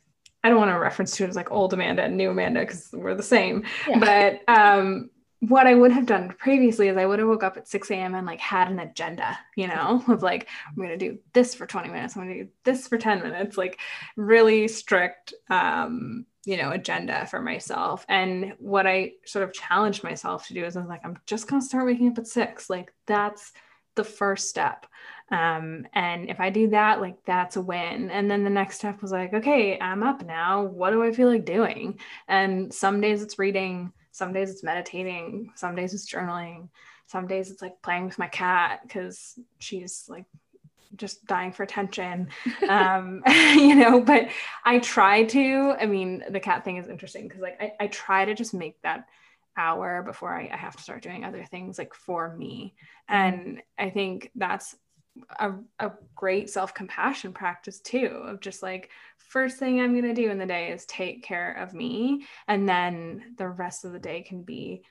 I 0.44 0.48
don't 0.48 0.58
want 0.58 0.70
to 0.70 0.78
reference 0.78 1.16
to 1.16 1.24
it 1.24 1.28
as 1.30 1.36
like 1.36 1.50
old 1.50 1.72
Amanda 1.72 2.02
and 2.02 2.16
new 2.16 2.30
Amanda 2.30 2.60
because 2.60 2.90
we're 2.92 3.14
the 3.16 3.22
same. 3.22 3.64
Yeah. 3.88 3.98
But 3.98 4.48
um, 4.48 5.10
what 5.48 5.66
I 5.66 5.74
would 5.74 5.90
have 5.90 6.06
done 6.06 6.28
previously 6.38 6.86
is 6.86 6.96
I 6.96 7.04
would 7.04 7.18
have 7.18 7.26
woke 7.26 7.42
up 7.42 7.56
at 7.56 7.66
6 7.66 7.90
a.m. 7.90 8.14
and 8.14 8.24
like 8.24 8.38
had 8.38 8.70
an 8.70 8.78
agenda, 8.78 9.36
you 9.56 9.66
know, 9.66 10.02
of 10.08 10.22
like, 10.22 10.48
I'm 10.68 10.76
going 10.76 10.90
to 10.90 10.96
do 10.96 11.18
this 11.32 11.52
for 11.52 11.66
20 11.66 11.88
minutes. 11.88 12.16
I'm 12.16 12.22
going 12.22 12.38
to 12.38 12.44
do 12.44 12.50
this 12.62 12.86
for 12.86 12.96
10 12.96 13.22
minutes, 13.22 13.58
like 13.58 13.80
really 14.16 14.68
strict, 14.68 15.34
um, 15.50 16.26
you 16.44 16.56
know, 16.56 16.70
agenda 16.70 17.26
for 17.26 17.42
myself. 17.42 18.06
And 18.08 18.54
what 18.58 18.86
I 18.86 19.14
sort 19.24 19.42
of 19.42 19.52
challenged 19.52 20.04
myself 20.04 20.46
to 20.46 20.54
do 20.54 20.64
is 20.64 20.76
I 20.76 20.80
was 20.80 20.88
like, 20.88 21.04
I'm 21.04 21.18
just 21.26 21.48
going 21.48 21.60
to 21.60 21.66
start 21.66 21.86
waking 21.86 22.08
up 22.08 22.18
at 22.18 22.28
six. 22.28 22.70
Like 22.70 22.94
that's 23.06 23.52
the 23.96 24.04
first 24.04 24.48
step. 24.48 24.86
Um, 25.32 25.86
and 25.92 26.30
if 26.30 26.38
I 26.38 26.50
do 26.50 26.68
that, 26.68 27.00
like 27.00 27.16
that's 27.24 27.56
a 27.56 27.60
win. 27.60 28.10
And 28.10 28.30
then 28.30 28.44
the 28.44 28.50
next 28.50 28.76
step 28.76 29.02
was 29.02 29.10
like, 29.10 29.34
okay, 29.34 29.76
I'm 29.80 30.04
up 30.04 30.24
now. 30.24 30.62
What 30.62 30.90
do 30.90 31.02
I 31.02 31.10
feel 31.10 31.28
like 31.28 31.44
doing? 31.44 31.98
And 32.28 32.72
some 32.72 33.00
days 33.00 33.22
it's 33.22 33.40
reading, 33.40 33.92
some 34.12 34.32
days 34.32 34.50
it's 34.50 34.62
meditating, 34.62 35.52
some 35.56 35.74
days 35.74 35.92
it's 35.94 36.10
journaling, 36.10 36.68
some 37.06 37.26
days 37.26 37.50
it's 37.50 37.62
like 37.62 37.80
playing 37.82 38.06
with 38.06 38.18
my 38.18 38.28
cat 38.28 38.80
because 38.82 39.38
she's 39.58 40.04
like 40.08 40.26
just 40.96 41.26
dying 41.26 41.52
for 41.52 41.62
attention. 41.62 42.28
Um, 42.68 43.22
you 43.26 43.74
know, 43.74 44.00
but 44.00 44.28
I 44.64 44.78
try 44.78 45.24
to, 45.24 45.74
I 45.78 45.86
mean, 45.86 46.24
the 46.30 46.40
cat 46.40 46.64
thing 46.64 46.76
is 46.76 46.88
interesting 46.88 47.26
because 47.26 47.42
like 47.42 47.60
I, 47.60 47.72
I 47.80 47.86
try 47.88 48.24
to 48.24 48.34
just 48.34 48.54
make 48.54 48.80
that 48.82 49.06
hour 49.56 50.02
before 50.02 50.32
I, 50.32 50.48
I 50.52 50.56
have 50.56 50.76
to 50.76 50.82
start 50.82 51.02
doing 51.02 51.24
other 51.24 51.44
things 51.44 51.76
like 51.76 51.92
for 51.92 52.34
me. 52.36 52.74
And 53.08 53.62
I 53.78 53.90
think 53.90 54.30
that's 54.36 54.76
a, 55.38 55.52
a 55.78 55.92
great 56.14 56.50
self-compassion 56.50 57.32
practice 57.32 57.80
too 57.80 58.22
of 58.24 58.40
just 58.40 58.62
like 58.62 58.90
first 59.18 59.58
thing 59.58 59.80
i'm 59.80 59.92
going 59.92 60.14
to 60.14 60.20
do 60.20 60.30
in 60.30 60.38
the 60.38 60.46
day 60.46 60.70
is 60.70 60.86
take 60.86 61.22
care 61.22 61.52
of 61.52 61.74
me 61.74 62.24
and 62.48 62.68
then 62.68 63.34
the 63.36 63.48
rest 63.48 63.84
of 63.84 63.92
the 63.92 63.98
day 63.98 64.22
can 64.22 64.42
be 64.42 64.82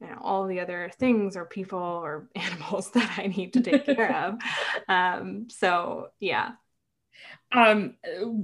you 0.00 0.08
know 0.08 0.18
all 0.20 0.46
the 0.46 0.60
other 0.60 0.90
things 0.98 1.36
or 1.36 1.44
people 1.44 1.78
or 1.78 2.28
animals 2.34 2.90
that 2.90 3.18
i 3.18 3.26
need 3.26 3.52
to 3.52 3.60
take 3.60 3.84
care 3.84 4.14
of. 4.16 4.38
Um 4.88 5.48
so 5.50 6.08
yeah 6.20 6.52
Um, 7.52 7.94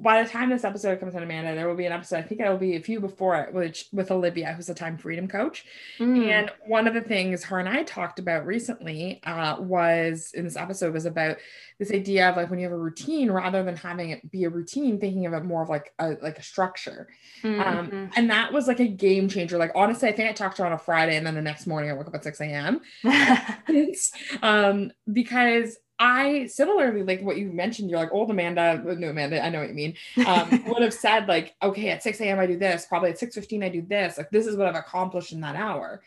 by 0.00 0.22
the 0.22 0.28
time 0.28 0.50
this 0.50 0.62
episode 0.62 1.00
comes 1.00 1.16
out, 1.16 1.22
Amanda, 1.24 1.54
there 1.56 1.66
will 1.66 1.74
be 1.74 1.87
an 1.87 1.92
episode. 1.92 2.18
I 2.18 2.22
think 2.22 2.40
it 2.40 2.48
will 2.48 2.56
be 2.59 2.76
a 2.76 2.80
few 2.80 3.00
before 3.00 3.35
it, 3.40 3.52
which 3.52 3.87
with 3.92 4.12
Olivia, 4.12 4.52
who's 4.52 4.68
a 4.68 4.74
time 4.74 4.98
freedom 4.98 5.26
coach. 5.26 5.64
Mm. 5.98 6.28
And 6.28 6.50
one 6.64 6.87
of 6.87 6.94
the 6.94 7.00
things 7.00 7.42
her 7.44 7.59
and 7.59 7.68
I 7.68 7.83
talked 7.83 8.20
about 8.20 8.46
recently 8.46 9.20
uh, 9.24 9.56
was 9.59 10.30
in 10.33 10.44
this 10.44 10.56
episode 10.56 10.94
was 10.94 11.06
about 11.06 11.38
this 11.80 11.90
idea 11.90 12.30
of 12.30 12.37
like 12.37 12.50
when 12.50 12.61
you 12.61 12.66
have 12.66 12.72
a 12.72 12.78
routine, 12.78 13.33
rather 13.33 13.64
than 13.64 13.74
having 13.74 14.11
it 14.11 14.30
be 14.30 14.44
a 14.44 14.50
routine, 14.50 15.00
thinking 15.00 15.26
of 15.26 15.33
it 15.33 15.44
more 15.44 15.62
of 15.62 15.68
like 15.68 15.92
a 15.98 16.11
like 16.22 16.38
a 16.38 16.42
structure. 16.42 17.09
Um, 17.42 17.50
Mhm. 17.50 18.12
and 18.14 18.30
that 18.30 18.52
was 18.52 18.68
like 18.68 18.78
a 18.80 18.87
game 18.87 19.28
changer. 19.28 19.59
Like 19.59 19.72
honestly, 19.74 20.09
I 20.09 20.12
think 20.12 20.28
I 20.28 20.33
talked 20.33 20.56
to 20.59 20.62
her 20.62 20.66
on 20.66 20.72
a 20.72 20.78
Friday, 20.78 21.16
and 21.16 21.26
then 21.26 21.35
the 21.35 21.42
next 21.42 21.66
morning 21.66 21.90
I 21.90 21.94
woke 21.94 22.06
up 22.06 22.14
at 22.14 22.22
six 22.22 22.40
a.m. 22.40 22.80
Um, 24.42 24.92
because 25.12 25.76
I 26.00 26.46
similarly 26.46 27.02
like 27.04 27.20
what 27.22 27.36
you 27.36 27.52
mentioned, 27.52 27.90
you're 27.90 28.00
like 28.00 28.12
old 28.12 28.30
Amanda, 28.30 28.82
no 28.98 29.10
Amanda, 29.10 29.44
I 29.44 29.50
know 29.50 29.60
what 29.60 29.68
you 29.68 29.74
mean. 29.74 29.94
Um, 30.26 30.58
would 30.66 30.82
have 30.82 30.94
said 30.94 31.28
like, 31.28 31.54
okay, 31.62 31.90
at 31.90 32.02
6 32.02 32.20
a.m. 32.22 32.40
I 32.40 32.46
do 32.46 32.58
this, 32.58 32.86
probably 32.86 33.10
at 33.10 33.18
6:15 33.18 33.62
I 33.62 33.68
do 33.68 33.82
this. 33.82 34.18
Like 34.18 34.30
this 34.30 34.46
is 34.46 34.56
what 34.56 34.66
I've 34.66 34.74
accomplished 34.74 35.32
in 35.32 35.40
that 35.42 35.56
hour. 35.56 36.02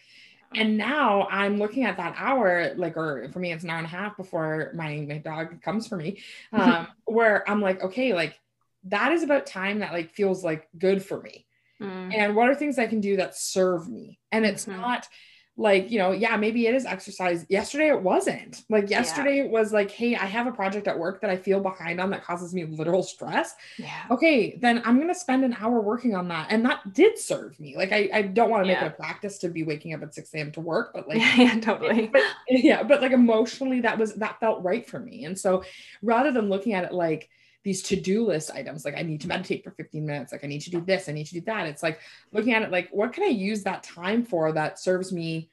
And 0.55 0.77
now 0.77 1.27
I'm 1.31 1.57
looking 1.57 1.85
at 1.85 1.97
that 1.97 2.15
hour, 2.17 2.73
like, 2.75 2.97
or 2.97 3.29
for 3.33 3.39
me, 3.39 3.51
it's 3.53 3.63
an 3.63 3.71
hour 3.71 3.77
and 3.77 3.87
a 3.87 3.89
half 3.89 4.17
before 4.17 4.71
my 4.75 5.05
my 5.07 5.19
dog 5.19 5.61
comes 5.61 5.87
for 5.87 5.97
me. 5.97 6.21
Um, 6.53 6.87
where 7.05 7.49
I'm 7.49 7.61
like, 7.61 7.83
okay, 7.83 8.13
like 8.13 8.39
that 8.85 9.13
is 9.13 9.23
about 9.23 9.45
time 9.47 9.79
that 9.79 9.93
like 9.93 10.11
feels 10.13 10.43
like 10.43 10.67
good 10.77 11.03
for 11.05 11.21
me 11.21 11.45
Mm. 11.81 12.13
and 12.15 12.35
what 12.35 12.49
are 12.49 12.55
things 12.55 12.79
I 12.79 12.87
can 12.87 13.01
do 13.01 13.17
that 13.17 13.35
serve 13.35 13.89
me? 13.89 14.19
And 14.31 14.45
it's 14.45 14.65
Mhm. 14.65 14.79
not 14.81 15.07
like, 15.55 15.91
you 15.91 15.99
know, 15.99 16.11
yeah, 16.11 16.35
maybe 16.35 16.65
it 16.65 16.73
is 16.73 16.85
exercise. 16.85 17.45
Yesterday 17.47 17.89
it 17.89 18.01
wasn't. 18.01 18.63
Like 18.69 18.89
yesterday 18.89 19.39
it 19.39 19.51
was 19.51 19.71
like, 19.71 19.91
hey, 19.91 20.15
I 20.15 20.25
have 20.25 20.47
a 20.47 20.51
project 20.51 20.87
at 20.87 20.97
work 20.97 21.21
that 21.21 21.29
I 21.29 21.37
feel 21.37 21.59
behind 21.59 22.01
on 22.01 22.09
that 22.09 22.23
causes 22.23 22.55
me 22.55 22.65
literal 22.65 23.03
stress. 23.03 23.53
yeah 23.77 24.05
Okay, 24.09 24.57
then 24.59 24.81
I'm 24.83 24.99
gonna 24.99 25.13
spend 25.13 25.45
an 25.45 25.55
hour 25.59 25.79
working 25.79 26.15
on 26.15 26.27
that. 26.29 26.47
And 26.49 26.65
that 26.65 26.93
did 26.93 27.19
serve 27.19 27.59
me. 27.59 27.77
Like 27.77 27.91
I, 27.91 28.09
I 28.11 28.21
don't 28.23 28.49
want 28.49 28.63
to 28.63 28.67
make 28.67 28.81
it 28.81 28.87
a 28.87 28.89
practice 28.89 29.37
to 29.39 29.49
be 29.49 29.63
waking 29.63 29.93
up 29.93 30.01
at 30.01 30.15
6 30.15 30.33
a.m. 30.33 30.51
to 30.53 30.59
work, 30.59 30.91
but 30.91 31.07
like 31.07 31.19
yeah 31.37 31.59
totally 31.59 32.07
but 32.13 32.23
yeah, 32.49 32.81
but 32.81 33.01
like 33.01 33.11
emotionally 33.11 33.81
that 33.81 33.99
was 33.99 34.15
that 34.15 34.39
felt 34.39 34.63
right 34.63 34.87
for 34.87 34.99
me. 34.99 35.25
And 35.25 35.37
so 35.37 35.63
rather 36.01 36.31
than 36.31 36.49
looking 36.49 36.73
at 36.73 36.83
it 36.83 36.93
like 36.93 37.29
these 37.63 37.81
to-do 37.83 38.25
list 38.25 38.51
items, 38.51 38.85
like 38.85 38.97
I 38.97 39.03
need 39.03 39.21
to 39.21 39.27
meditate 39.27 39.63
for 39.63 39.71
15 39.71 40.05
minutes, 40.05 40.31
like 40.31 40.43
I 40.43 40.47
need 40.47 40.61
to 40.61 40.71
do 40.71 40.81
this, 40.81 41.07
I 41.09 41.13
need 41.13 41.27
to 41.27 41.33
do 41.35 41.41
that. 41.41 41.67
It's 41.67 41.83
like 41.83 41.99
looking 42.31 42.53
at 42.53 42.61
it 42.63 42.71
like 42.71 42.89
what 42.91 43.13
can 43.13 43.23
I 43.23 43.27
use 43.27 43.63
that 43.63 43.83
time 43.83 44.23
for 44.25 44.51
that 44.53 44.79
serves 44.79 45.11
me 45.11 45.49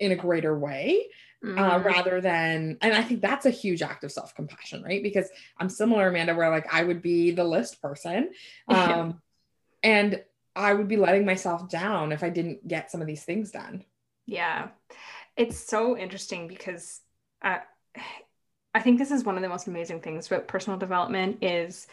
in 0.00 0.12
a 0.12 0.16
greater 0.16 0.58
way? 0.58 1.08
Uh, 1.56 1.78
Mhm. 1.78 1.84
rather 1.84 2.20
than 2.20 2.78
and 2.80 2.94
I 2.94 3.02
think 3.02 3.20
that's 3.20 3.46
a 3.46 3.50
huge 3.50 3.82
act 3.82 4.04
of 4.04 4.12
self-compassion, 4.12 4.82
right? 4.82 5.02
Because 5.02 5.28
I'm 5.58 5.68
similar, 5.68 6.08
Amanda, 6.08 6.34
where 6.34 6.50
like 6.50 6.72
I 6.72 6.82
would 6.82 7.02
be 7.02 7.30
the 7.32 7.44
list 7.44 7.82
person. 7.82 8.30
Um 8.68 9.20
and 9.82 10.22
I 10.54 10.74
would 10.74 10.88
be 10.88 10.96
letting 10.96 11.24
myself 11.24 11.68
down 11.68 12.12
if 12.12 12.22
I 12.22 12.28
didn't 12.28 12.66
get 12.68 12.90
some 12.90 13.00
of 13.00 13.06
these 13.06 13.24
things 13.24 13.50
done. 13.50 13.84
Yeah, 14.26 14.68
it's 15.36 15.58
so 15.58 15.96
interesting 15.96 16.46
because 16.46 17.00
uh, 17.42 17.58
I 18.74 18.80
think 18.80 18.98
this 18.98 19.10
is 19.10 19.24
one 19.24 19.36
of 19.36 19.42
the 19.42 19.48
most 19.48 19.66
amazing 19.66 20.00
things 20.00 20.26
about 20.26 20.48
personal 20.48 20.78
development 20.78 21.38
is 21.42 21.86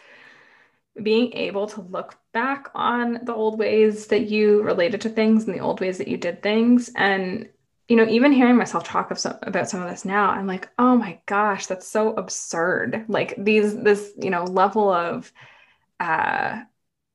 being 1.00 1.32
able 1.34 1.66
to 1.68 1.82
look 1.82 2.16
back 2.32 2.70
on 2.74 3.20
the 3.22 3.34
old 3.34 3.58
ways 3.58 4.08
that 4.08 4.28
you 4.28 4.62
related 4.62 5.00
to 5.02 5.08
things 5.08 5.44
and 5.44 5.54
the 5.54 5.60
old 5.60 5.80
ways 5.80 5.98
that 5.98 6.08
you 6.08 6.16
did 6.16 6.42
things. 6.42 6.90
And 6.96 7.48
you 7.90 7.96
know 7.96 8.06
even 8.06 8.32
hearing 8.32 8.56
myself 8.56 8.84
talk 8.84 9.14
some, 9.18 9.36
about 9.42 9.68
some 9.68 9.82
of 9.82 9.90
this 9.90 10.04
now 10.04 10.30
i'm 10.30 10.46
like 10.46 10.68
oh 10.78 10.96
my 10.96 11.18
gosh 11.26 11.66
that's 11.66 11.88
so 11.88 12.14
absurd. 12.14 13.04
Like 13.08 13.34
these 13.36 13.76
this 13.76 14.12
you 14.16 14.30
know 14.30 14.44
level 14.44 14.88
of 14.90 15.32
uh 15.98 16.62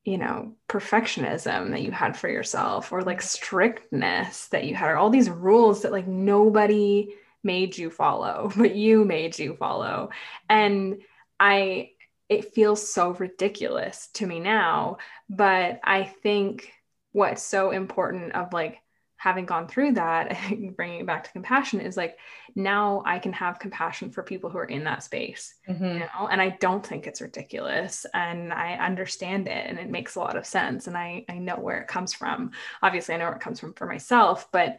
you 0.03 0.17
know 0.17 0.53
perfectionism 0.67 1.71
that 1.71 1.81
you 1.81 1.91
had 1.91 2.17
for 2.17 2.27
yourself 2.29 2.91
or 2.91 3.03
like 3.03 3.21
strictness 3.21 4.47
that 4.47 4.65
you 4.65 4.75
had 4.75 4.91
or 4.91 4.97
all 4.97 5.09
these 5.09 5.29
rules 5.29 5.81
that 5.81 5.93
like 5.93 6.07
nobody 6.07 7.15
made 7.45 7.77
you 7.77 7.89
follow 7.89 8.51
but 8.57 8.75
you 8.75 9.05
made 9.05 9.37
you 9.39 9.55
follow. 9.55 10.09
And 10.49 11.01
i 11.39 11.91
it 12.29 12.53
feels 12.53 12.91
so 12.91 13.11
ridiculous 13.11 14.07
to 14.13 14.25
me 14.25 14.39
now 14.39 14.97
but 15.29 15.79
i 15.83 16.03
think 16.03 16.71
what's 17.11 17.43
so 17.43 17.71
important 17.71 18.33
of 18.33 18.53
like 18.53 18.79
having 19.17 19.45
gone 19.45 19.67
through 19.67 19.93
that 19.93 20.37
bringing 20.75 20.99
it 20.99 21.05
back 21.05 21.23
to 21.23 21.31
compassion 21.31 21.81
is 21.81 21.97
like 21.97 22.17
now 22.55 23.01
i 23.05 23.17
can 23.19 23.33
have 23.33 23.59
compassion 23.59 24.11
for 24.11 24.23
people 24.23 24.49
who 24.49 24.57
are 24.57 24.65
in 24.65 24.83
that 24.83 25.03
space 25.03 25.55
you 25.67 25.73
mm-hmm. 25.73 25.99
know 25.99 26.27
and 26.29 26.41
i 26.41 26.49
don't 26.59 26.85
think 26.85 27.07
it's 27.07 27.21
ridiculous 27.21 28.05
and 28.13 28.53
i 28.53 28.73
understand 28.73 29.47
it 29.47 29.65
and 29.67 29.79
it 29.79 29.89
makes 29.89 30.15
a 30.15 30.19
lot 30.19 30.37
of 30.37 30.45
sense 30.45 30.87
and 30.87 30.97
i 30.97 31.25
i 31.29 31.37
know 31.37 31.55
where 31.55 31.79
it 31.79 31.87
comes 31.87 32.13
from. 32.13 32.51
Obviously 32.81 33.15
i 33.15 33.17
know 33.17 33.25
where 33.25 33.35
it 33.35 33.41
comes 33.41 33.59
from 33.59 33.73
for 33.73 33.87
myself 33.87 34.49
but 34.51 34.77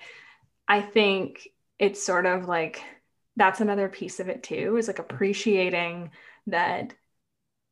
i 0.68 0.80
think 0.80 1.48
it's 1.78 2.04
sort 2.04 2.26
of 2.26 2.48
like 2.48 2.82
that's 3.36 3.60
another 3.60 3.88
piece 3.88 4.20
of 4.20 4.28
it 4.28 4.42
too 4.42 4.76
is 4.76 4.86
like 4.86 4.98
appreciating 4.98 6.10
that 6.46 6.94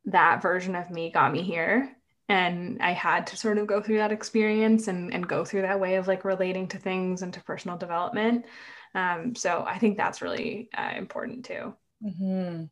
that 0.05 0.41
version 0.41 0.75
of 0.75 0.91
me 0.91 1.11
got 1.11 1.31
me 1.31 1.41
here. 1.41 1.91
And 2.27 2.81
i 2.81 2.91
had 2.91 3.27
to 3.27 3.37
sort 3.37 3.57
of 3.57 3.67
go 3.67 3.81
through 3.81 3.97
that 3.97 4.11
experience 4.11 4.87
and, 4.87 5.13
and 5.13 5.27
go 5.27 5.45
through 5.45 5.63
that 5.63 5.79
way 5.79 5.95
of 5.95 6.07
like 6.07 6.25
relating 6.25 6.67
to 6.69 6.77
things 6.77 7.21
and 7.21 7.33
to 7.33 7.43
personal 7.43 7.77
development. 7.77 8.45
Um, 8.93 9.35
so 9.35 9.63
i 9.67 9.77
think 9.77 9.97
that's 9.97 10.21
really 10.21 10.69
uh, 10.77 10.93
important 10.95 11.45
too. 11.45 11.73
Hmm 12.03 12.65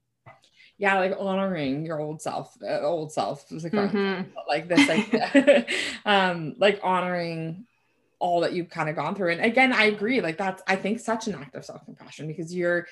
yeah, 0.78 1.00
like 1.00 1.16
honoring 1.18 1.86
your 1.86 2.00
old 2.00 2.22
self, 2.22 2.56
uh, 2.62 2.82
old 2.82 3.12
self, 3.12 3.46
like, 3.52 3.72
mm-hmm. 3.72 4.30
like 4.48 4.68
this, 4.68 4.88
like, 4.88 5.72
um, 6.06 6.56
like 6.58 6.80
honoring 6.84 7.66
all 8.24 8.40
that 8.40 8.54
you've 8.54 8.70
kind 8.70 8.88
of 8.88 8.96
gone 8.96 9.14
through. 9.14 9.34
And 9.34 9.42
again, 9.42 9.74
I 9.74 9.84
agree. 9.84 10.22
Like 10.22 10.38
that's, 10.38 10.64
I 10.66 10.78
think, 10.78 11.02
such 11.02 11.28
an 11.28 11.36
act 11.36 11.56
of 11.56 11.66
self 11.66 11.84
compassion 11.84 12.26
because 12.26 12.56
you're 12.56 12.88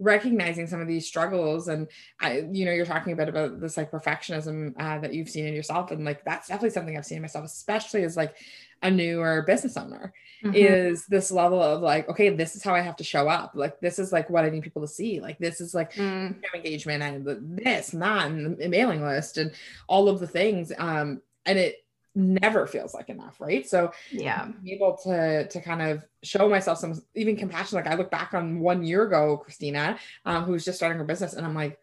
recognizing 0.00 0.66
some 0.66 0.80
of 0.80 0.88
these 0.88 1.06
struggles 1.06 1.68
and 1.68 1.86
I, 2.20 2.44
you 2.50 2.64
know, 2.64 2.72
you're 2.72 2.84
talking 2.84 3.12
a 3.12 3.16
bit 3.16 3.28
about 3.28 3.60
this 3.60 3.76
like 3.76 3.92
perfectionism 3.92 4.74
uh, 4.76 4.98
that 4.98 5.14
you've 5.14 5.28
seen 5.30 5.46
in 5.46 5.54
yourself, 5.54 5.92
and 5.92 6.04
like 6.04 6.24
that's 6.24 6.48
definitely 6.48 6.70
something 6.70 6.98
I've 6.98 7.06
seen 7.06 7.16
in 7.16 7.22
myself, 7.22 7.44
especially 7.44 8.02
as 8.02 8.16
like 8.16 8.36
a 8.82 8.90
newer 8.90 9.42
business 9.42 9.76
owner, 9.76 10.12
mm-hmm. 10.44 10.52
is 10.52 11.06
this 11.06 11.30
level 11.30 11.62
of 11.62 11.80
like, 11.80 12.08
okay, 12.08 12.30
this 12.30 12.56
is 12.56 12.64
how 12.64 12.74
I 12.74 12.80
have 12.80 12.96
to 12.96 13.04
show 13.04 13.28
up. 13.28 13.52
Like 13.54 13.78
this 13.78 14.00
is 14.00 14.10
like 14.10 14.28
what 14.30 14.44
I 14.44 14.50
need 14.50 14.64
people 14.64 14.82
to 14.82 14.88
see. 14.88 15.20
Like 15.20 15.38
this 15.38 15.60
is 15.60 15.74
like 15.74 15.94
mm. 15.94 16.34
engagement 16.52 17.04
and 17.04 17.56
this 17.56 17.92
and 17.92 18.02
that 18.02 18.26
and 18.26 18.58
the 18.58 18.68
mailing 18.68 19.04
list 19.04 19.38
and 19.38 19.52
all 19.86 20.08
of 20.08 20.18
the 20.18 20.26
things. 20.26 20.72
Um, 20.76 21.22
and 21.46 21.56
it 21.56 21.76
never 22.14 22.66
feels 22.66 22.94
like 22.94 23.08
enough 23.08 23.40
right? 23.40 23.66
So 23.66 23.92
yeah. 24.10 24.48
able 24.66 24.96
to 25.04 25.48
to 25.48 25.60
kind 25.60 25.82
of 25.82 26.04
show 26.22 26.48
myself 26.48 26.78
some 26.78 27.00
even 27.14 27.36
compassion 27.36 27.76
like 27.76 27.86
i 27.86 27.94
look 27.94 28.10
back 28.10 28.32
on 28.34 28.60
one 28.60 28.84
year 28.84 29.02
ago 29.04 29.36
christina 29.36 29.98
um, 30.24 30.44
who 30.44 30.52
was 30.52 30.64
just 30.64 30.78
starting 30.78 30.98
her 30.98 31.04
business 31.04 31.34
and 31.34 31.44
i'm 31.44 31.54
like 31.54 31.78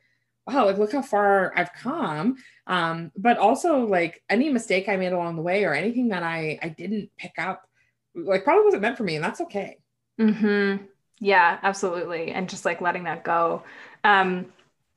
wow 0.47 0.65
like 0.65 0.77
look 0.77 0.91
how 0.91 1.01
far 1.01 1.53
i've 1.55 1.73
come. 1.73 2.37
Um, 2.67 3.11
but 3.17 3.37
also 3.37 3.85
like 3.85 4.23
any 4.29 4.49
mistake 4.49 4.87
i 4.87 4.95
made 4.95 5.13
along 5.13 5.35
the 5.35 5.41
way 5.41 5.65
or 5.65 5.73
anything 5.73 6.09
that 6.09 6.23
i 6.23 6.59
i 6.61 6.69
didn't 6.69 7.09
pick 7.17 7.33
up 7.37 7.67
like 8.15 8.43
probably 8.43 8.65
wasn't 8.65 8.81
meant 8.81 8.97
for 8.97 9.03
me 9.03 9.15
and 9.15 9.23
that's 9.23 9.41
okay. 9.41 9.77
Mm-hmm. 10.19 10.83
yeah 11.19 11.59
absolutely 11.63 12.31
and 12.31 12.49
just 12.49 12.65
like 12.65 12.81
letting 12.81 13.05
that 13.05 13.23
go. 13.23 13.63
Um 14.03 14.47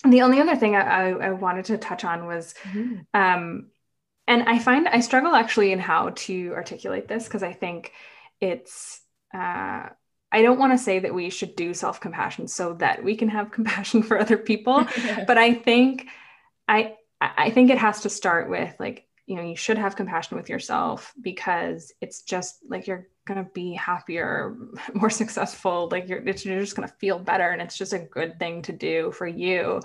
the 0.04 0.22
only 0.22 0.40
other 0.40 0.56
thing 0.56 0.74
I, 0.74 0.80
I, 0.80 1.08
I 1.10 1.30
wanted 1.30 1.66
to 1.66 1.78
touch 1.78 2.04
on 2.04 2.26
was 2.26 2.54
mm-hmm. 2.64 3.00
um 3.14 3.66
and 4.26 4.48
I 4.48 4.58
find 4.58 4.88
I 4.88 5.00
struggle 5.00 5.34
actually 5.34 5.72
in 5.72 5.78
how 5.78 6.10
to 6.10 6.52
articulate 6.54 7.08
this 7.08 7.24
because 7.24 7.42
I 7.42 7.52
think 7.52 7.92
it's 8.40 9.00
uh, 9.34 9.88
I 10.34 10.42
don't 10.42 10.58
want 10.58 10.72
to 10.72 10.78
say 10.78 11.00
that 11.00 11.14
we 11.14 11.30
should 11.30 11.56
do 11.56 11.74
self 11.74 12.00
compassion 12.00 12.48
so 12.48 12.74
that 12.74 13.04
we 13.04 13.16
can 13.16 13.28
have 13.28 13.50
compassion 13.52 14.02
for 14.02 14.18
other 14.18 14.38
people, 14.38 14.86
but 15.26 15.38
I 15.38 15.54
think 15.54 16.06
I 16.68 16.94
I 17.20 17.50
think 17.50 17.70
it 17.70 17.78
has 17.78 18.00
to 18.02 18.10
start 18.10 18.48
with 18.50 18.74
like 18.78 19.06
you 19.26 19.36
know 19.36 19.42
you 19.42 19.56
should 19.56 19.78
have 19.78 19.96
compassion 19.96 20.36
with 20.36 20.48
yourself 20.48 21.12
because 21.20 21.92
it's 22.00 22.22
just 22.22 22.58
like 22.68 22.86
you're 22.86 23.08
going 23.24 23.42
to 23.42 23.50
be 23.52 23.72
happier 23.74 24.56
more 24.94 25.10
successful 25.10 25.88
like 25.92 26.08
you're, 26.08 26.22
you're 26.22 26.60
just 26.60 26.74
going 26.74 26.88
to 26.88 26.94
feel 26.94 27.18
better 27.18 27.50
and 27.50 27.62
it's 27.62 27.78
just 27.78 27.92
a 27.92 27.98
good 27.98 28.38
thing 28.38 28.62
to 28.62 28.72
do 28.72 29.12
for 29.12 29.26
you. 29.26 29.80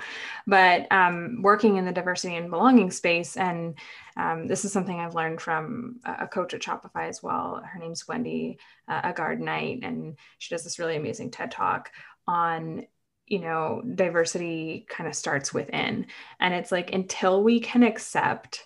But 0.48 0.92
um, 0.92 1.42
working 1.44 1.78
in 1.78 1.86
the 1.86 1.92
diversity 1.92 2.36
and 2.36 2.50
belonging 2.50 2.90
space 2.90 3.38
and 3.38 3.78
um, 4.16 4.48
this 4.48 4.66
is 4.66 4.74
something 4.74 5.00
i've 5.00 5.14
learned 5.14 5.40
from 5.40 6.00
a 6.04 6.28
coach 6.28 6.54
at 6.54 6.62
shopify 6.62 7.08
as 7.08 7.22
well. 7.22 7.62
Her 7.64 7.80
name's 7.80 8.08
wendy 8.08 8.58
uh, 8.88 9.02
agard 9.02 9.40
knight 9.40 9.80
and 9.84 10.18
she 10.40 10.54
does 10.54 10.64
this 10.64 10.80
really 10.80 10.96
amazing 10.96 11.30
ted 11.30 11.52
talk 11.52 11.92
on 12.28 12.86
you 13.28 13.40
know 13.40 13.84
diversity 13.96 14.88
kind 14.90 15.08
of 15.08 15.16
starts 15.16 15.54
within. 15.54 16.08
And 16.40 16.54
it's 16.54 16.72
like 16.72 16.92
until 16.94 17.44
we 17.44 17.60
can 17.60 17.84
accept 17.84 18.66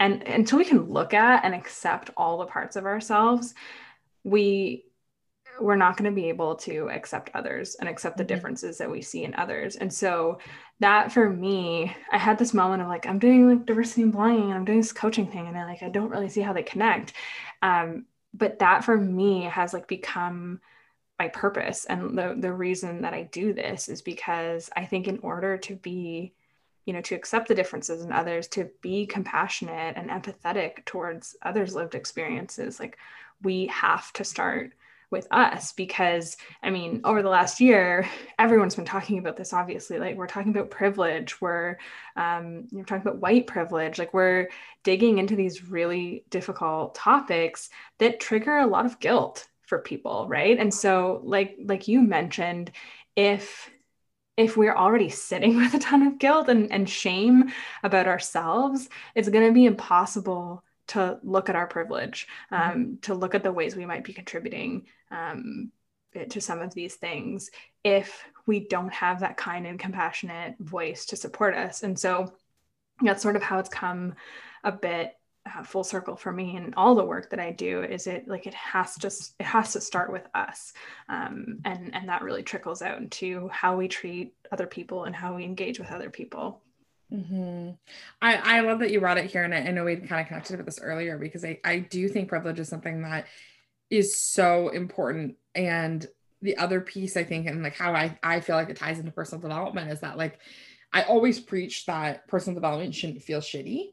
and 0.00 0.22
until 0.24 0.58
we 0.58 0.64
can 0.64 0.90
look 0.90 1.14
at 1.14 1.44
and 1.44 1.54
accept 1.54 2.10
all 2.16 2.38
the 2.38 2.46
parts 2.46 2.74
of 2.74 2.86
ourselves 2.86 3.54
we 4.24 4.84
we're 5.60 5.76
not 5.76 5.96
going 5.96 6.10
to 6.10 6.14
be 6.14 6.28
able 6.28 6.54
to 6.54 6.88
accept 6.90 7.30
others 7.34 7.76
and 7.76 7.88
accept 7.88 8.16
the 8.16 8.24
mm-hmm. 8.24 8.34
differences 8.34 8.78
that 8.78 8.90
we 8.90 9.02
see 9.02 9.24
in 9.24 9.34
others. 9.34 9.76
And 9.76 9.92
so 9.92 10.38
that 10.80 11.12
for 11.12 11.28
me 11.28 11.94
i 12.10 12.16
had 12.16 12.38
this 12.38 12.54
moment 12.54 12.80
of 12.80 12.88
like 12.88 13.06
i'm 13.06 13.18
doing 13.18 13.46
like 13.46 13.66
diversity 13.66 14.00
and 14.00 14.12
belonging 14.12 14.44
and 14.44 14.54
i'm 14.54 14.64
doing 14.64 14.80
this 14.80 14.92
coaching 14.92 15.30
thing 15.30 15.46
and 15.46 15.58
i 15.58 15.64
like 15.64 15.82
i 15.82 15.90
don't 15.90 16.08
really 16.08 16.28
see 16.28 16.40
how 16.40 16.54
they 16.54 16.62
connect. 16.62 17.12
Um, 17.62 18.06
but 18.32 18.60
that 18.60 18.84
for 18.84 18.96
me 18.96 19.42
has 19.42 19.74
like 19.74 19.86
become 19.86 20.60
my 21.18 21.28
purpose. 21.28 21.84
And 21.84 22.16
the 22.16 22.34
the 22.38 22.52
reason 22.52 23.02
that 23.02 23.12
i 23.12 23.24
do 23.24 23.52
this 23.52 23.88
is 23.88 24.00
because 24.00 24.70
i 24.74 24.86
think 24.86 25.06
in 25.06 25.18
order 25.18 25.58
to 25.58 25.76
be 25.76 26.32
you 26.90 26.94
know 26.94 27.00
to 27.00 27.14
accept 27.14 27.46
the 27.46 27.54
differences 27.54 28.04
in 28.04 28.10
others 28.10 28.48
to 28.48 28.68
be 28.80 29.06
compassionate 29.06 29.96
and 29.96 30.10
empathetic 30.10 30.84
towards 30.84 31.36
others 31.42 31.72
lived 31.72 31.94
experiences 31.94 32.80
like 32.80 32.98
we 33.44 33.68
have 33.68 34.12
to 34.12 34.24
start 34.24 34.72
with 35.12 35.28
us 35.30 35.70
because 35.70 36.36
i 36.64 36.68
mean 36.70 37.00
over 37.04 37.22
the 37.22 37.28
last 37.28 37.60
year 37.60 38.08
everyone's 38.40 38.74
been 38.74 38.84
talking 38.84 39.20
about 39.20 39.36
this 39.36 39.52
obviously 39.52 40.00
like 40.00 40.16
we're 40.16 40.26
talking 40.26 40.50
about 40.50 40.68
privilege 40.68 41.40
we're 41.40 41.76
um, 42.16 42.66
you're 42.72 42.84
talking 42.84 43.06
about 43.06 43.20
white 43.20 43.46
privilege 43.46 43.96
like 43.96 44.12
we're 44.12 44.48
digging 44.82 45.18
into 45.18 45.36
these 45.36 45.68
really 45.70 46.24
difficult 46.28 46.96
topics 46.96 47.70
that 47.98 48.18
trigger 48.18 48.58
a 48.58 48.66
lot 48.66 48.84
of 48.84 48.98
guilt 48.98 49.46
for 49.70 49.78
people 49.78 50.26
right? 50.28 50.58
And 50.58 50.74
so 50.74 51.20
like 51.22 51.56
like 51.64 51.86
you 51.86 52.02
mentioned 52.02 52.72
if 53.14 53.70
if 54.36 54.56
we're 54.56 54.74
already 54.74 55.08
sitting 55.08 55.56
with 55.58 55.74
a 55.74 55.78
ton 55.78 56.02
of 56.02 56.18
guilt 56.18 56.48
and, 56.48 56.72
and 56.72 56.88
shame 56.88 57.52
about 57.82 58.06
ourselves, 58.06 58.88
it's 59.14 59.28
going 59.28 59.46
to 59.46 59.54
be 59.54 59.66
impossible 59.66 60.64
to 60.88 61.18
look 61.22 61.48
at 61.48 61.56
our 61.56 61.66
privilege, 61.66 62.26
um, 62.50 62.60
mm-hmm. 62.60 62.94
to 63.02 63.14
look 63.14 63.34
at 63.34 63.42
the 63.42 63.52
ways 63.52 63.76
we 63.76 63.86
might 63.86 64.04
be 64.04 64.12
contributing 64.12 64.86
um, 65.10 65.70
to 66.28 66.40
some 66.40 66.60
of 66.60 66.74
these 66.74 66.96
things 66.96 67.50
if 67.84 68.24
we 68.46 68.66
don't 68.66 68.92
have 68.92 69.20
that 69.20 69.36
kind 69.36 69.66
and 69.66 69.78
compassionate 69.78 70.56
voice 70.58 71.06
to 71.06 71.16
support 71.16 71.54
us. 71.54 71.84
And 71.84 71.96
so 71.96 72.32
that's 73.00 73.22
sort 73.22 73.36
of 73.36 73.42
how 73.42 73.60
it's 73.60 73.68
come 73.68 74.14
a 74.64 74.72
bit 74.72 75.12
uh, 75.46 75.62
full 75.62 75.84
circle 75.84 76.16
for 76.16 76.32
me 76.32 76.56
and 76.56 76.74
all 76.76 76.94
the 76.94 77.04
work 77.04 77.30
that 77.30 77.40
I 77.40 77.50
do 77.52 77.82
is 77.82 78.06
it 78.06 78.28
like 78.28 78.46
it 78.46 78.54
has 78.54 78.94
to 78.96 79.06
it 79.38 79.46
has 79.46 79.72
to 79.72 79.80
start 79.80 80.12
with 80.12 80.26
us 80.34 80.72
um, 81.08 81.60
and 81.64 81.94
and 81.94 82.08
that 82.08 82.22
really 82.22 82.42
trickles 82.42 82.82
out 82.82 82.98
into 82.98 83.48
how 83.48 83.76
we 83.76 83.88
treat 83.88 84.34
other 84.52 84.66
people 84.66 85.04
and 85.04 85.16
how 85.16 85.36
we 85.36 85.44
engage 85.44 85.78
with 85.78 85.92
other 85.92 86.10
people. 86.10 86.60
Mm-hmm. 87.12 87.70
I, 88.22 88.58
I 88.58 88.60
love 88.60 88.80
that 88.80 88.90
you 88.90 89.00
brought 89.00 89.18
it 89.18 89.30
here 89.30 89.42
and 89.42 89.54
I, 89.54 89.58
I 89.58 89.70
know 89.72 89.84
we 89.84 89.96
kind 89.96 90.20
of 90.20 90.28
connected 90.28 90.58
with 90.58 90.66
this 90.66 90.80
earlier 90.80 91.18
because 91.18 91.44
I, 91.44 91.58
I 91.64 91.78
do 91.78 92.08
think 92.08 92.28
privilege 92.28 92.60
is 92.60 92.68
something 92.68 93.02
that 93.02 93.26
is 93.88 94.16
so 94.16 94.68
important 94.68 95.36
and 95.54 96.06
the 96.42 96.56
other 96.58 96.80
piece 96.80 97.16
I 97.16 97.24
think 97.24 97.46
and 97.46 97.62
like 97.62 97.74
how 97.74 97.94
I, 97.94 98.18
I 98.22 98.40
feel 98.40 98.56
like 98.56 98.68
it 98.68 98.76
ties 98.76 98.98
into 98.98 99.10
personal 99.10 99.40
development 99.40 99.90
is 99.90 100.00
that 100.00 100.18
like 100.18 100.38
I 100.92 101.02
always 101.02 101.40
preach 101.40 101.86
that 101.86 102.28
personal 102.28 102.54
development 102.54 102.94
shouldn't 102.94 103.22
feel 103.22 103.40
shitty 103.40 103.90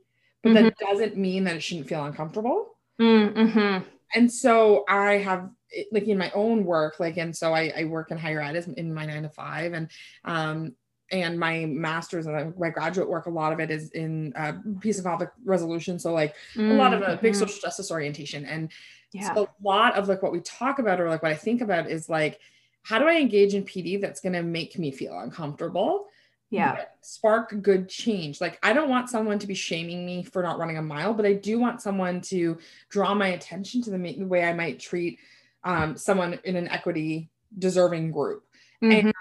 but 0.54 0.64
mm-hmm. 0.64 0.66
that 0.66 0.78
doesn't 0.80 1.18
mean 1.18 1.44
that 1.46 1.56
it 1.56 1.62
shouldn't 1.62 1.88
feel 1.88 2.04
uncomfortable. 2.04 2.76
Mm-hmm. 3.00 3.84
And 4.16 4.32
so 4.32 4.86
I 4.88 5.14
have 5.18 5.50
like 5.92 6.08
in 6.08 6.18
my 6.18 6.32
own 6.32 6.66
work, 6.66 7.00
like, 7.00 7.18
and 7.18 7.36
so 7.36 7.54
I, 7.54 7.74
I 7.76 7.84
work 7.86 8.12
in 8.12 8.18
higher 8.18 8.42
ed 8.42 8.56
in 8.78 8.94
my 8.94 9.06
nine 9.06 9.24
to 9.24 9.30
five 9.30 9.74
and, 9.74 9.90
um, 10.24 10.74
and 11.12 11.40
my 11.40 11.66
master's 11.66 12.26
and 12.26 12.58
my 12.58 12.70
graduate 12.70 13.10
work, 13.10 13.28
a 13.28 13.30
lot 13.30 13.54
of 13.54 13.60
it 13.60 13.72
is 13.72 13.92
in 13.92 14.34
uh, 14.36 14.54
peace 14.82 14.98
and 14.98 15.06
conflict 15.06 15.34
resolution. 15.46 16.00
So 16.00 16.14
like 16.14 16.36
mm-hmm. 16.54 16.72
a 16.72 16.76
lot 16.76 16.94
of 16.94 17.02
a 17.02 17.18
big 17.18 17.34
mm-hmm. 17.34 17.40
social 17.40 17.62
justice 17.62 17.92
orientation. 17.92 18.46
And 18.46 18.72
yeah. 19.14 19.34
so 19.34 19.44
a 19.44 19.64
lot 19.64 19.96
of 19.96 20.10
like 20.10 20.22
what 20.22 20.32
we 20.32 20.42
talk 20.42 20.80
about 20.80 21.00
or 21.00 21.10
like 21.10 21.24
what 21.24 21.32
I 21.32 21.36
think 21.36 21.62
about 21.62 21.90
is 21.90 22.10
like, 22.10 22.40
how 22.84 23.00
do 23.00 23.08
I 23.08 23.18
engage 23.18 23.54
in 23.54 23.64
PD 23.64 24.00
that's 24.00 24.22
going 24.22 24.34
to 24.34 24.44
make 24.44 24.78
me 24.80 24.92
feel 24.92 25.18
uncomfortable? 25.20 26.08
Yeah. 26.50 26.86
Spark 27.02 27.62
good 27.62 27.90
change. 27.90 28.40
Like 28.40 28.60
i 28.64 28.74
don't 28.74 28.90
want 28.90 29.10
someone 29.10 29.40
to 29.40 29.48
be 29.48 29.54
shaming 29.54 30.06
me 30.06 30.24
for 30.24 30.42
not 30.42 30.60
running 30.60 30.78
a 30.78 30.82
mile 30.82 31.14
but 31.14 31.26
i 31.26 31.34
do 31.34 31.60
want 31.60 31.82
someone 31.82 32.22
to 32.22 32.58
draw 32.90 33.14
my 33.14 33.30
attention 33.30 33.82
to 33.84 33.92
the, 33.92 33.98
the 33.98 34.24
way 34.26 34.44
i 34.44 34.54
might 34.54 34.80
treat 34.80 35.20
um, 35.64 35.98
someone 35.98 36.40
in 36.44 36.56
an 36.56 36.68
equity 36.70 37.30
deserving 37.58 38.12
group. 38.12 38.44
Mm-hmm. 38.82 39.10
and 39.10 39.14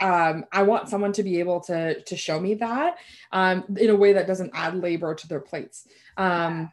um, 0.00 0.44
i 0.52 0.62
want 0.62 0.88
someone 0.88 1.12
to 1.12 1.22
be 1.22 1.40
able 1.40 1.60
to 1.60 2.02
to 2.02 2.16
show 2.16 2.38
me 2.38 2.54
that 2.54 2.98
um, 3.32 3.64
in 3.78 3.90
a 3.90 3.96
way 3.96 4.12
that 4.12 4.26
doesn't 4.26 4.50
add 4.54 4.74
labor 4.74 5.14
to 5.14 5.28
their 5.28 5.40
plates. 5.40 5.86
Um, 6.18 6.70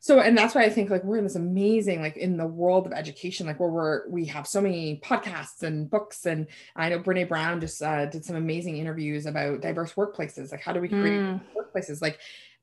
so 0.00 0.18
and 0.18 0.36
that's 0.36 0.54
why 0.54 0.64
i 0.64 0.68
think 0.68 0.90
like 0.90 1.04
we're 1.04 1.18
in 1.18 1.24
this 1.24 1.36
amazing 1.36 2.00
like 2.00 2.16
in 2.16 2.36
the 2.36 2.46
world 2.46 2.86
of 2.86 2.92
education 2.92 3.46
like 3.46 3.60
where 3.60 3.70
we're 3.70 4.08
we 4.08 4.24
have 4.24 4.46
so 4.46 4.60
many 4.60 5.00
podcasts 5.04 5.62
and 5.62 5.88
books 5.88 6.26
and 6.26 6.46
i 6.74 6.88
know 6.88 6.98
brene 6.98 7.28
brown 7.28 7.60
just 7.60 7.80
uh, 7.82 8.06
did 8.06 8.24
some 8.24 8.36
amazing 8.36 8.76
interviews 8.76 9.26
about 9.26 9.60
diverse 9.60 9.92
workplaces 9.92 10.50
like 10.50 10.60
how 10.60 10.72
do 10.72 10.80
we 10.80 10.88
create 10.88 11.20
mm. 11.20 11.40
workplaces? 11.56 12.02
Like 12.02 12.18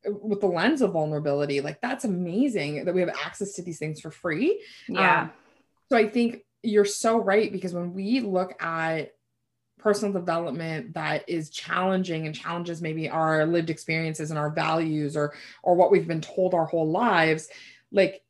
with 0.05 0.41
the 0.41 0.47
lens 0.47 0.81
of 0.81 0.91
vulnerability 0.91 1.59
like 1.59 1.81
that's 1.81 2.05
amazing 2.05 2.85
that 2.85 2.93
we 2.93 3.01
have 3.01 3.13
access 3.23 3.53
to 3.53 3.61
these 3.61 3.79
things 3.79 3.99
for 3.99 4.11
free. 4.11 4.63
Yeah. 4.87 5.23
Um, 5.23 5.31
so 5.89 5.97
i 5.97 6.07
think 6.07 6.43
you're 6.63 6.85
so 6.85 7.17
right 7.17 7.51
because 7.51 7.73
when 7.73 7.93
we 7.93 8.19
look 8.19 8.61
at 8.61 9.13
personal 9.77 10.13
development 10.13 10.93
that 10.93 11.27
is 11.27 11.49
challenging 11.49 12.25
and 12.25 12.35
challenges 12.35 12.81
maybe 12.81 13.09
our 13.09 13.45
lived 13.45 13.69
experiences 13.69 14.31
and 14.31 14.39
our 14.39 14.49
values 14.49 15.15
or 15.15 15.33
or 15.63 15.75
what 15.75 15.91
we've 15.91 16.07
been 16.07 16.21
told 16.21 16.53
our 16.53 16.65
whole 16.65 16.89
lives 16.89 17.47
like 17.91 18.23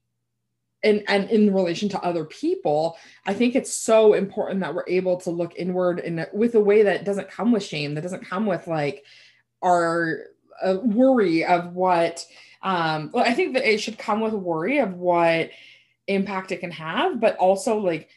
and 0.83 1.03
and 1.07 1.29
in 1.29 1.53
relation 1.53 1.89
to 1.89 2.01
other 2.01 2.25
people 2.25 2.97
i 3.25 3.33
think 3.33 3.55
it's 3.55 3.73
so 3.73 4.13
important 4.13 4.59
that 4.59 4.75
we're 4.75 4.87
able 4.87 5.17
to 5.17 5.31
look 5.31 5.53
inward 5.55 5.99
in 5.99 6.25
with 6.33 6.55
a 6.55 6.59
way 6.59 6.83
that 6.83 7.05
doesn't 7.05 7.29
come 7.29 7.51
with 7.51 7.63
shame 7.63 7.95
that 7.95 8.01
doesn't 8.01 8.27
come 8.27 8.45
with 8.45 8.67
like 8.67 9.03
our 9.63 10.25
uh, 10.61 10.77
worry 10.83 11.45
of 11.45 11.73
what 11.73 12.25
um 12.61 13.09
well 13.13 13.23
i 13.25 13.33
think 13.33 13.53
that 13.53 13.65
it 13.65 13.79
should 13.79 13.97
come 13.97 14.19
with 14.19 14.33
worry 14.33 14.79
of 14.79 14.93
what 14.93 15.49
impact 16.07 16.51
it 16.51 16.59
can 16.59 16.71
have 16.71 17.19
but 17.19 17.35
also 17.37 17.77
like 17.77 18.09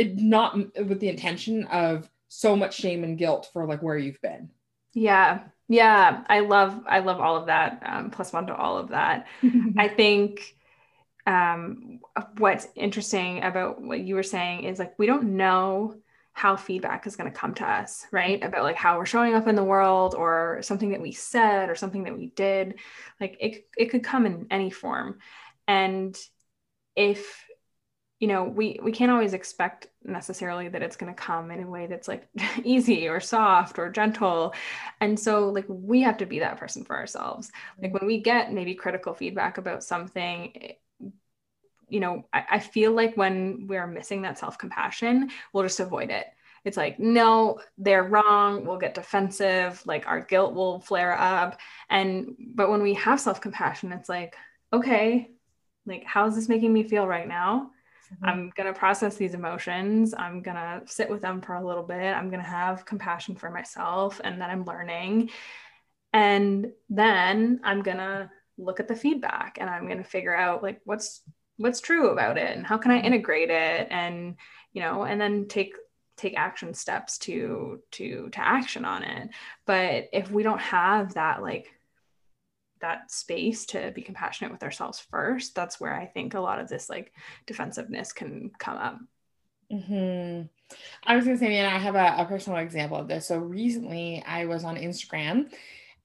it 0.00 0.16
not 0.16 0.56
with 0.86 1.00
the 1.00 1.08
intention 1.08 1.64
of 1.64 2.08
so 2.28 2.56
much 2.56 2.76
shame 2.76 3.04
and 3.04 3.18
guilt 3.18 3.48
for 3.52 3.66
like 3.66 3.82
where 3.82 3.98
you've 3.98 4.20
been 4.22 4.50
yeah 4.94 5.40
yeah 5.68 6.24
i 6.28 6.40
love 6.40 6.82
i 6.86 7.00
love 7.00 7.20
all 7.20 7.36
of 7.36 7.46
that 7.46 7.82
um, 7.84 8.10
plus 8.10 8.32
one 8.32 8.46
to 8.46 8.54
all 8.54 8.78
of 8.78 8.88
that 8.88 9.26
i 9.78 9.86
think 9.88 10.54
um, 11.26 12.00
what's 12.38 12.66
interesting 12.74 13.44
about 13.44 13.80
what 13.80 14.00
you 14.00 14.14
were 14.14 14.22
saying 14.22 14.64
is 14.64 14.78
like 14.78 14.98
we 14.98 15.06
don't 15.06 15.36
know 15.36 15.94
how 16.32 16.56
feedback 16.56 17.06
is 17.06 17.16
going 17.16 17.30
to 17.30 17.38
come 17.38 17.54
to 17.54 17.68
us, 17.68 18.06
right? 18.10 18.42
About 18.42 18.62
like 18.62 18.76
how 18.76 18.96
we're 18.96 19.04
showing 19.04 19.34
up 19.34 19.46
in 19.46 19.56
the 19.56 19.62
world 19.62 20.14
or 20.14 20.60
something 20.62 20.90
that 20.90 21.00
we 21.00 21.12
said 21.12 21.68
or 21.68 21.74
something 21.74 22.04
that 22.04 22.16
we 22.16 22.28
did. 22.28 22.76
Like 23.20 23.36
it, 23.40 23.66
it 23.76 23.86
could 23.86 24.02
come 24.02 24.24
in 24.24 24.46
any 24.50 24.70
form. 24.70 25.18
And 25.68 26.18
if 26.96 27.44
you 28.20 28.28
know 28.28 28.44
we 28.44 28.78
we 28.82 28.92
can't 28.92 29.10
always 29.10 29.32
expect 29.32 29.88
necessarily 30.04 30.68
that 30.68 30.82
it's 30.82 30.96
going 30.96 31.12
to 31.12 31.20
come 31.20 31.50
in 31.50 31.62
a 31.62 31.66
way 31.70 31.86
that's 31.86 32.08
like 32.08 32.28
easy 32.64 33.08
or 33.08 33.20
soft 33.20 33.78
or 33.78 33.90
gentle 33.90 34.54
and 35.00 35.18
so 35.18 35.48
like 35.48 35.66
we 35.68 36.02
have 36.02 36.18
to 36.18 36.26
be 36.26 36.38
that 36.38 36.58
person 36.58 36.84
for 36.84 36.96
ourselves 36.96 37.50
like 37.82 37.92
when 37.92 38.06
we 38.06 38.20
get 38.20 38.52
maybe 38.52 38.74
critical 38.74 39.14
feedback 39.14 39.58
about 39.58 39.82
something 39.82 40.52
eh, 40.60 40.72
you 41.88 42.00
know, 42.00 42.24
I, 42.32 42.44
I 42.52 42.58
feel 42.60 42.92
like 42.92 43.16
when 43.16 43.66
we're 43.66 43.86
missing 43.86 44.22
that 44.22 44.38
self 44.38 44.56
compassion, 44.58 45.30
we'll 45.52 45.64
just 45.64 45.80
avoid 45.80 46.10
it. 46.10 46.26
It's 46.64 46.76
like, 46.76 46.98
no, 47.00 47.60
they're 47.78 48.04
wrong. 48.04 48.64
We'll 48.64 48.78
get 48.78 48.94
defensive. 48.94 49.82
Like 49.86 50.06
our 50.06 50.20
guilt 50.20 50.54
will 50.54 50.80
flare 50.80 51.18
up. 51.18 51.58
And, 51.88 52.36
but 52.54 52.70
when 52.70 52.82
we 52.82 52.94
have 52.94 53.20
self 53.20 53.40
compassion, 53.40 53.92
it's 53.92 54.08
like, 54.08 54.36
okay, 54.72 55.30
like, 55.86 56.04
how 56.04 56.26
is 56.26 56.36
this 56.36 56.48
making 56.48 56.72
me 56.72 56.84
feel 56.84 57.06
right 57.06 57.26
now? 57.26 57.70
Mm-hmm. 58.12 58.24
I'm 58.24 58.52
going 58.56 58.72
to 58.72 58.78
process 58.78 59.16
these 59.16 59.34
emotions. 59.34 60.14
I'm 60.16 60.42
going 60.42 60.56
to 60.56 60.82
sit 60.86 61.08
with 61.10 61.22
them 61.22 61.40
for 61.40 61.54
a 61.54 61.66
little 61.66 61.82
bit. 61.82 62.14
I'm 62.14 62.30
going 62.30 62.42
to 62.42 62.48
have 62.48 62.84
compassion 62.84 63.36
for 63.36 63.50
myself 63.50 64.20
and 64.22 64.40
that 64.40 64.50
I'm 64.50 64.64
learning. 64.64 65.30
And 66.12 66.72
then 66.88 67.60
I'm 67.62 67.82
going 67.82 67.98
to 67.98 68.30
look 68.58 68.80
at 68.80 68.88
the 68.88 68.96
feedback 68.96 69.58
and 69.60 69.70
I'm 69.70 69.86
going 69.86 69.98
to 69.98 70.04
figure 70.04 70.36
out 70.36 70.62
like 70.62 70.80
what's 70.84 71.22
what's 71.60 71.80
true 71.80 72.08
about 72.08 72.38
it 72.38 72.56
and 72.56 72.66
how 72.66 72.78
can 72.78 72.90
i 72.90 72.96
mm-hmm. 72.96 73.06
integrate 73.06 73.50
it 73.50 73.86
and 73.90 74.36
you 74.72 74.80
know 74.80 75.04
and 75.04 75.20
then 75.20 75.46
take 75.46 75.74
take 76.16 76.36
action 76.36 76.72
steps 76.72 77.18
to 77.18 77.80
to 77.90 78.28
to 78.30 78.40
action 78.40 78.84
on 78.84 79.02
it 79.02 79.28
but 79.66 80.08
if 80.12 80.30
we 80.30 80.42
don't 80.42 80.60
have 80.60 81.14
that 81.14 81.42
like 81.42 81.70
that 82.80 83.10
space 83.10 83.66
to 83.66 83.92
be 83.94 84.02
compassionate 84.02 84.52
with 84.52 84.62
ourselves 84.62 85.00
first 85.10 85.54
that's 85.54 85.80
where 85.80 85.94
i 85.94 86.06
think 86.06 86.34
a 86.34 86.40
lot 86.40 86.60
of 86.60 86.68
this 86.68 86.88
like 86.88 87.12
defensiveness 87.46 88.12
can 88.12 88.50
come 88.58 88.76
up 88.76 88.98
mm-hmm. 89.72 90.42
i 91.04 91.16
was 91.16 91.24
going 91.24 91.36
to 91.36 91.44
say 91.44 91.48
man 91.48 91.66
i 91.66 91.78
have 91.78 91.94
a, 91.94 92.22
a 92.22 92.26
personal 92.26 92.58
example 92.58 92.96
of 92.96 93.08
this 93.08 93.26
so 93.26 93.38
recently 93.38 94.22
i 94.26 94.44
was 94.46 94.64
on 94.64 94.76
instagram 94.76 95.50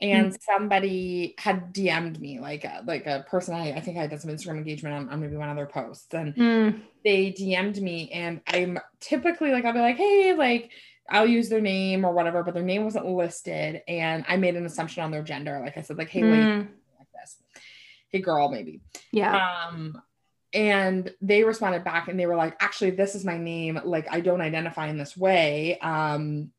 and 0.02 0.34
mm. 0.34 0.38
somebody 0.42 1.36
had 1.38 1.74
DM'd 1.74 2.20
me 2.20 2.40
like 2.40 2.66
a, 2.66 2.84
like 2.86 3.06
a 3.06 3.26
person 3.30 3.56
I, 3.56 3.72
I 3.74 3.80
think 3.80 3.98
I 3.98 4.08
did 4.08 4.20
some 4.20 4.32
Instagram 4.32 4.58
engagement 4.58 4.96
on, 4.96 5.10
on 5.10 5.22
maybe 5.22 5.38
one 5.38 5.50
of 5.50 5.56
their 5.56 5.68
posts 5.68 6.14
and 6.14 6.36
mm. 6.36 6.82
they 7.04 7.32
DM'd 7.32 7.82
me 7.82 8.12
and 8.12 8.42
I'm 8.48 8.80
typically 9.00 9.52
like 9.52 9.64
I'll 9.64 9.74
be 9.74 9.80
like 9.80 9.98
hey 9.98 10.34
like 10.34 10.72
I'll 11.10 11.28
use 11.28 11.50
their 11.50 11.62
name 11.62 12.06
or 12.06 12.14
whatever 12.14 12.44
but 12.44 12.54
their 12.54 12.64
name 12.64 12.84
wasn't 12.84 13.06
listed 13.06 13.82
and 13.88 14.26
I 14.28 14.38
made 14.38 14.56
an 14.56 14.66
assumption 14.66 15.04
on 15.04 15.12
their 15.12 15.24
gender 15.24 15.60
like 15.64 15.78
I 15.78 15.82
said 15.82 15.98
like 15.98 16.10
hey 16.10 16.22
mm. 16.22 16.68
like 17.00 17.08
this 17.14 17.38
hey 18.10 18.20
girl 18.20 18.50
maybe 18.50 18.82
yeah 19.12 19.68
um 19.68 20.02
and 20.54 21.14
they 21.22 21.44
responded 21.44 21.84
back 21.84 22.08
and 22.08 22.20
they 22.20 22.26
were 22.26 22.36
like 22.36 22.56
actually 22.60 22.92
this 22.92 23.16
is 23.16 23.26
my 23.26 23.38
name 23.38 23.80
like 23.84 24.08
I 24.12 24.22
don't 24.22 24.42
identify 24.42 24.88
in 24.88 24.98
this 24.98 25.16
way 25.16 25.78
um 25.80 26.52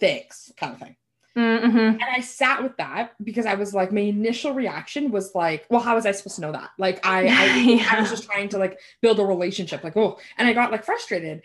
thanks 0.00 0.52
kind 0.56 0.72
of 0.72 0.80
thing 0.80 0.96
Mm-hmm. 1.36 1.78
And 1.78 2.02
I 2.02 2.20
sat 2.20 2.62
with 2.62 2.76
that 2.76 3.12
because 3.22 3.46
I 3.46 3.54
was 3.54 3.72
like, 3.72 3.92
my 3.92 4.00
initial 4.00 4.52
reaction 4.52 5.10
was 5.10 5.34
like, 5.34 5.66
well, 5.70 5.80
how 5.80 5.94
was 5.94 6.04
I 6.04 6.12
supposed 6.12 6.36
to 6.36 6.42
know 6.42 6.52
that? 6.52 6.70
Like, 6.78 7.04
I, 7.06 7.26
I, 7.26 7.56
yeah. 7.60 7.88
I 7.90 8.00
was 8.00 8.10
just 8.10 8.24
trying 8.24 8.50
to 8.50 8.58
like 8.58 8.78
build 9.00 9.18
a 9.18 9.24
relationship, 9.24 9.82
like, 9.82 9.96
oh, 9.96 10.18
and 10.36 10.46
I 10.46 10.52
got 10.52 10.70
like 10.70 10.84
frustrated. 10.84 11.42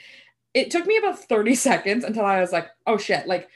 It 0.58 0.72
took 0.72 0.88
me 0.88 0.98
about 0.98 1.20
30 1.20 1.54
seconds 1.56 2.04
until 2.04 2.26
I 2.26 2.42
was 2.42 2.52
like, 2.52 2.68
oh 2.88 2.98
shit, 2.98 3.28
like 3.28 3.50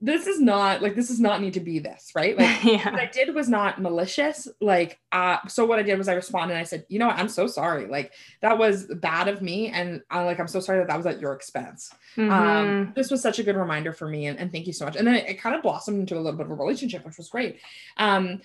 this 0.00 0.26
is 0.26 0.38
not 0.38 0.82
like 0.82 0.94
this 0.94 1.08
does 1.08 1.18
not 1.18 1.40
need 1.40 1.54
to 1.54 1.60
be 1.60 1.78
this 1.78 2.12
right? 2.14 2.36
Like 2.36 2.62
yeah. 2.64 2.90
what 2.90 3.00
i 3.00 3.06
did 3.06 3.34
was 3.34 3.48
not 3.48 3.80
malicious. 3.80 4.46
Like 4.60 5.00
uh 5.12 5.38
so 5.48 5.64
what 5.64 5.78
i 5.78 5.82
did 5.82 5.96
was 5.96 6.08
i 6.08 6.12
responded 6.12 6.52
and 6.52 6.60
i 6.60 6.64
said 6.64 6.84
you 6.88 6.98
know 6.98 7.06
what? 7.06 7.16
I'm 7.16 7.28
so 7.28 7.46
sorry. 7.46 7.86
Like 7.86 8.12
that 8.42 8.58
was 8.58 8.84
bad 8.84 9.28
of 9.28 9.40
me. 9.40 9.68
And 9.68 10.02
i 10.10 10.22
like 10.22 10.38
i'm 10.38 10.48
so 10.48 10.60
sorry 10.60 10.80
that 10.80 10.88
that 10.88 10.96
was 10.96 11.06
at 11.06 11.20
your 11.20 11.32
expense. 11.32 11.90
Um, 12.18 12.24
mm-hmm. 12.24 12.32
um 12.32 12.92
this 12.94 13.10
was 13.10 13.22
such 13.22 13.38
a 13.38 13.42
good 13.42 13.56
reminder 13.56 13.92
for 13.94 14.06
me 14.06 14.26
and, 14.26 14.38
and 14.38 14.52
thank 14.52 14.66
you 14.66 14.74
so 14.74 14.84
much. 14.84 14.96
And 14.96 15.06
then 15.06 15.14
it, 15.14 15.26
it 15.26 15.40
kind 15.40 15.56
of 15.56 15.62
blossomed 15.62 16.00
into 16.00 16.16
a 16.16 16.20
little 16.20 16.36
bit 16.36 16.46
of 16.46 16.52
a 16.52 16.54
relationship 16.54 17.06
which 17.06 17.16
was 17.16 17.30
great. 17.30 17.60
Um 17.96 18.42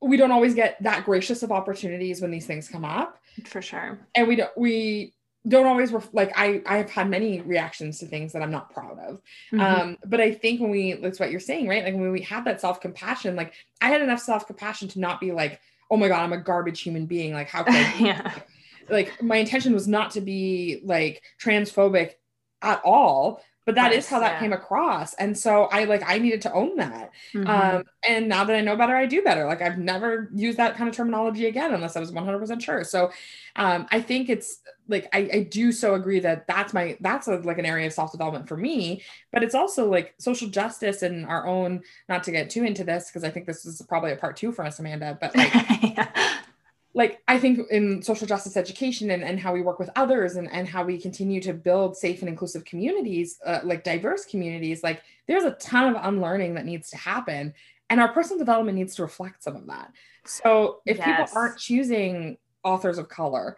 we 0.00 0.16
don't 0.16 0.32
always 0.32 0.54
get 0.54 0.82
that 0.82 1.04
gracious 1.04 1.44
of 1.44 1.52
opportunities 1.52 2.20
when 2.20 2.32
these 2.32 2.46
things 2.46 2.68
come 2.68 2.84
up. 2.84 3.20
For 3.44 3.62
sure. 3.62 4.00
And 4.16 4.26
we 4.26 4.34
don't 4.34 4.50
we 4.56 5.14
don't 5.46 5.66
always 5.66 5.92
ref- 5.92 6.12
like 6.12 6.32
I 6.36 6.62
I've 6.66 6.90
had 6.90 7.08
many 7.08 7.40
reactions 7.40 7.98
to 7.98 8.06
things 8.06 8.32
that 8.32 8.42
I'm 8.42 8.50
not 8.50 8.72
proud 8.72 8.98
of. 8.98 9.20
Mm-hmm. 9.52 9.60
Um, 9.60 9.98
but 10.06 10.20
I 10.20 10.32
think 10.32 10.60
when 10.60 10.70
we 10.70 10.92
that's 10.94 11.18
what 11.18 11.30
you're 11.30 11.40
saying, 11.40 11.68
right? 11.68 11.84
Like 11.84 11.94
when 11.94 12.12
we 12.12 12.22
have 12.22 12.44
that 12.44 12.60
self 12.60 12.80
compassion, 12.80 13.34
like 13.34 13.52
I 13.80 13.88
had 13.88 14.02
enough 14.02 14.20
self 14.20 14.46
compassion 14.46 14.88
to 14.88 15.00
not 15.00 15.20
be 15.20 15.32
like, 15.32 15.60
oh 15.90 15.96
my 15.96 16.08
god, 16.08 16.22
I'm 16.22 16.32
a 16.32 16.38
garbage 16.38 16.82
human 16.82 17.06
being. 17.06 17.32
Like 17.32 17.48
how 17.48 17.62
could 17.64 17.74
I? 17.74 17.94
yeah. 17.98 18.34
Like 18.88 19.22
my 19.22 19.36
intention 19.36 19.72
was 19.72 19.88
not 19.88 20.12
to 20.12 20.20
be 20.20 20.80
like 20.84 21.22
transphobic 21.42 22.12
at 22.62 22.80
all 22.84 23.42
but 23.64 23.74
that 23.76 23.92
yes, 23.92 24.04
is 24.04 24.10
how 24.10 24.20
that 24.20 24.34
yeah. 24.34 24.40
came 24.40 24.52
across. 24.52 25.14
And 25.14 25.36
so 25.36 25.64
i 25.64 25.84
like 25.84 26.02
i 26.06 26.18
needed 26.18 26.42
to 26.42 26.52
own 26.52 26.76
that. 26.76 27.12
Mm-hmm. 27.32 27.48
um 27.48 27.84
and 28.06 28.28
now 28.28 28.44
that 28.44 28.56
i 28.56 28.60
know 28.60 28.76
better 28.76 28.96
i 28.96 29.06
do 29.06 29.22
better. 29.22 29.46
Like 29.46 29.62
i've 29.62 29.78
never 29.78 30.30
used 30.34 30.58
that 30.58 30.76
kind 30.76 30.88
of 30.88 30.96
terminology 30.96 31.46
again 31.46 31.72
unless 31.74 31.96
i 31.96 32.00
was 32.00 32.12
100% 32.12 32.62
sure. 32.62 32.84
So 32.84 33.10
um 33.56 33.86
i 33.90 34.00
think 34.00 34.28
it's 34.28 34.60
like 34.88 35.08
i, 35.12 35.28
I 35.32 35.42
do 35.50 35.72
so 35.72 35.94
agree 35.94 36.20
that 36.20 36.46
that's 36.46 36.74
my 36.74 36.96
that's 37.00 37.28
a, 37.28 37.36
like 37.36 37.58
an 37.58 37.66
area 37.66 37.86
of 37.86 37.92
self-development 37.92 38.48
for 38.48 38.56
me. 38.56 39.02
But 39.32 39.42
it's 39.42 39.54
also 39.54 39.88
like 39.88 40.14
social 40.18 40.48
justice 40.48 41.02
and 41.02 41.26
our 41.26 41.46
own 41.46 41.82
not 42.08 42.24
to 42.24 42.32
get 42.32 42.50
too 42.50 42.64
into 42.64 42.84
this 42.84 43.08
because 43.08 43.24
i 43.24 43.30
think 43.30 43.46
this 43.46 43.64
is 43.64 43.82
probably 43.88 44.12
a 44.12 44.16
part 44.16 44.36
two 44.36 44.52
for 44.52 44.64
us 44.64 44.78
amanda 44.78 45.16
but 45.20 45.34
like 45.36 45.52
yeah 45.82 46.38
like 46.94 47.22
I 47.26 47.38
think 47.38 47.60
in 47.70 48.02
social 48.02 48.26
justice 48.26 48.56
education 48.56 49.10
and, 49.10 49.24
and 49.24 49.40
how 49.40 49.52
we 49.52 49.62
work 49.62 49.78
with 49.78 49.90
others 49.96 50.36
and, 50.36 50.50
and 50.52 50.68
how 50.68 50.84
we 50.84 50.98
continue 50.98 51.40
to 51.42 51.54
build 51.54 51.96
safe 51.96 52.20
and 52.20 52.28
inclusive 52.28 52.64
communities, 52.64 53.38
uh, 53.46 53.60
like 53.64 53.82
diverse 53.82 54.26
communities, 54.26 54.82
like 54.82 55.02
there's 55.26 55.44
a 55.44 55.52
ton 55.52 55.94
of 55.94 56.04
unlearning 56.04 56.54
that 56.54 56.66
needs 56.66 56.90
to 56.90 56.96
happen. 56.98 57.54
And 57.88 58.00
our 58.00 58.12
personal 58.12 58.38
development 58.38 58.76
needs 58.76 58.94
to 58.96 59.02
reflect 59.02 59.42
some 59.42 59.56
of 59.56 59.66
that. 59.68 59.92
So 60.24 60.80
if 60.86 60.98
yes. 60.98 61.06
people 61.06 61.40
aren't 61.40 61.58
choosing 61.58 62.36
authors 62.62 62.98
of 62.98 63.08
color, 63.08 63.56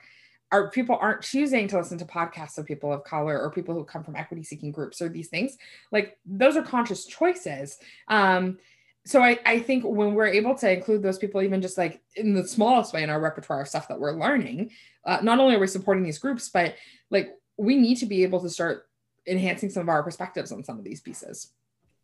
our 0.53 0.70
people 0.70 0.97
aren't 1.01 1.22
choosing 1.22 1.66
to 1.68 1.78
listen 1.78 1.99
to 1.99 2.05
podcasts 2.05 2.59
of 2.59 2.66
people 2.66 2.93
of 2.93 3.03
color 3.03 3.41
or 3.41 3.51
people 3.51 3.74
who 3.74 3.85
come 3.85 4.05
from 4.05 4.14
equity 4.14 4.45
seeking 4.45 4.70
groups 4.70 5.03
or 5.03 5.09
these 5.09 5.28
things, 5.28 5.57
like 5.91 6.16
those 6.24 6.57
are 6.57 6.62
conscious 6.62 7.07
choices. 7.07 7.78
Um, 8.07 8.59
so 9.07 9.23
I, 9.23 9.39
I 9.45 9.59
think 9.59 9.85
when 9.85 10.15
we're 10.15 10.27
able 10.27 10.55
to 10.57 10.71
include 10.71 11.03
those 11.03 11.19
people 11.19 11.43
even 11.43 11.61
just 11.61 11.77
like 11.77 12.03
in 12.17 12.35
the 12.35 12.47
smallest 12.47 12.93
way 12.95 13.03
in 13.03 13.11
our 13.11 13.21
repertoire 13.21 13.63
of 13.63 13.69
stuff 13.69 13.89
that 13.89 14.01
we're 14.01 14.13
learning 14.13 14.71
uh, 15.05 15.19
not 15.23 15.39
only 15.39 15.55
are 15.55 15.61
we 15.61 15.67
supporting 15.67 16.05
these 16.05 16.19
groups 16.19 16.49
but 16.49 16.75
like 17.11 17.37
we 17.57 17.77
need 17.77 17.97
to 17.97 18.07
be 18.07 18.23
able 18.23 18.41
to 18.41 18.51
start 18.51 18.89
enhancing 19.27 19.71
some 19.71 19.83
of 19.83 19.89
our 19.89 20.03
perspectives 20.03 20.53
on 20.53 20.65
some 20.65 20.79
of 20.79 20.85
these 20.85 21.01
pieces. 21.01 21.53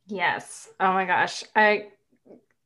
Yes. 0.06 0.68
Oh 0.78 0.92
my 0.92 1.04
gosh. 1.04 1.44
I 1.54 1.88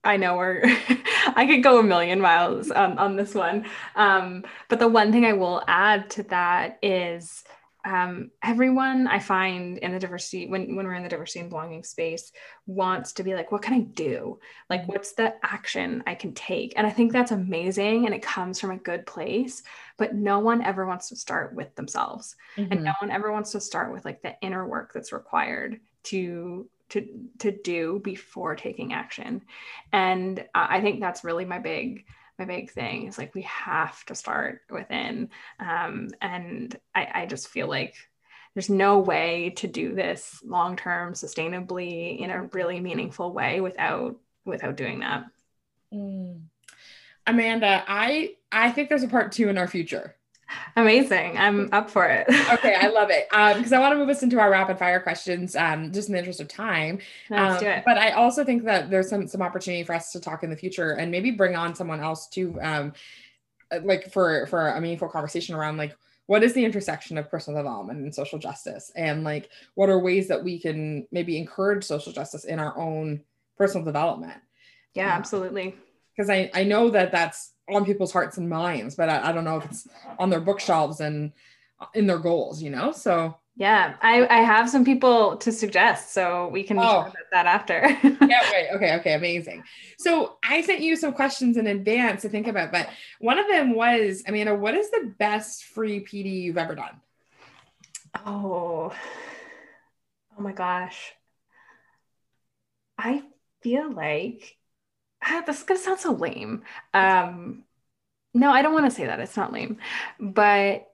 i 0.07 0.19
know 0.19 0.37
we're 0.37 0.61
i 1.35 1.47
could 1.47 1.63
go 1.63 1.79
a 1.79 1.83
million 1.83 2.21
miles 2.21 2.71
um, 2.71 2.99
on 2.99 3.17
this 3.17 3.35
one. 3.35 3.65
Um, 3.97 4.45
but 4.69 4.79
the 4.79 4.89
one 4.89 5.13
thing 5.13 5.25
i 5.25 5.33
will 5.33 5.63
add 5.67 6.11
to 6.11 6.23
that 6.25 6.79
is 6.83 7.45
um, 7.85 8.31
everyone 8.43 9.07
I 9.07 9.19
find 9.19 9.79
in 9.79 9.93
the 9.93 9.99
diversity 9.99 10.47
when 10.49 10.75
when 10.75 10.87
we're 10.87 10.95
in 10.95 11.03
the 11.03 11.09
diversity 11.09 11.41
and 11.41 11.51
belonging 11.51 11.85
space 11.85 12.33
wants 12.67 13.13
to 13.15 13.23
be 13.23 13.35
like, 13.35 13.53
what 13.53 13.63
can 13.63 13.75
I 13.75 13.81
do? 13.81 14.39
Like, 14.71 14.83
mm-hmm. 14.83 14.93
what's 14.93 15.13
the 15.13 15.35
action 15.45 16.03
I 16.07 16.15
can 16.15 16.33
take? 16.33 16.73
And 16.77 16.87
I 16.87 16.91
think 16.91 17.13
that's 17.13 17.31
amazing, 17.31 18.07
and 18.07 18.15
it 18.15 18.23
comes 18.23 18.59
from 18.59 18.71
a 18.71 18.79
good 18.79 19.07
place. 19.07 19.63
But 19.99 20.15
no 20.15 20.39
one 20.39 20.63
ever 20.63 20.87
wants 20.87 21.09
to 21.11 21.17
start 21.17 21.55
with 21.55 21.75
themselves, 21.75 22.37
mm-hmm. 22.57 22.73
and 22.73 22.85
no 22.85 22.95
one 23.01 23.11
ever 23.11 23.31
wants 23.31 23.53
to 23.53 23.61
start 23.61 23.93
with 23.93 24.05
like 24.05 24.23
the 24.23 24.35
inner 24.41 24.67
work 24.67 24.93
that's 24.93 25.13
required 25.13 25.81
to 26.05 26.69
to 26.91 27.07
to 27.39 27.51
do 27.51 28.01
before 28.03 28.57
taking 28.57 28.93
action. 28.93 29.43
And 29.93 30.47
I 30.55 30.81
think 30.81 31.01
that's 31.01 31.25
really 31.25 31.45
my 31.45 31.59
big 31.59 32.07
my 32.39 32.45
big 32.45 32.71
thing 32.71 33.07
is 33.07 33.19
like 33.19 33.35
we 33.35 33.43
have 33.43 34.05
to 34.07 34.15
start 34.15 34.63
within 34.71 35.31
um, 35.61 36.09
and 36.21 36.77
I, 36.95 37.09
I 37.15 37.27
just 37.27 37.49
feel 37.49 37.69
like 37.69 37.95
there's 38.55 38.71
no 38.71 39.01
way 39.01 39.51
to 39.57 39.67
do 39.67 39.95
this 39.95 40.41
long 40.45 40.77
term 40.77 41.15
sustainably 41.15 42.19
in 42.19 42.31
a 42.31 42.45
really 42.53 42.81
meaningful 42.81 43.33
way 43.33 43.61
without 43.61 44.17
without 44.45 44.77
doing 44.77 45.01
that 45.01 45.25
mm. 45.93 46.41
amanda 47.27 47.85
i 47.87 48.35
i 48.53 48.71
think 48.71 48.89
there's 48.89 49.03
a 49.03 49.09
part 49.09 49.33
two 49.33 49.49
in 49.49 49.59
our 49.59 49.69
future 49.69 50.17
Amazing. 50.77 51.39
I'm 51.39 51.69
up 51.73 51.89
for 51.89 52.07
it. 52.07 52.27
okay, 52.53 52.75
I 52.75 52.89
love 52.89 53.11
it. 53.11 53.27
Because 53.31 53.73
um, 53.73 53.79
I 53.79 53.81
want 53.81 53.93
to 53.93 53.99
move 53.99 54.09
us 54.09 54.23
into 54.23 54.41
our 54.41 54.51
rapid 54.51 54.79
fire 54.79 55.01
questions, 55.01 55.55
um, 55.55 55.93
just 55.93 56.09
in 56.09 56.13
the 56.13 56.19
interest 56.19 56.41
of 56.41 56.49
time. 56.49 56.99
Let's 57.31 57.55
um, 57.55 57.61
do 57.61 57.67
it. 57.67 57.83
But 57.85 57.99
I 57.99 58.11
also 58.11 58.45
think 58.45 58.65
that 58.65 58.91
there's 58.91 59.09
some 59.09 59.27
some 59.29 59.43
opportunity 59.43 59.85
for 59.85 59.95
us 59.95 60.13
to 60.13 60.21
talk 60.21 60.43
in 60.43 60.51
the 60.51 60.57
future 60.57 60.93
and 60.93 61.11
maybe 61.11 61.31
bring 61.31 61.55
on 61.55 61.75
someone 61.75 62.01
else 62.01 62.29
to, 62.31 62.59
um, 62.61 62.93
uh, 63.71 63.81
like 63.85 64.13
for 64.13 64.47
for 64.47 64.69
a 64.69 64.81
meaningful 64.81 65.09
conversation 65.09 65.55
around 65.55 65.77
like 65.77 65.97
what 66.27 66.43
is 66.43 66.55
the 66.55 66.65
intersection 66.65 67.19
of 67.19 67.31
personal 67.31 67.63
development 67.63 68.01
and 68.01 68.15
social 68.15 68.39
justice, 68.39 68.91
and 68.97 69.25
like 69.25 69.51
what 69.75 69.89
are 69.89 69.99
ways 69.99 70.29
that 70.29 70.43
we 70.43 70.59
can 70.59 71.07
maybe 71.13 71.39
encourage 71.39 71.85
social 71.85 72.13
justice 72.13 72.45
in 72.45 72.59
our 72.59 72.77
own 72.77 73.23
personal 73.57 73.85
development. 73.85 74.41
Yeah, 74.95 75.09
absolutely. 75.09 75.77
Because 76.17 76.31
I 76.31 76.51
I 76.53 76.65
know 76.65 76.91
that 76.91 77.13
that's 77.13 77.54
on 77.69 77.85
people's 77.85 78.13
hearts 78.13 78.37
and 78.39 78.49
minds, 78.49 78.95
but 78.95 79.09
I, 79.09 79.29
I 79.29 79.33
don't 79.33 79.45
know 79.45 79.57
if 79.57 79.65
it's 79.65 79.89
on 80.19 80.31
their 80.31 80.41
bookshelves 80.41 81.01
and 81.01 81.33
uh, 81.81 81.87
in 81.95 82.07
their 82.07 82.19
goals, 82.19 82.63
you 82.63 82.71
know? 82.71 82.93
So 82.93 83.37
yeah, 83.57 83.95
I, 84.03 84.27
I 84.27 84.41
have 84.41 84.69
some 84.69 84.85
people 84.85 85.37
to 85.37 85.53
suggest, 85.53 86.13
so 86.13 86.49
we 86.49 86.65
can 86.65 86.77
oh. 86.79 86.83
talk 86.83 87.09
about 87.09 87.31
that 87.31 87.47
after. 87.47 87.99
yeah, 88.27 88.51
right. 88.51 88.67
Okay, 88.75 88.97
okay, 88.97 89.15
amazing. 89.15 89.63
So 89.97 90.39
I 90.43 90.61
sent 90.63 90.81
you 90.81 90.97
some 90.97 91.13
questions 91.13 91.57
in 91.57 91.69
advance 91.69 92.23
to 92.23 92.29
think 92.29 92.49
about, 92.49 92.73
but 92.73 92.89
one 93.21 93.39
of 93.39 93.47
them 93.47 93.75
was, 93.75 94.25
Amanda, 94.27 94.57
what 94.57 94.75
is 94.75 94.91
the 94.91 95.15
best 95.19 95.65
free 95.65 96.05
PD 96.05 96.43
you've 96.43 96.59
ever 96.59 96.75
done? 96.75 97.01
Oh, 98.27 98.93
oh 100.37 100.43
my 100.43 100.53
gosh. 100.53 101.13
I 102.99 103.23
feel 103.63 103.93
like 103.93 104.57
this 105.47 105.59
is 105.59 105.63
gonna 105.65 105.81
sound 105.81 106.01
so 106.01 106.13
lame. 106.13 106.63
Um, 106.93 107.65
no, 108.33 108.51
I 108.51 108.63
don't 108.63 108.75
want 108.75 108.87
to 108.87 108.91
say 108.91 109.07
that. 109.07 109.21
It's 109.21 109.37
not 109.37 109.53
lame, 109.53 109.79
but 110.19 110.91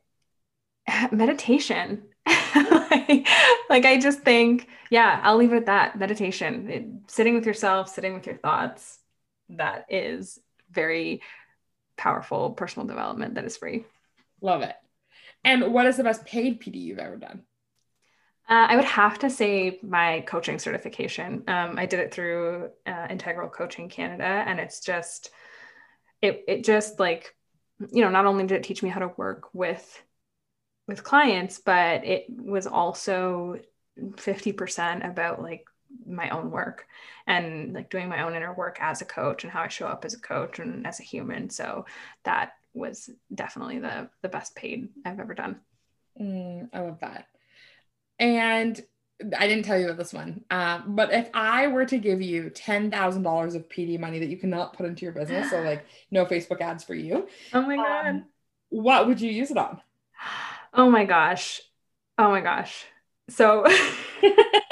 meditation. 1.13 2.05
like, 2.27 3.29
like, 3.71 3.85
I 3.85 3.99
just 4.01 4.21
think, 4.21 4.69
yeah, 4.91 5.21
I'll 5.23 5.37
leave 5.37 5.53
it 5.53 5.59
at 5.59 5.67
that. 5.67 5.99
Meditation, 5.99 6.71
it, 6.71 6.87
sitting 7.07 7.35
with 7.35 7.47
yourself, 7.47 7.89
sitting 7.89 8.15
with 8.15 8.27
your 8.27 8.37
thoughts. 8.37 8.99
That 9.51 9.87
is 9.89 10.39
very 10.71 11.23
powerful 11.97 12.51
personal 12.53 12.87
development 12.87 13.35
that 13.35 13.45
is 13.45 13.57
free. 13.57 13.85
Love 14.41 14.63
it. 14.63 14.77
And 15.45 15.73
what 15.73 15.87
is 15.87 15.97
the 15.97 16.05
best 16.05 16.25
paid 16.25 16.61
PD 16.61 16.77
you've 16.77 16.99
ever 16.99 17.17
done? 17.17 17.43
Uh, 18.51 18.67
I 18.69 18.75
would 18.75 18.85
have 18.85 19.17
to 19.21 19.31
say 19.31 19.79
my 19.81 20.25
coaching 20.27 20.59
certification. 20.59 21.45
Um, 21.47 21.79
I 21.79 21.87
did 21.87 22.01
it 22.01 22.13
through 22.13 22.71
uh, 22.85 23.07
Integral 23.09 23.49
Coaching 23.49 23.89
Canada, 23.89 24.25
and 24.25 24.59
it's 24.59 24.81
just 24.81 25.31
it 26.21 26.45
it 26.49 26.65
just 26.65 26.99
like 26.99 27.37
you 27.93 28.03
know 28.03 28.11
not 28.11 28.27
only 28.27 28.45
did 28.47 28.57
it 28.57 28.65
teach 28.65 28.83
me 28.83 28.89
how 28.91 28.99
to 28.99 29.13
work 29.17 29.55
with 29.55 30.03
with 30.89 31.05
clients, 31.05 31.61
but 31.61 32.05
it 32.05 32.27
was 32.29 32.67
also 32.67 33.61
fifty 34.17 34.53
percent 34.53 35.05
about 35.05 35.41
like 35.41 35.65
my 36.05 36.31
own 36.31 36.51
work 36.51 36.87
and 37.29 37.73
like 37.73 37.89
doing 37.89 38.09
my 38.09 38.25
own 38.25 38.35
inner 38.35 38.53
work 38.53 38.79
as 38.81 39.01
a 39.01 39.05
coach 39.05 39.45
and 39.45 39.53
how 39.53 39.63
I 39.63 39.69
show 39.69 39.87
up 39.87 40.05
as 40.05 40.15
a 40.15 40.21
coach 40.21 40.59
and 40.59 40.89
as 40.89 40.99
a 40.99 41.05
human. 41.05 41.51
So 41.51 41.87
that 42.25 42.55
was 42.75 43.11
definitely 43.33 43.79
the 43.79 44.11
the 44.23 44.29
best 44.29 44.57
paid 44.57 44.89
I've 45.05 45.21
ever 45.21 45.35
done. 45.35 45.61
Mm, 46.21 46.69
I 46.73 46.81
love 46.81 46.99
that. 47.01 47.27
And 48.21 48.81
I 49.37 49.49
didn't 49.49 49.65
tell 49.65 49.79
you 49.79 49.87
about 49.87 49.99
this 49.99 50.13
one, 50.15 50.45
um, 50.51 50.95
but 50.95 51.13
if 51.13 51.29
I 51.35 51.67
were 51.67 51.85
to 51.87 51.99
give 51.99 52.23
you 52.23 52.51
ten 52.51 52.91
thousand 52.91 53.23
dollars 53.23 53.55
of 53.55 53.69
PD 53.69 53.99
money 53.99 54.19
that 54.21 54.29
you 54.29 54.39
cannot 54.39 54.75
put 54.75 54.87
into 54.87 55.05
your 55.05 55.13
business, 55.13 55.51
so 55.51 55.61
like 55.63 55.85
no 56.13 56.25
Facebook 56.27 56.61
ads 56.61 56.85
for 56.85 56.95
you. 56.95 57.29
Oh 57.53 57.63
my 57.63 57.77
god! 57.77 58.07
Um, 58.07 58.25
what 58.71 59.09
would 59.09 59.21
you 59.21 59.31
use 59.31 59.51
it 59.51 59.59
on? 59.59 59.81
Oh 60.73 60.89
my 60.89 61.05
gosh! 61.05 61.61
Oh 62.17 62.31
my 62.31 62.41
gosh! 62.41 62.85
So 63.29 63.67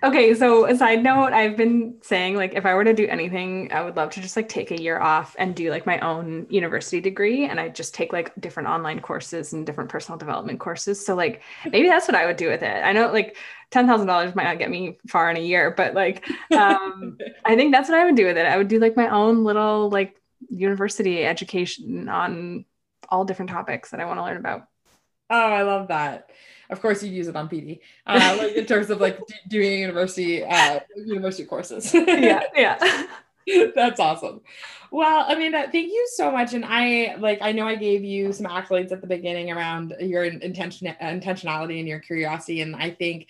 Okay, 0.00 0.32
so 0.34 0.64
a 0.66 0.76
side 0.76 1.02
note, 1.02 1.32
I've 1.32 1.56
been 1.56 1.96
saying 2.02 2.36
like 2.36 2.54
if 2.54 2.64
I 2.64 2.74
were 2.74 2.84
to 2.84 2.94
do 2.94 3.08
anything, 3.08 3.72
I 3.72 3.82
would 3.82 3.96
love 3.96 4.10
to 4.10 4.20
just 4.20 4.36
like 4.36 4.48
take 4.48 4.70
a 4.70 4.80
year 4.80 5.00
off 5.00 5.34
and 5.38 5.56
do 5.56 5.70
like 5.70 5.86
my 5.86 5.98
own 6.00 6.46
university 6.50 7.00
degree 7.00 7.46
and 7.46 7.58
I 7.58 7.68
just 7.68 7.94
take 7.94 8.12
like 8.12 8.32
different 8.40 8.68
online 8.68 9.00
courses 9.00 9.52
and 9.52 9.66
different 9.66 9.90
personal 9.90 10.16
development 10.16 10.60
courses. 10.60 11.04
So 11.04 11.16
like 11.16 11.42
maybe 11.72 11.88
that's 11.88 12.06
what 12.06 12.14
I 12.14 12.26
would 12.26 12.36
do 12.36 12.48
with 12.48 12.62
it. 12.62 12.84
I 12.84 12.92
know 12.92 13.10
like 13.10 13.36
$10,000 13.72 14.36
might 14.36 14.44
not 14.44 14.58
get 14.58 14.70
me 14.70 14.98
far 15.08 15.30
in 15.30 15.36
a 15.36 15.40
year, 15.40 15.72
but 15.76 15.94
like 15.94 16.24
um 16.54 17.18
I 17.44 17.56
think 17.56 17.72
that's 17.72 17.88
what 17.88 17.98
I 17.98 18.04
would 18.04 18.14
do 18.16 18.26
with 18.26 18.36
it. 18.38 18.46
I 18.46 18.56
would 18.56 18.68
do 18.68 18.78
like 18.78 18.96
my 18.96 19.08
own 19.08 19.42
little 19.42 19.90
like 19.90 20.14
university 20.48 21.24
education 21.24 22.08
on 22.08 22.66
all 23.08 23.24
different 23.24 23.50
topics 23.50 23.90
that 23.90 23.98
I 24.00 24.04
want 24.04 24.18
to 24.18 24.24
learn 24.24 24.36
about. 24.36 24.68
Oh, 25.30 25.36
I 25.52 25.62
love 25.62 25.88
that 25.88 26.30
of 26.70 26.80
course 26.80 27.02
you'd 27.02 27.12
use 27.12 27.28
it 27.28 27.36
on 27.36 27.48
PD, 27.48 27.80
uh, 28.06 28.36
like 28.38 28.52
in 28.52 28.66
terms 28.66 28.90
of 28.90 29.00
like 29.00 29.18
d- 29.26 29.34
doing 29.48 29.80
university 29.80 30.44
uh, 30.44 30.80
university 30.96 31.44
courses. 31.44 31.92
yeah, 31.94 32.42
yeah. 32.54 33.06
That's 33.74 33.98
awesome. 33.98 34.42
Well, 34.90 35.24
I 35.28 35.34
mean, 35.34 35.52
thank 35.52 35.74
you 35.74 36.08
so 36.12 36.30
much. 36.30 36.54
And 36.54 36.64
I 36.64 37.16
like, 37.18 37.38
I 37.42 37.52
know 37.52 37.66
I 37.66 37.76
gave 37.76 38.04
you 38.04 38.32
some 38.32 38.46
accolades 38.46 38.90
at 38.92 39.00
the 39.00 39.06
beginning 39.06 39.50
around 39.50 39.94
your 40.00 40.24
intention, 40.24 40.94
intentionality 41.00 41.78
and 41.78 41.88
your 41.88 41.98
curiosity. 41.98 42.62
And 42.62 42.74
I 42.74 42.90
think 42.90 43.28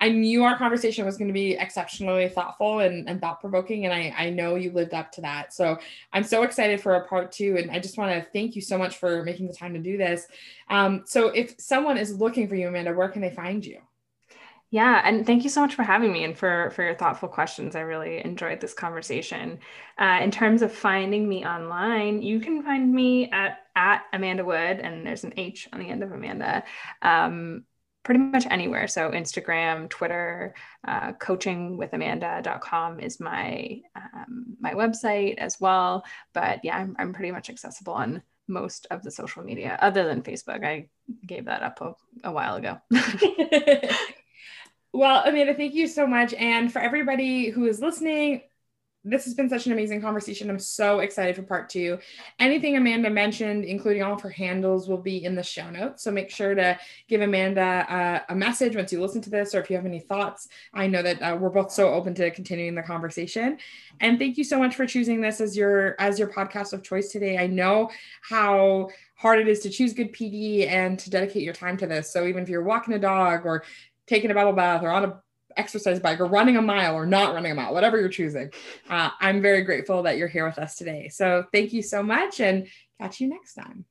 I 0.00 0.10
knew 0.10 0.44
our 0.44 0.58
conversation 0.58 1.06
was 1.06 1.16
going 1.16 1.28
to 1.28 1.34
be 1.34 1.52
exceptionally 1.52 2.28
thoughtful 2.28 2.80
and, 2.80 3.08
and 3.08 3.20
thought 3.20 3.40
provoking. 3.40 3.86
And 3.86 3.94
I, 3.94 4.14
I 4.16 4.30
know 4.30 4.56
you 4.56 4.70
lived 4.72 4.94
up 4.94 5.10
to 5.12 5.20
that. 5.22 5.54
So 5.54 5.78
I'm 6.12 6.24
so 6.24 6.42
excited 6.42 6.80
for 6.80 6.94
a 6.94 7.06
part 7.06 7.32
two. 7.32 7.56
And 7.56 7.70
I 7.70 7.78
just 7.78 7.96
want 7.96 8.12
to 8.12 8.30
thank 8.30 8.56
you 8.56 8.62
so 8.62 8.76
much 8.76 8.98
for 8.98 9.22
making 9.24 9.46
the 9.46 9.54
time 9.54 9.72
to 9.72 9.80
do 9.80 9.96
this. 9.96 10.26
Um, 10.68 11.04
so 11.06 11.28
if 11.28 11.54
someone 11.58 11.96
is 11.96 12.18
looking 12.18 12.48
for 12.48 12.56
you, 12.56 12.68
Amanda, 12.68 12.92
where 12.92 13.08
can 13.08 13.22
they 13.22 13.30
find 13.30 13.64
you? 13.64 13.78
Yeah, 14.70 15.00
and 15.04 15.24
thank 15.24 15.44
you 15.44 15.48
so 15.48 15.60
much 15.60 15.76
for 15.76 15.84
having 15.84 16.12
me 16.12 16.24
and 16.24 16.36
for 16.36 16.70
for 16.70 16.82
your 16.82 16.96
thoughtful 16.96 17.28
questions. 17.28 17.76
I 17.76 17.80
really 17.80 18.24
enjoyed 18.24 18.60
this 18.60 18.74
conversation. 18.74 19.60
Uh, 19.96 20.18
in 20.20 20.32
terms 20.32 20.60
of 20.60 20.72
finding 20.72 21.28
me 21.28 21.46
online, 21.46 22.20
you 22.20 22.40
can 22.40 22.64
find 22.64 22.92
me 22.92 23.30
at 23.30 23.60
at 23.76 24.02
Amanda 24.12 24.44
Wood, 24.44 24.80
and 24.80 25.06
there's 25.06 25.22
an 25.22 25.34
H 25.36 25.68
on 25.72 25.78
the 25.78 25.88
end 25.88 26.02
of 26.02 26.10
Amanda. 26.10 26.64
Um, 27.00 27.64
pretty 28.06 28.20
much 28.20 28.46
anywhere. 28.48 28.86
So 28.86 29.10
Instagram, 29.10 29.90
Twitter, 29.90 30.54
uh, 30.86 31.12
coachingwithamanda.com 31.14 33.00
is 33.00 33.18
my 33.18 33.80
um, 33.96 34.56
my 34.60 34.74
website 34.74 35.38
as 35.38 35.60
well. 35.60 36.04
But 36.32 36.60
yeah, 36.62 36.76
I'm, 36.76 36.94
I'm 37.00 37.12
pretty 37.12 37.32
much 37.32 37.50
accessible 37.50 37.94
on 37.94 38.22
most 38.46 38.86
of 38.92 39.02
the 39.02 39.10
social 39.10 39.42
media 39.42 39.76
other 39.82 40.04
than 40.04 40.22
Facebook. 40.22 40.64
I 40.64 40.88
gave 41.26 41.46
that 41.46 41.64
up 41.64 41.80
a, 41.80 41.94
a 42.22 42.30
while 42.30 42.54
ago. 42.54 42.78
well, 44.92 45.24
Amanda, 45.26 45.54
thank 45.54 45.74
you 45.74 45.88
so 45.88 46.06
much. 46.06 46.32
And 46.34 46.72
for 46.72 46.78
everybody 46.78 47.50
who 47.50 47.66
is 47.66 47.80
listening, 47.80 48.42
this 49.06 49.24
has 49.24 49.34
been 49.34 49.48
such 49.48 49.66
an 49.66 49.72
amazing 49.72 50.00
conversation. 50.00 50.50
I'm 50.50 50.58
so 50.58 50.98
excited 50.98 51.36
for 51.36 51.42
part 51.42 51.68
two. 51.68 51.98
Anything 52.40 52.76
Amanda 52.76 53.08
mentioned, 53.08 53.64
including 53.64 54.02
all 54.02 54.14
of 54.14 54.20
her 54.22 54.30
handles, 54.30 54.88
will 54.88 54.98
be 54.98 55.24
in 55.24 55.36
the 55.36 55.42
show 55.42 55.70
notes. 55.70 56.02
So 56.02 56.10
make 56.10 56.28
sure 56.28 56.54
to 56.54 56.78
give 57.08 57.20
Amanda 57.20 57.86
uh, 57.88 58.20
a 58.28 58.34
message 58.34 58.74
once 58.74 58.92
you 58.92 59.00
listen 59.00 59.20
to 59.22 59.30
this, 59.30 59.54
or 59.54 59.60
if 59.60 59.70
you 59.70 59.76
have 59.76 59.86
any 59.86 60.00
thoughts. 60.00 60.48
I 60.74 60.88
know 60.88 61.02
that 61.02 61.22
uh, 61.22 61.36
we're 61.40 61.50
both 61.50 61.70
so 61.70 61.88
open 61.90 62.14
to 62.16 62.30
continuing 62.32 62.74
the 62.74 62.82
conversation. 62.82 63.58
And 64.00 64.18
thank 64.18 64.36
you 64.36 64.44
so 64.44 64.58
much 64.58 64.74
for 64.74 64.86
choosing 64.86 65.20
this 65.20 65.40
as 65.40 65.56
your 65.56 65.94
as 66.00 66.18
your 66.18 66.28
podcast 66.28 66.72
of 66.72 66.82
choice 66.82 67.12
today. 67.12 67.38
I 67.38 67.46
know 67.46 67.90
how 68.22 68.90
hard 69.14 69.38
it 69.38 69.48
is 69.48 69.60
to 69.60 69.70
choose 69.70 69.92
good 69.92 70.12
PD 70.12 70.68
and 70.68 70.98
to 70.98 71.10
dedicate 71.10 71.42
your 71.42 71.54
time 71.54 71.76
to 71.78 71.86
this. 71.86 72.12
So 72.12 72.26
even 72.26 72.42
if 72.42 72.48
you're 72.48 72.64
walking 72.64 72.94
a 72.94 72.98
dog 72.98 73.46
or 73.46 73.62
taking 74.06 74.30
a 74.30 74.34
bubble 74.34 74.52
bath 74.52 74.82
or 74.82 74.90
on 74.90 75.04
a 75.04 75.22
exercise 75.56 76.00
bike 76.00 76.20
or 76.20 76.26
running 76.26 76.56
a 76.56 76.62
mile 76.62 76.94
or 76.94 77.06
not 77.06 77.34
running 77.34 77.52
a 77.52 77.54
mile, 77.54 77.72
whatever 77.72 77.98
you're 77.98 78.08
choosing. 78.08 78.50
Uh, 78.88 79.10
I'm 79.20 79.42
very 79.42 79.62
grateful 79.62 80.02
that 80.04 80.16
you're 80.16 80.28
here 80.28 80.46
with 80.46 80.58
us 80.58 80.76
today. 80.76 81.08
So 81.08 81.44
thank 81.52 81.72
you 81.72 81.82
so 81.82 82.02
much 82.02 82.40
and 82.40 82.68
catch 83.00 83.20
you 83.20 83.28
next 83.28 83.54
time. 83.54 83.84